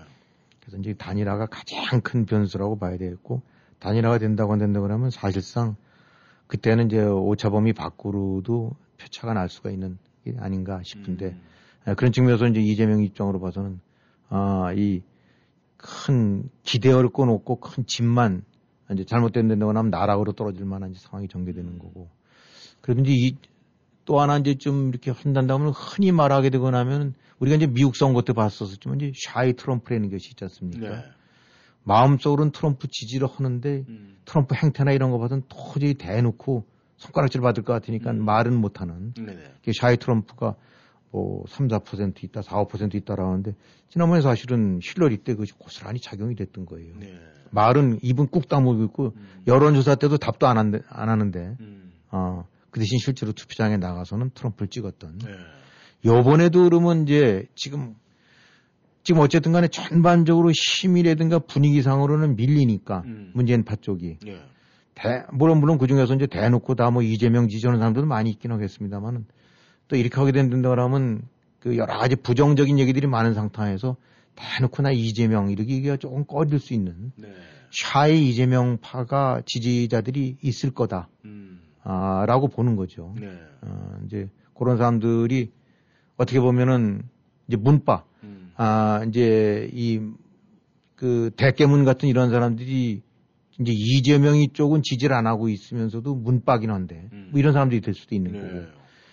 그래서 0.60 0.78
이제 0.78 0.94
단일화가 0.94 1.46
가장 1.46 2.00
큰 2.00 2.24
변수라고 2.24 2.78
봐야 2.78 2.96
되겠고 2.96 3.42
단일화가 3.78 4.18
된다고 4.18 4.52
안 4.52 4.58
된다고 4.58 4.90
하면 4.90 5.10
사실상 5.10 5.76
그때는 6.46 6.86
이제 6.86 7.02
오차범위 7.02 7.74
밖으로도 7.74 8.72
표차가 8.98 9.34
날 9.34 9.48
수가 9.48 9.70
있는 9.70 9.98
게 10.24 10.34
아닌가 10.38 10.80
싶은데 10.82 11.36
아, 11.84 11.94
그런 11.94 12.12
측면에서 12.12 12.46
이제 12.46 12.60
이재명 12.60 13.02
입장으로 13.02 13.38
봐서는 13.40 13.80
아, 14.30 14.72
이 14.74 15.02
큰 15.78 16.50
기대어를 16.64 17.10
꺼놓고 17.10 17.60
큰 17.60 17.86
집만 17.86 18.42
이제 18.92 19.04
잘못된다고 19.04 19.68
하면 19.70 19.90
나락으로 19.90 20.32
떨어질 20.32 20.64
만한 20.64 20.92
상황이 20.94 21.28
전개되는 21.28 21.78
거고. 21.78 22.10
그래도 22.80 23.02
이제 23.02 23.12
이, 23.12 23.36
또 24.08 24.20
하나 24.20 24.38
이제 24.38 24.54
좀 24.54 24.88
이렇게 24.88 25.10
한단다면 25.10 25.68
흔히 25.68 26.12
말하게 26.12 26.48
되고 26.48 26.70
나면 26.70 27.12
우리가 27.40 27.58
이제 27.58 27.66
미국 27.66 27.94
선거 27.94 28.22
때 28.22 28.32
봤었지만 28.32 29.02
이제 29.02 29.12
shy 29.14 29.52
트럼프라는 29.52 30.08
것이 30.10 30.30
있지 30.30 30.44
않습니까? 30.44 30.88
네. 30.88 31.04
마음속으로는 31.82 32.52
트럼프 32.52 32.88
지지를 32.88 33.28
하는데 33.28 33.84
음. 33.86 34.16
트럼프 34.24 34.54
행태나 34.54 34.92
이런 34.92 35.10
거 35.10 35.18
봐서는 35.18 35.42
도저히 35.48 35.92
대놓고 35.92 36.64
손가락질 36.96 37.42
받을 37.42 37.62
것 37.64 37.74
같으니까 37.74 38.14
말은 38.14 38.56
못하는. 38.56 39.12
그 39.62 39.72
shy 39.74 39.98
트럼프가 39.98 40.54
뭐 41.10 41.44
3, 41.46 41.68
4% 41.68 42.24
있다, 42.24 42.40
4, 42.40 42.64
5% 42.64 42.94
있다라는데 42.94 43.54
지난번에 43.90 44.22
사실은 44.22 44.80
힐러리 44.82 45.18
때 45.18 45.34
그것이 45.34 45.52
고스란히 45.52 46.00
작용이 46.00 46.34
됐던 46.34 46.64
거예요. 46.64 46.94
네. 46.98 47.14
말은 47.50 47.98
입은 48.02 48.28
꾹 48.28 48.48
다물고 48.48 48.84
있고 48.84 49.12
여론조사 49.46 49.96
때도 49.96 50.16
답도 50.16 50.46
안, 50.46 50.56
한데, 50.56 50.80
안 50.88 51.10
하는데 51.10 51.56
음. 51.60 51.92
어, 52.10 52.46
그 52.70 52.80
대신 52.80 52.98
실제로 52.98 53.32
투표장에 53.32 53.76
나가서는 53.76 54.30
트럼프를 54.34 54.68
찍었던. 54.68 55.18
네. 55.18 55.30
요번에도 56.04 56.64
그러면 56.64 57.02
이제 57.04 57.46
지금 57.54 57.94
지금 59.02 59.20
어쨌든 59.22 59.52
간에 59.52 59.68
전반적으로 59.68 60.50
힘이라든가 60.52 61.38
분위기상으로는 61.38 62.36
밀리니까 62.36 63.02
음. 63.06 63.30
문재인 63.34 63.64
파 63.64 63.74
쪽이 63.76 64.18
네. 64.22 64.42
대, 64.94 65.24
물론 65.32 65.60
물론 65.60 65.78
그 65.78 65.86
중에서 65.86 66.14
이제 66.14 66.26
대놓고 66.26 66.74
다 66.74 66.90
뭐 66.90 67.02
이재명 67.02 67.48
지지하는 67.48 67.78
사람들도 67.78 68.06
많이 68.06 68.30
있긴 68.30 68.52
하겠습니다만은 68.52 69.26
또 69.88 69.96
이렇게 69.96 70.16
하게 70.20 70.32
된다고 70.32 70.80
하면 70.80 71.22
그 71.60 71.76
여러 71.76 71.96
가지 71.96 72.16
부정적인 72.16 72.78
얘기들이 72.78 73.06
많은 73.06 73.34
상태에서 73.34 73.96
대놓고 74.36 74.82
나 74.82 74.92
이재명 74.92 75.50
이렇게 75.50 75.72
얘기가 75.74 75.96
조금 75.96 76.24
꺼릴 76.24 76.60
수 76.60 76.74
있는 76.74 77.12
네. 77.16 77.28
샤이 77.70 78.28
이재명 78.28 78.78
파가 78.80 79.42
지지자들이 79.46 80.36
있을 80.42 80.70
거다. 80.70 81.08
음. 81.24 81.57
아, 81.90 82.24
라고 82.26 82.48
보는 82.48 82.76
거죠. 82.76 83.14
네. 83.18 83.26
어, 83.62 83.98
이제 84.06 84.28
그런 84.54 84.76
사람들이 84.76 85.50
어떻게 86.16 86.38
보면은 86.40 87.02
이제 87.48 87.56
문파, 87.56 88.04
음. 88.24 88.52
아, 88.56 89.04
이제 89.08 89.70
이 89.72 90.00
그 90.98 91.30
대깨문 91.36 91.84
같은 91.84 92.08
이런 92.08 92.28
사람들이 92.30 93.02
이제 93.60 93.72
이재명이 93.72 94.48
쪽은 94.52 94.82
지지를 94.82 95.14
안 95.14 95.28
하고 95.28 95.48
있으면서도 95.48 96.12
문파긴 96.16 96.70
한데 96.72 97.08
뭐 97.30 97.38
이런 97.38 97.52
사람들이 97.52 97.80
될 97.82 97.94
수도 97.94 98.16
있는 98.16 98.32
네. 98.32 98.40
거고. 98.40 98.50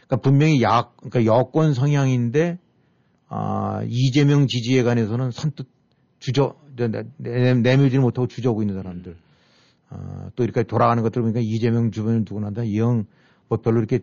그러니까 0.08 0.16
분명히 0.24 0.64
야, 0.64 0.90
그러니까 0.98 1.26
여권 1.32 1.76
성향인데 1.76 2.58
아, 3.28 3.84
이재명 3.88 4.48
지지에 4.48 4.82
관해서는 4.82 5.30
선뜻 5.30 5.68
주저 6.18 6.56
내- 6.76 6.88
내- 7.18 7.54
내밀지 7.54 8.00
못하고 8.00 8.26
주저하고 8.28 8.64
있는 8.64 8.74
사람들. 8.76 9.16
아, 9.90 10.30
또 10.36 10.44
이렇게 10.44 10.64
돌아가는 10.64 11.02
것들 11.04 11.22
보니까 11.22 11.40
이재명 11.40 11.92
주변을 11.92 12.26
두고 12.26 12.40
난다 12.40 12.74
영, 12.76 13.06
뭐 13.48 13.60
별로 13.60 13.78
이렇게 13.80 14.00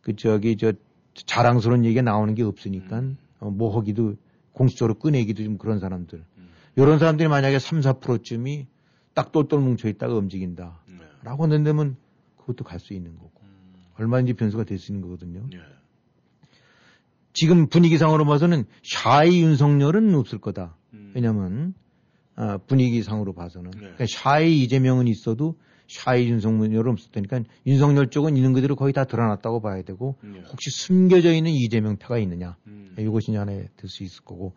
그 0.00 0.14
저기 0.16 0.56
저 0.56 0.72
자랑스러운 1.14 1.84
얘기가 1.84 2.02
나오는 2.02 2.34
게 2.34 2.42
없으니까 2.42 3.02
어, 3.40 3.50
뭐 3.50 3.76
하기도 3.78 4.16
공식적으로 4.52 4.94
꺼내기도 4.94 5.42
좀 5.44 5.58
그런 5.58 5.78
사람들. 5.80 6.24
이런 6.76 6.98
사람들이 6.98 7.28
만약에 7.28 7.58
3, 7.58 7.80
4%쯤이 7.80 8.66
딱 9.14 9.32
똘똘 9.32 9.60
뭉쳐 9.60 9.88
있다가 9.88 10.14
움직인다. 10.14 10.78
라고 11.22 11.44
한다면 11.44 11.96
그것도 12.36 12.64
갈 12.64 12.78
수 12.78 12.92
있는 12.94 13.16
거고. 13.16 13.32
얼마든지 13.98 14.34
변수가 14.34 14.64
될 14.64 14.78
수 14.78 14.92
있는 14.92 15.02
거거든요. 15.02 15.40
지금 17.32 17.68
분위기상으로 17.68 18.24
봐서는 18.24 18.64
shy 18.82 19.42
윤석열은 19.42 20.14
없을 20.14 20.38
거다. 20.38 20.76
왜냐면 21.14 21.74
아, 22.36 22.58
분위기상으로 22.58 23.32
봐서는. 23.32 23.70
그러니까 23.70 24.04
shy 24.06 24.62
이재명은 24.62 25.08
있어도 25.08 25.56
shy 25.88 26.28
윤석열은 26.28 26.92
없을 26.92 27.10
테니까 27.12 27.40
윤석열 27.66 28.08
쪽은 28.10 28.36
있는 28.36 28.52
그대로 28.52 28.76
거의 28.76 28.92
다 28.92 29.04
드러났다고 29.04 29.60
봐야 29.60 29.82
되고 29.82 30.16
혹시 30.50 30.70
숨겨져 30.70 31.32
있는 31.32 31.50
이재명 31.52 31.96
패가 31.96 32.18
있느냐. 32.18 32.56
이것이 32.98 33.30
이제 33.30 33.38
하나에 33.38 33.68
들 33.76 33.88
수 33.88 34.02
있을 34.04 34.24
거고. 34.24 34.54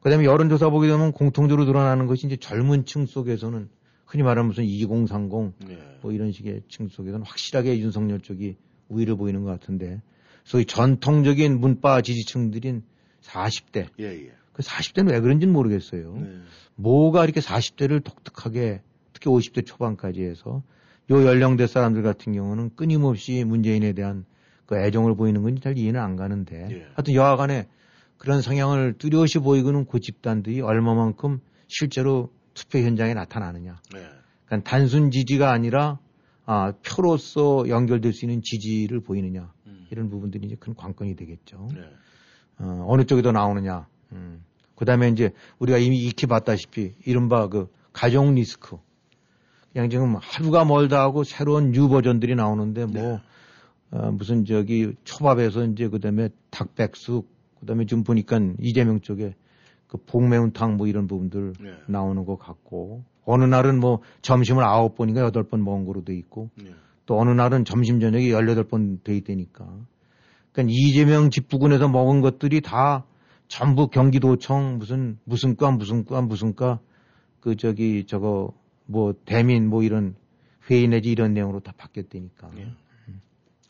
그다음에 0.00 0.24
여론조사 0.24 0.70
보게 0.70 0.88
되면 0.88 1.12
공통적으로 1.12 1.64
드러나는 1.64 2.06
것이 2.06 2.26
이제 2.26 2.36
젊은 2.36 2.84
층 2.84 3.06
속에서는 3.06 3.68
흔히 4.04 4.22
말하는 4.24 4.48
무슨 4.48 4.64
2030 4.64 5.30
뭐 6.02 6.12
이런 6.12 6.32
식의 6.32 6.62
층 6.68 6.88
속에서는 6.88 7.24
확실하게 7.24 7.78
윤석열 7.78 8.20
쪽이 8.20 8.56
우위를 8.88 9.16
보이는 9.16 9.44
것 9.44 9.50
같은데 9.50 10.02
소위 10.44 10.64
전통적인 10.64 11.60
문파 11.60 12.02
지지층들인 12.02 12.82
40대 13.22 13.86
예, 14.00 14.04
예. 14.26 14.32
그 14.52 14.62
40대는 14.62 15.10
왜 15.10 15.20
그런지는 15.20 15.52
모르겠어요. 15.52 16.14
뭐가 16.76 17.24
이렇게 17.24 17.40
40대를 17.40 18.02
독특하게 18.04 18.82
특히 19.12 19.30
50대 19.30 19.64
초반까지 19.66 20.22
해서 20.22 20.62
요 21.10 21.26
연령대 21.26 21.66
사람들 21.66 22.02
같은 22.02 22.32
경우는 22.32 22.70
끊임없이 22.76 23.44
문재인에 23.44 23.92
대한 23.92 24.24
그 24.66 24.76
애정을 24.76 25.16
보이는 25.16 25.42
건지 25.42 25.60
잘 25.62 25.76
이해는 25.76 26.00
안 26.00 26.16
가는데 26.16 26.68
하여튼 26.94 27.14
여하간에 27.14 27.68
그런 28.16 28.40
성향을 28.40 28.94
뚜렷이 28.98 29.38
보이고는 29.42 29.86
그 29.86 30.00
집단들이 30.00 30.60
얼마만큼 30.60 31.40
실제로 31.66 32.30
투표 32.54 32.78
현장에 32.78 33.14
나타나느냐. 33.14 33.80
네. 33.92 34.06
그러니까 34.46 34.70
단순 34.70 35.10
지지가 35.10 35.50
아니라 35.50 35.98
아, 36.44 36.72
표로서 36.86 37.68
연결될 37.68 38.12
수 38.12 38.24
있는 38.24 38.42
지지를 38.42 39.00
보이느냐. 39.00 39.52
이런 39.90 40.08
부분들이 40.08 40.46
이제 40.46 40.56
큰 40.58 40.74
관건이 40.74 41.16
되겠죠. 41.16 41.68
어, 42.58 42.84
어느 42.88 43.04
쪽이 43.04 43.22
더 43.22 43.32
나오느냐. 43.32 43.86
음. 44.12 44.44
그 44.74 44.84
다음에 44.84 45.08
이제 45.08 45.30
우리가 45.58 45.78
이미 45.78 45.98
익히 46.04 46.26
봤다시피 46.26 46.94
이른바 47.04 47.48
그 47.48 47.68
가정 47.92 48.34
리스크. 48.34 48.78
그냥 49.72 49.88
지금 49.90 50.16
하루가 50.20 50.64
멀다 50.64 51.00
하고 51.00 51.24
새로운 51.24 51.72
new 51.72 51.88
버전들이 51.88 52.34
나오는데 52.34 52.86
뭐, 52.86 53.20
어, 53.90 54.10
무슨 54.12 54.44
저기 54.44 54.92
초밥에서 55.04 55.64
이제 55.66 55.88
그 55.88 56.00
다음에 56.00 56.28
닭백숙, 56.50 57.28
그 57.60 57.66
다음에 57.66 57.86
지금 57.86 58.02
보니까 58.02 58.38
이재명 58.60 59.00
쪽에 59.00 59.34
그 59.86 59.98
복매운탕 59.98 60.76
뭐 60.76 60.86
이런 60.86 61.06
부분들 61.06 61.52
나오는 61.86 62.24
것 62.24 62.38
같고 62.38 63.04
어느 63.24 63.44
날은 63.44 63.78
뭐 63.78 64.00
점심을 64.22 64.64
아홉 64.64 64.96
번인가 64.96 65.20
여덟 65.20 65.44
번 65.44 65.62
먹은 65.62 65.84
거로 65.84 66.02
돼 66.02 66.14
있고 66.16 66.50
또 67.06 67.20
어느 67.20 67.30
날은 67.30 67.64
점심 67.64 68.00
저녁에 68.00 68.30
열여덟 68.30 68.64
번 68.64 69.00
돼 69.04 69.16
있다니까. 69.16 69.66
그러니까 70.52 70.74
이재명 70.74 71.30
집 71.30 71.48
부근에서 71.48 71.88
먹은 71.88 72.20
것들이 72.20 72.60
다 72.60 73.04
전부 73.52 73.88
경기도청 73.88 74.78
무슨 74.78 75.18
무슨 75.24 75.56
과 75.56 75.70
무슨 75.70 76.04
과 76.04 76.22
무슨 76.22 76.54
과 76.54 76.78
그 77.42 77.56
저기 77.56 78.04
저거 78.06 78.54
뭐 78.86 79.14
대민 79.26 79.68
뭐 79.68 79.82
이런 79.82 80.14
회의 80.70 80.86
내지 80.86 81.10
이런 81.10 81.34
내용으로 81.34 81.60
다 81.60 81.72
바뀌었다니까. 81.76 82.50
음. 82.56 82.76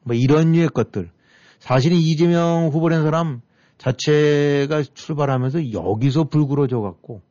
뭐 0.03 0.15
이런 0.15 0.53
류의 0.53 0.69
것들. 0.69 1.11
사실은 1.59 1.97
이재명 1.97 2.69
후보라는 2.71 3.05
사람 3.05 3.41
자체가 3.79 4.83
출발하면서 4.83 5.73
여기서 5.73 6.25
불구러져 6.25 6.81
갖고 6.81 7.23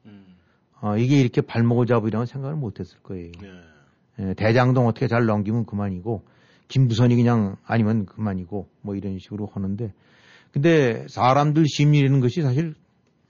어, 0.82 0.98
이게 0.98 1.20
이렇게 1.20 1.42
발목을 1.42 1.86
잡으리라는 1.86 2.26
생각을 2.26 2.56
못 2.56 2.80
했을 2.80 2.98
거예요. 3.04 3.32
예, 4.20 4.34
대장동 4.34 4.88
어떻게 4.88 5.08
잘 5.08 5.26
넘기면 5.26 5.66
그만이고 5.66 6.24
김부선이 6.70 7.16
그냥 7.16 7.58
아니면 7.64 8.08
그만이고 8.08 8.68
뭐 8.82 8.96
이런 8.96 9.20
식으로 9.20 9.46
하는데 9.54 9.94
근데 10.52 11.06
사람들 11.08 11.66
심리라는 11.68 12.20
것이 12.20 12.42
사실 12.42 12.76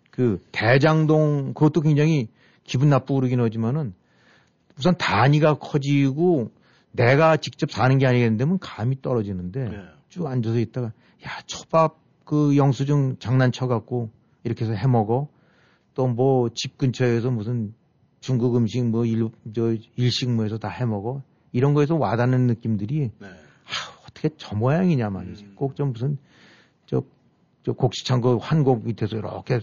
그 0.09 0.41
대장동 0.51 1.53
그것도 1.53 1.82
굉장히 1.82 2.28
기분 2.63 2.89
나쁘고 2.89 3.15
그러긴 3.19 3.39
하지만은 3.39 3.93
우선 4.78 4.97
단위가 4.97 5.55
커지고 5.55 6.51
내가 6.91 7.38
직접 7.38 7.72
사는 7.72 7.97
게 7.97 8.07
아니겠는데 8.07 8.57
감이 8.59 9.01
떨어지는데 9.01 9.67
쭉 10.09 10.26
앉아서 10.28 10.59
있다가 10.59 10.88
야 10.88 11.30
초밥 11.45 11.99
그 12.26 12.57
영수증 12.57 13.17
장난쳐 13.19 13.67
갖고 13.67 14.09
이렇게 14.43 14.65
해서 14.65 14.74
해 14.74 14.88
먹어. 14.88 15.28
또 15.93 16.07
뭐 16.07 16.49
집 16.55 16.78
근처에서 16.78 17.30
무슨 17.32 17.74
중국 18.22 18.55
음식 18.55 18.84
뭐 18.86 19.05
일, 19.05 19.30
저 19.53 19.76
일식 19.97 20.30
뭐해서 20.32 20.57
다 20.57 20.69
해 20.69 20.86
먹어. 20.86 21.22
이런 21.51 21.74
거에서 21.74 21.95
와닿는 21.95 22.47
느낌들이 22.47 23.11
하, 23.63 23.91
어떻게 24.07 24.30
저 24.38 24.55
모양이냐 24.55 25.09
말이지. 25.09 25.51
꼭좀 25.55 25.91
무슨 25.93 26.17
저, 27.64 27.72
저 27.72 27.74
곡식창고 27.74 28.39
환곡 28.39 28.86
밑에서 28.86 29.18
이렇게 29.18 29.62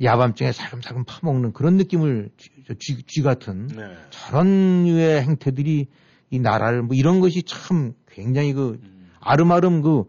야밤중에 0.00 0.52
살금살금 0.52 1.04
파먹는 1.04 1.52
그런 1.52 1.76
느낌을 1.76 2.30
쥐, 2.36 2.50
쥐, 2.78 3.02
쥐 3.02 3.22
같은 3.22 3.66
네. 3.68 3.96
저런 4.10 4.84
류의 4.84 5.22
행태들이 5.22 5.88
이 6.30 6.38
나라를 6.38 6.82
뭐 6.82 6.94
이런 6.94 7.20
것이 7.20 7.42
참 7.42 7.94
굉장히 8.06 8.52
그 8.52 8.78
음. 8.82 9.10
아름아름 9.20 9.82
그, 9.82 10.04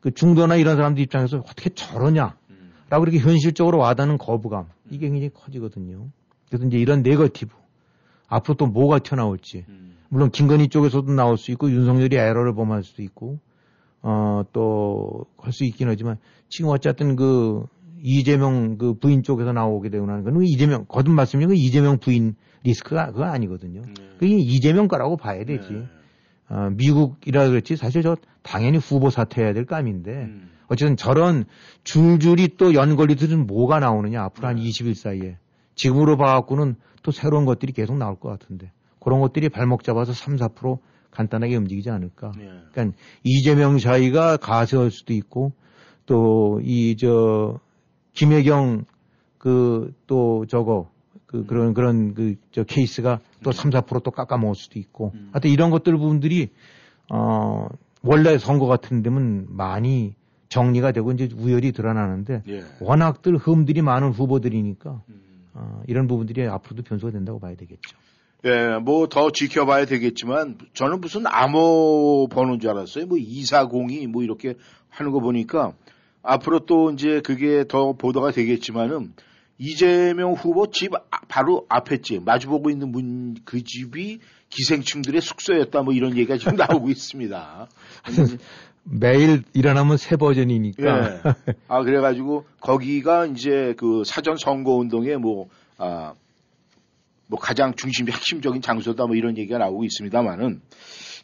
그 0.00 0.12
중도나 0.12 0.56
이런 0.56 0.76
사람들 0.76 1.02
입장에서 1.02 1.38
어떻게 1.38 1.70
저러냐? 1.70 2.36
라고 2.92 3.04
이렇게 3.04 3.20
현실적으로 3.20 3.78
와닿는 3.78 4.18
거부감. 4.18 4.66
이게 4.90 5.08
굉장히 5.08 5.30
커지거든요. 5.30 6.10
그래서 6.48 6.66
이제 6.66 6.76
이런 6.76 7.02
네거티브. 7.02 7.54
앞으로 8.28 8.54
또 8.56 8.66
뭐가 8.66 8.98
튀어나올지. 8.98 9.64
물론 10.10 10.30
김건희 10.30 10.68
쪽에서도 10.68 11.10
나올 11.10 11.38
수 11.38 11.52
있고 11.52 11.70
윤석열이 11.70 12.16
에러를 12.16 12.54
범할 12.54 12.82
수도 12.82 13.02
있고 13.02 13.38
어 14.02 14.42
또 14.52 15.26
할 15.38 15.52
수 15.52 15.64
있긴 15.64 15.88
하지만 15.88 16.16
지금 16.48 16.70
어쨌든 16.70 17.16
그 17.16 17.64
이재명 18.02 18.78
그 18.78 18.94
부인 18.94 19.22
쪽에서 19.22 19.52
나오게 19.52 19.90
되고 19.90 20.06
나는 20.06 20.24
건 20.24 20.42
이재명 20.42 20.84
거듭 20.88 21.12
말씀드리면 21.12 21.54
그 21.54 21.60
이재명 21.60 21.98
부인 21.98 22.34
리스크가 22.64 23.12
그거 23.12 23.24
아니거든요. 23.24 23.82
그게 24.18 24.36
이재명 24.36 24.88
거라고 24.88 25.16
봐야 25.16 25.44
되지. 25.44 25.86
어, 26.48 26.70
미국이라 26.76 27.48
그랬지 27.48 27.76
사실 27.76 28.02
저 28.02 28.16
당연히 28.42 28.78
후보 28.78 29.10
사퇴해야 29.10 29.52
될 29.52 29.64
감인데 29.66 30.28
어쨌든 30.66 30.96
저런 30.96 31.44
줄줄이 31.84 32.56
또 32.56 32.74
연걸리들은 32.74 33.46
뭐가 33.46 33.78
나오느냐. 33.78 34.22
앞으로 34.24 34.48
한 34.48 34.56
20일 34.56 34.94
사이에. 34.94 35.38
지금으로 35.74 36.16
봐갖고는 36.16 36.76
또 37.02 37.10
새로운 37.10 37.44
것들이 37.44 37.72
계속 37.72 37.96
나올 37.98 38.18
것 38.18 38.28
같은데. 38.28 38.70
그런 39.00 39.20
것들이 39.20 39.48
발목 39.48 39.82
잡아서 39.84 40.12
3, 40.12 40.36
4% 40.36 40.78
간단하게 41.12 41.56
움직이지 41.56 41.88
않을까. 41.90 42.32
그러니까 42.72 42.96
이재명 43.22 43.78
사이가 43.78 44.38
가세할 44.38 44.90
수도 44.90 45.12
있고 45.14 45.52
또 46.06 46.58
이 46.64 46.96
저 46.98 47.60
김혜경 48.14 48.84
그 49.38 49.92
또 50.06 50.44
저거 50.46 50.90
그 51.26 51.46
그런 51.46 51.72
그런 51.74 52.14
그 52.14 52.36
저 52.50 52.64
케이스가 52.64 53.20
또 53.44 53.52
3, 53.52 53.70
4%또 53.70 54.10
깎아 54.10 54.36
먹을 54.36 54.54
수도 54.54 54.78
있고 54.78 55.12
하여튼 55.32 55.50
이런 55.50 55.70
것들 55.70 55.96
부분들이 55.96 56.50
어 57.10 57.68
원래 58.02 58.36
선거 58.38 58.66
같은 58.66 59.02
데면 59.02 59.46
많이 59.48 60.14
정리가 60.48 60.92
되고 60.92 61.10
이제 61.12 61.28
우열이 61.34 61.72
드러나는데 61.72 62.42
예. 62.48 62.62
워낙들 62.80 63.36
흠들이 63.36 63.80
많은 63.80 64.10
후보들이니까 64.10 65.02
어, 65.54 65.82
이런 65.86 66.06
부분들이 66.06 66.46
앞으로도 66.46 66.82
변수가 66.82 67.12
된다고 67.12 67.38
봐야 67.38 67.54
되겠죠. 67.54 67.96
예, 68.44 68.78
뭐 68.78 69.06
더 69.06 69.30
지켜봐야 69.30 69.84
되겠지만 69.86 70.58
저는 70.74 71.00
무슨 71.00 71.26
암호 71.26 72.26
번호인 72.28 72.58
줄 72.60 72.70
알았어요. 72.70 73.06
뭐 73.06 73.16
240이 73.18 74.06
뭐 74.08 74.22
이렇게 74.24 74.54
하는 74.90 75.12
거 75.12 75.20
보니까 75.20 75.72
앞으로 76.22 76.60
또 76.60 76.90
이제 76.90 77.20
그게 77.24 77.64
더 77.68 77.92
보도가 77.92 78.32
되겠지만은 78.32 79.12
이재명 79.58 80.32
후보 80.32 80.70
집 80.72 80.94
아- 80.94 81.00
바로 81.28 81.66
앞에 81.68 81.98
집 81.98 82.24
마주보고 82.24 82.70
있는 82.70 82.90
문 82.90 83.36
그 83.44 83.62
집이 83.62 84.18
기생충들의 84.50 85.20
숙소였다 85.20 85.82
뭐 85.82 85.94
이런 85.94 86.16
얘기가 86.16 86.36
지금 86.36 86.56
나오고 86.80 86.90
있습니다. 86.90 87.68
매일 88.84 89.44
일어나면 89.52 89.96
새 89.96 90.16
버전이니까 90.16 91.14
예. 91.14 91.20
아 91.68 91.82
그래가지고 91.82 92.44
거기가 92.60 93.26
이제 93.26 93.74
그 93.78 94.02
사전 94.04 94.36
선거 94.36 94.72
운동에 94.74 95.16
뭐 95.16 95.48
아. 95.78 96.14
뭐 97.32 97.38
가장 97.40 97.74
중심 97.74 98.06
핵심적인 98.12 98.60
장소다 98.60 99.06
뭐 99.06 99.16
이런 99.16 99.38
얘기가 99.38 99.56
나오고 99.56 99.84
있습니다만은 99.84 100.60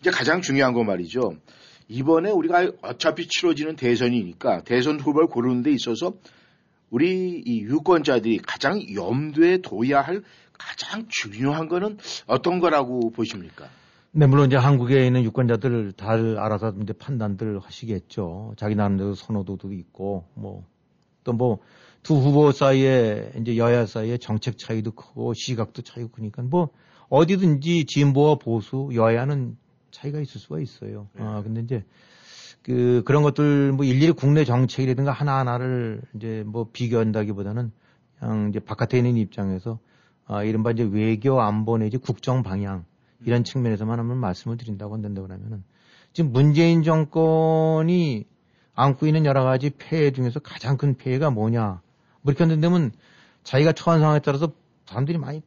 이제 0.00 0.11
가장 0.11 0.40
중요한 0.40 0.72
건 0.72 0.86
말이죠. 0.86 1.34
이번에 1.86 2.30
우리가 2.30 2.72
어차피 2.80 3.28
치러지는 3.28 3.76
대선이니까 3.76 4.62
대선 4.64 4.98
후보를 4.98 5.28
고르는 5.28 5.62
데 5.62 5.70
있어서 5.70 6.14
우리 6.88 7.42
이 7.44 7.61
유권자들이 7.61 8.38
가장 8.38 8.80
염두에 8.94 9.59
둬야 9.59 10.00
할 10.00 10.22
가장 10.56 11.04
중요한 11.11 11.68
거는 11.68 11.98
어떤 12.26 12.59
거라고 12.59 13.11
보십니까? 13.11 13.68
네, 14.12 14.26
물론 14.26 14.46
이제 14.46 14.56
한국에 14.56 15.06
있는 15.06 15.22
유권자들 15.24 15.92
다 15.92 16.12
알아서 16.12 16.72
이제 16.82 16.94
판단들 16.94 17.61
하시겠죠. 17.61 18.54
자기 18.56 18.74
나름대로 18.74 19.14
선호도도 19.14 19.74
있고, 19.74 20.24
뭐, 20.34 20.64
또 21.22 21.34
뭐, 21.34 21.59
두 22.09 22.14
후보 22.14 22.52
사이에, 22.52 23.32
이제 23.38 23.59
여야 23.59 23.84
사이에 23.84 24.16
정책 24.16 24.56
차이도 24.56 24.92
크고, 24.92 25.34
시각도 25.34 25.82
차이고 25.82 26.09
크니까, 26.09 26.40
뭐, 26.40 26.70
어디든지 27.11 27.84
진보와 27.84 28.36
보수, 28.36 28.88
여야는 28.94 29.59
차이가 29.90 30.18
있을 30.18 30.40
수가 30.40 30.59
있어요. 30.59 31.09
아, 31.18 31.42
근데 31.42 31.61
이제, 31.61 31.84
그, 32.62 33.02
그런 33.04 33.22
것들, 33.22 33.72
뭐, 33.72 33.84
일일이 33.84 34.12
국내 34.12 34.46
정책이라든가 34.46 35.12
하나하나를 35.12 36.00
이제 36.16 36.44
뭐 36.46 36.70
비교한다기보다는, 36.72 37.72
그냥 38.18 38.48
이제 38.48 38.59
바깥에 38.59 38.96
있는 38.96 39.18
입장에서, 39.18 39.78
아, 40.24 40.42
이른바 40.42 40.70
이제 40.70 40.88
외교 40.90 41.42
안보 41.42 41.76
내지 41.76 41.98
국정 41.98 42.42
방향, 42.42 42.86
이런 43.26 43.44
측면에서만 43.44 43.98
한번 43.98 44.16
말씀을 44.16 44.56
드린다고 44.56 44.94
한다고 44.94 45.26
그러면은 45.26 45.62
지금 46.14 46.32
문재인 46.32 46.82
정권이 46.82 48.24
안고 48.74 49.06
있는 49.06 49.26
여러 49.26 49.44
가지 49.44 49.68
폐해 49.68 50.11
중에서 50.11 50.40
가장 50.40 50.78
큰 50.78 50.94
폐해가 50.96 51.30
뭐냐. 51.30 51.82
뭐 52.28 52.32
이렇게 52.32 52.44
한다면 52.44 52.92
자기가 53.42 53.72
처한 53.72 54.00
상황에 54.00 54.20
따라서 54.20 54.52
사람들이 54.84 55.16
많이 55.16 55.42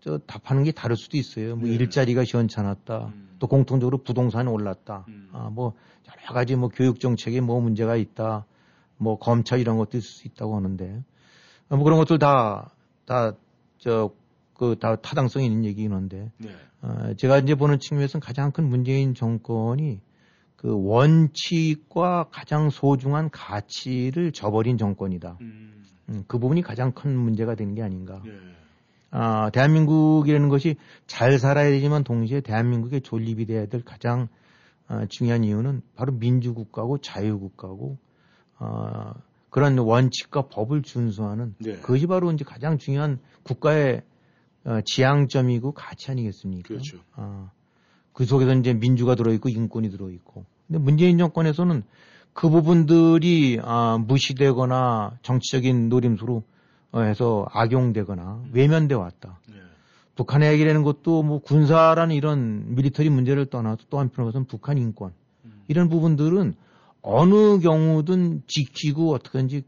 저 0.00 0.18
답하는 0.18 0.64
게 0.64 0.72
다를 0.72 0.94
수도 0.96 1.16
있어요. 1.16 1.56
뭐 1.56 1.66
일자리가 1.66 2.24
시원찮았다. 2.24 3.12
또 3.38 3.46
공통적으로 3.46 3.98
부동산이 3.98 4.48
올랐다. 4.48 5.06
아, 5.32 5.48
뭐 5.50 5.74
여러 6.06 6.34
가지 6.34 6.54
뭐 6.54 6.68
교육 6.68 7.00
정책에 7.00 7.40
뭐 7.40 7.60
문제가 7.60 7.96
있다. 7.96 8.44
뭐 8.98 9.18
검찰 9.18 9.60
이런 9.60 9.78
것도 9.78 9.96
있을 9.96 10.08
수 10.08 10.28
있다고 10.28 10.56
하는데 10.56 11.02
아, 11.70 11.76
뭐 11.76 11.84
그런 11.84 11.98
것들 11.98 12.18
다, 12.18 12.70
다, 13.06 13.32
저, 13.78 14.10
그, 14.54 14.76
다 14.78 14.96
타당성이 14.96 15.46
있는 15.46 15.64
얘기긴 15.64 15.92
한데, 15.92 16.30
네. 16.38 16.50
어, 16.82 17.14
제가 17.16 17.38
이제 17.38 17.54
보는 17.54 17.78
측면에서는 17.78 18.20
가장 18.24 18.52
큰 18.52 18.68
문재인 18.68 19.14
정권이 19.14 20.00
그 20.54 20.70
원칙과 20.72 22.28
가장 22.30 22.70
소중한 22.70 23.30
가치를 23.30 24.32
저버린 24.32 24.78
정권이다. 24.78 25.38
음, 25.40 25.84
그 26.26 26.38
부분이 26.38 26.62
가장 26.62 26.92
큰 26.92 27.16
문제가 27.16 27.54
되는 27.54 27.74
게 27.74 27.82
아닌가. 27.82 28.22
아, 29.10 29.50
대한민국이라는 29.50 30.48
것이 30.48 30.76
잘 31.06 31.38
살아야 31.38 31.70
되지만 31.70 32.04
동시에 32.04 32.40
대한민국의 32.40 33.00
존립이 33.00 33.46
돼야 33.46 33.66
될 33.66 33.82
가장 33.82 34.28
아, 34.88 35.06
중요한 35.06 35.44
이유는 35.44 35.82
바로 35.94 36.12
민주국가고 36.12 36.98
자유국가고 36.98 37.98
어, 38.58 39.12
그런 39.50 39.78
원칙과 39.78 40.48
법을 40.48 40.82
준수하는 40.82 41.54
네. 41.58 41.76
그것이 41.76 42.06
바로 42.06 42.30
이제 42.30 42.44
가장 42.44 42.78
중요한 42.78 43.18
국가의 43.42 44.02
어, 44.64 44.80
지향점이고 44.84 45.72
가치 45.72 46.10
아니겠습니까? 46.10 46.68
그렇죠. 46.68 46.98
아, 47.14 47.50
그 48.12 48.24
속에서 48.24 48.52
이제 48.54 48.74
민주가 48.74 49.14
들어있고 49.14 49.48
인권이 49.48 49.90
들어있고. 49.90 50.44
근데 50.66 50.78
문재인 50.78 51.18
정권에서는 51.18 51.84
그 52.36 52.50
부분들이 52.50 53.58
아, 53.62 53.96
무시되거나 53.98 55.18
정치적인 55.22 55.88
노림수로 55.88 56.42
어, 56.92 57.00
해서 57.00 57.46
악용되거나 57.50 58.44
외면돼 58.52 58.94
왔다. 58.94 59.40
북한의 60.16 60.52
얘기라는 60.52 60.82
것도 60.82 61.22
뭐 61.22 61.38
군사라는 61.40 62.14
이런 62.14 62.74
미리터리 62.74 63.08
문제를 63.08 63.46
떠나서 63.46 63.84
또 63.88 63.98
한편으로서는 63.98 64.46
북한 64.46 64.76
인권 64.76 65.12
이런 65.68 65.88
부분들은 65.88 66.54
어느 67.00 67.58
경우든 67.58 68.42
지키고 68.46 69.14
어떻게든지 69.14 69.62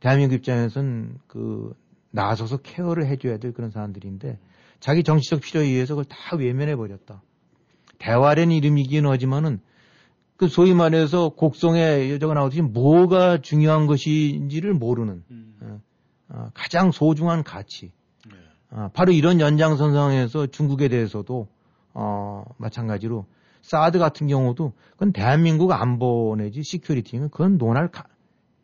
대한민국 0.00 0.36
입장에서는 0.36 1.18
그 1.26 1.74
나서서 2.12 2.58
케어를 2.58 3.06
해줘야 3.06 3.36
될 3.36 3.52
그런 3.52 3.70
사람들인데 3.70 4.38
자기 4.80 5.02
정치적 5.02 5.42
필요에 5.42 5.66
의해서 5.66 5.94
그걸 5.94 6.06
다 6.06 6.36
외면해 6.36 6.76
버렸다. 6.76 7.22
대화라는 7.98 8.52
이름이긴 8.52 9.06
하지만은 9.06 9.60
그 10.36 10.48
소위 10.48 10.74
말해서 10.74 11.30
곡성에 11.30 12.10
여자가 12.10 12.34
나오듯이 12.34 12.60
뭐가 12.62 13.40
중요한 13.40 13.86
것인지를 13.86 14.74
모르는 14.74 15.22
어, 15.62 15.80
어, 16.28 16.50
가장 16.54 16.90
소중한 16.90 17.42
가치. 17.42 17.92
아, 18.70 18.90
바로 18.92 19.12
이런 19.12 19.40
연장선상에서 19.40 20.48
중국에 20.48 20.88
대해서도 20.88 21.48
어, 21.94 22.44
마찬가지로 22.58 23.26
사드 23.62 23.98
같은 23.98 24.26
경우도 24.26 24.72
그건 24.92 25.12
대한민국 25.12 25.72
안보 25.72 26.34
내지 26.36 26.62
security는 26.62 27.30
그건 27.30 27.56
논할 27.58 27.88
가, 27.90 28.04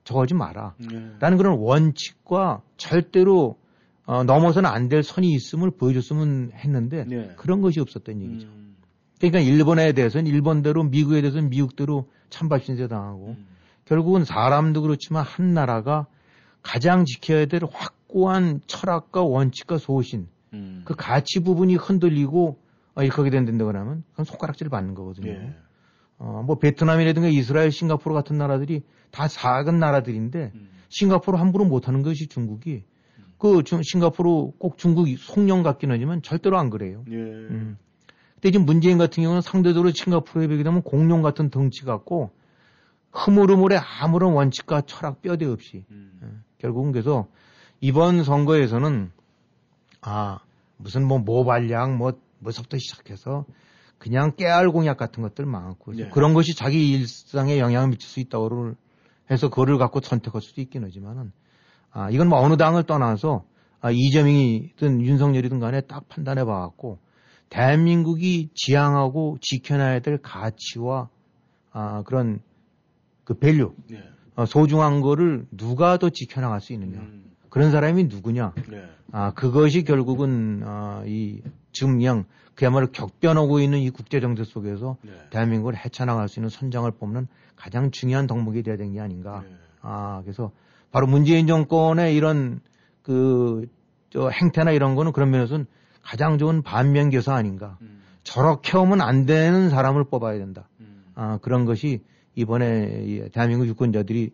저거지 0.05 0.35
마라. 0.35 0.75
라는 1.21 1.39
그런 1.39 1.59
원칙과 1.59 2.63
절대로 2.77 3.57
어, 4.05 4.25
넘어서는 4.25 4.69
안 4.69 4.89
될 4.89 5.03
선이 5.05 5.31
있음을 5.33 5.71
보여줬으면 5.71 6.51
했는데 6.55 7.05
그런 7.37 7.61
것이 7.63 7.81
없었던 7.81 8.21
얘기죠. 8.21 8.49
그러니까 9.31 9.39
일본에 9.39 9.93
대해서는 9.93 10.27
일본대로 10.27 10.83
미국에 10.83 11.21
대해서는 11.21 11.49
미국대로 11.51 12.09
찬발신세 12.31 12.89
당하고 12.89 13.37
결국은 13.85 14.25
사람도 14.25 14.83
그렇지만 14.83 15.25
한 15.25 15.55
나라가 15.55 16.07
가장 16.63 17.05
지켜야 17.05 17.47
될 17.47 17.61
확고한 17.71 18.61
철학과 18.67 19.23
원칙과 19.23 19.79
소신 19.79 20.27
그 20.85 20.95
가치 20.97 21.41
부분이 21.41 21.77
흔들리고 21.77 22.59
어, 22.95 23.03
이렇게 23.03 23.31
된다고 23.31 23.71
하면 23.71 24.03
그건 24.11 24.25
손가락질 24.25 24.69
받는 24.69 24.95
거거든요. 24.95 25.31
예. 25.31 25.55
어, 26.19 26.43
뭐 26.45 26.59
베트남이라든가 26.59 27.29
이스라엘, 27.29 27.71
싱가포르 27.71 28.15
같은 28.15 28.37
나라들이 28.39 28.83
다 29.13 29.29
작은 29.29 29.79
나라들인데 29.79 30.53
싱가포르 30.89 31.39
함부로 31.39 31.65
못하는 31.65 32.03
것이 32.03 32.27
중국이 32.27 32.85
그 33.39 33.63
중- 33.63 33.83
싱가포르 33.83 34.53
꼭 34.59 34.79
중국 34.79 35.07
송년 35.17 35.63
같긴 35.63 35.91
하지만 35.93 36.23
절대로 36.23 36.59
안 36.59 36.71
그래요. 36.71 37.05
예. 37.11 37.17
음. 37.17 37.79
근데 38.43 38.51
지금 38.51 38.67
문재인 38.67 38.99
같은 38.99 39.23
경우는 39.23 39.41
상대적으로 39.41 39.93
싱가포르에 39.93 40.49
비게 40.49 40.65
되면 40.65 40.83
공룡 40.83 41.23
같은 41.23 41.49
덩치 41.49 41.85
같고 41.85 42.33
흐물흐물의 43.13 43.79
아무런 43.79 44.33
원칙과 44.33 44.83
철학 44.83 45.23
뼈대 45.23 45.47
없이 45.47 45.85
예. 45.89 46.27
결국은 46.59 46.91
그래서 46.91 47.29
이번 47.81 48.25
선거에서는 48.25 49.13
아 50.01 50.41
무슨 50.77 51.07
뭐 51.07 51.21
모발약 51.21 51.95
뭐 51.97 52.15
뭐서부터 52.41 52.79
시작해서 52.79 53.45
그냥 53.99 54.35
깨알 54.35 54.71
공약 54.71 54.97
같은 54.97 55.23
것들 55.23 55.47
많고 55.47 55.93
네. 55.93 56.09
그런 56.09 56.35
것이 56.35 56.57
자기 56.57 56.91
일상에 56.91 57.61
영향을 57.61 57.91
미칠 57.91 58.09
수 58.09 58.19
있다고를 58.19 58.75
해서 59.31 59.51
그거를 59.51 59.79
갖고 59.79 60.01
선택할 60.01 60.43
수도 60.43 60.61
있긴 60.61 60.83
하지만은 60.83 61.31
아 61.93 62.11
이건 62.11 62.29
뭐 62.29 62.41
어느 62.41 62.57
당을 62.57 62.83
떠나서 62.83 63.45
아 63.81 63.93
이재명이든 63.93 65.01
윤석열이든 65.01 65.61
간에 65.61 65.83
딱 65.83 66.09
판단해 66.09 66.45
봐갖고 66.45 66.99
대한민국이 67.53 68.49
지향하고 68.55 69.37
지켜놔야 69.43 70.01
될 70.01 70.17
가치와 70.17 71.11
아 71.71 72.03
그런 72.07 72.41
그 73.25 73.35
value 73.35 73.75
네. 73.91 74.03
어, 74.37 74.47
소중한 74.47 75.03
거를 75.03 75.47
누가 75.51 75.99
더 75.99 76.09
지켜나갈 76.09 76.63
수 76.63 76.73
있느냐 76.73 77.07
그런 77.51 77.71
사람이 77.71 78.05
누구냐 78.05 78.55
네. 78.71 78.89
아 79.13 79.35
그것이 79.35 79.85
결국은 79.85 80.63
아, 80.65 81.05
이 81.07 81.43
지금 81.73 81.99
그냥 81.99 82.25
그야말로 82.55 82.91
격변하고 82.91 83.61
있는 83.61 83.81
이 83.81 83.91
국제 83.91 84.21
정세 84.21 84.45
속에서 84.45 84.97
대한민국을 85.31 85.77
헤쳐나갈 85.77 86.29
수 86.29 86.41
있는 86.41 86.49
선장을 86.49 86.91
뽑는 86.93 87.29
가장 87.55 87.91
중요한 87.91 88.27
덕목이 88.27 88.63
돼야 88.63 88.77
되는 88.77 88.93
게 88.95 89.01
아닌가. 89.01 89.45
아 89.83 90.23
그래서 90.23 90.53
바로 90.91 91.07
문재인 91.07 91.47
정권의 91.47 92.15
이런 92.17 92.61
그 93.03 93.67
저 94.13 94.29
행태나 94.29 94.73
이런 94.73 94.95
거는 94.95 95.13
그런 95.13 95.31
면에서는 95.31 95.67
가장 96.03 96.39
좋은 96.39 96.63
반면교사 96.63 97.35
아닌가. 97.35 97.79
저렇게 98.25 98.77
하면 98.79 99.01
안 99.01 99.27
되는 99.27 99.71
사람을 99.71 100.05
뽑아야 100.05 100.39
된다. 100.39 100.69
아 101.15 101.39
그런 101.43 101.65
것이 101.65 102.03
이번에 102.35 103.05
이 103.05 103.29
대한민국 103.31 103.67
유권자들이 103.67 104.31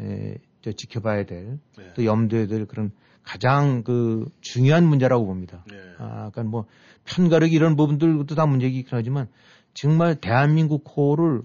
에, 0.00 0.34
저 0.62 0.72
지켜봐야 0.72 1.24
될또 1.24 2.04
염두에 2.04 2.46
될 2.46 2.66
그런 2.66 2.92
가장 3.22 3.82
그 3.82 4.28
중요한 4.40 4.86
문제라고 4.86 5.26
봅니다. 5.26 5.64
아, 5.98 6.30
그러니까 6.30 6.42
뭐 6.44 6.66
편가르기 7.04 7.54
이런 7.54 7.76
부분들도 7.76 8.34
다 8.34 8.46
문제이긴 8.46 8.84
하지만 8.90 9.28
정말 9.74 10.16
대한민국 10.16 10.82
코를 10.84 11.42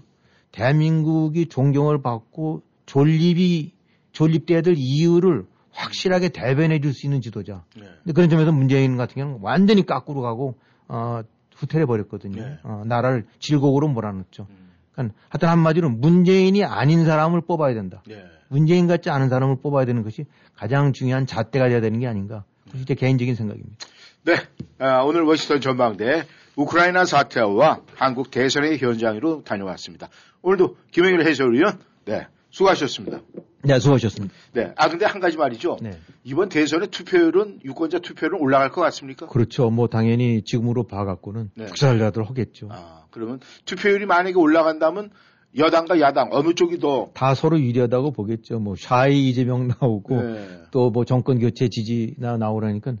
대한민국이 0.52 1.46
존경을 1.46 2.02
받고 2.02 2.62
존립이 2.86 3.72
존립돼야 4.12 4.62
될 4.62 4.74
이유를 4.76 5.46
확실하게 5.76 6.30
대변해 6.30 6.80
줄 6.80 6.92
수 6.92 7.06
있는 7.06 7.20
지도자. 7.20 7.64
근데 7.74 8.12
그런 8.14 8.28
점에서 8.30 8.50
문재인 8.52 8.96
같은 8.96 9.14
경우는 9.16 9.40
완전히 9.42 9.84
까꾸로 9.84 10.22
가고 10.22 10.56
어, 10.88 11.20
후퇴해 11.56 11.84
버렸거든요. 11.86 12.58
어, 12.62 12.82
나라를 12.86 13.26
질곡으로 13.38 13.88
몰아넣었죠. 13.88 14.46
그러니까 14.92 15.16
하여튼 15.28 15.48
한마디로 15.50 15.90
문재인이 15.90 16.64
아닌 16.64 17.04
사람을 17.04 17.42
뽑아야 17.42 17.74
된다. 17.74 18.02
문재인 18.48 18.86
같지 18.86 19.10
않은 19.10 19.28
사람을 19.28 19.56
뽑아야 19.60 19.84
되는 19.84 20.02
것이 20.02 20.24
가장 20.54 20.92
중요한 20.92 21.26
잣대가 21.26 21.68
돼야 21.68 21.80
되는 21.80 21.98
게 22.00 22.06
아닌가. 22.06 22.44
그것이 22.64 22.84
제 22.84 22.94
개인적인 22.94 23.34
생각입니다. 23.34 23.76
네, 24.24 24.36
아, 24.78 25.02
오늘 25.02 25.22
워싱턴 25.22 25.60
전망대 25.60 26.24
우크라이나 26.56 27.04
사태와 27.04 27.82
한국 27.94 28.30
대선의 28.30 28.78
현장으로 28.78 29.42
다녀왔습니다. 29.44 30.08
오늘도 30.42 30.76
김영일 30.90 31.26
해설위원, 31.26 31.78
네, 32.06 32.26
수고하셨습니다. 32.56 33.20
네, 33.64 33.78
수고하셨습니다. 33.78 34.34
네, 34.52 34.72
아 34.76 34.88
근데 34.88 35.04
한 35.04 35.20
가지 35.20 35.36
말이죠. 35.36 35.76
네. 35.82 35.98
이번 36.24 36.48
대선의 36.48 36.88
투표율은 36.88 37.60
유권자 37.64 37.98
투표율은 37.98 38.40
올라갈 38.40 38.70
것 38.70 38.80
같습니까? 38.80 39.26
그렇죠. 39.26 39.68
뭐 39.70 39.88
당연히 39.88 40.42
지금으로 40.42 40.84
봐갖고는 40.84 41.50
네. 41.54 41.66
국살라들 41.66 42.24
하겠죠. 42.28 42.68
그러면 43.10 43.40
투표율이 43.66 44.06
만약에 44.06 44.36
올라간다면 44.36 45.10
여당과 45.58 46.00
야당 46.00 46.28
어느 46.32 46.54
쪽이 46.54 46.78
더 46.78 47.10
다 47.14 47.34
서로 47.34 47.60
유리하다고 47.60 48.12
보겠죠. 48.12 48.58
뭐 48.58 48.74
샤이 48.76 49.28
이재명 49.28 49.68
나오고 49.68 50.22
네. 50.22 50.48
또뭐 50.70 51.04
정권 51.04 51.38
교체 51.38 51.68
지지나 51.68 52.38
나오라니까 52.38 52.94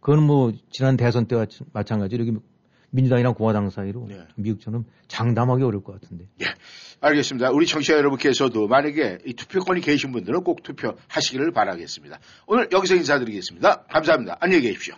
그건 0.00 0.22
뭐 0.22 0.52
지난 0.70 0.96
대선 0.96 1.26
때와 1.26 1.46
마찬가지로 1.72 2.26
여기 2.26 2.38
민주당이랑 2.90 3.34
공화당 3.34 3.70
사이로 3.70 4.06
네. 4.08 4.18
미국처럼 4.36 4.84
장담하기 5.08 5.62
어려울 5.64 5.82
것 5.82 6.00
같은데. 6.00 6.26
알겠습니다. 7.00 7.50
우리 7.50 7.66
청취자 7.66 7.94
여러분께서도 7.94 8.68
만약에 8.68 9.18
이 9.24 9.34
투표권이 9.34 9.80
계신 9.80 10.12
분들은 10.12 10.44
꼭 10.44 10.62
투표하시기를 10.62 11.52
바라겠습니다. 11.52 12.18
오늘 12.46 12.68
여기서 12.70 12.94
인사드리겠습니다. 12.96 13.84
감사합니다. 13.88 14.36
안녕히 14.40 14.62
계십시오. 14.62 14.94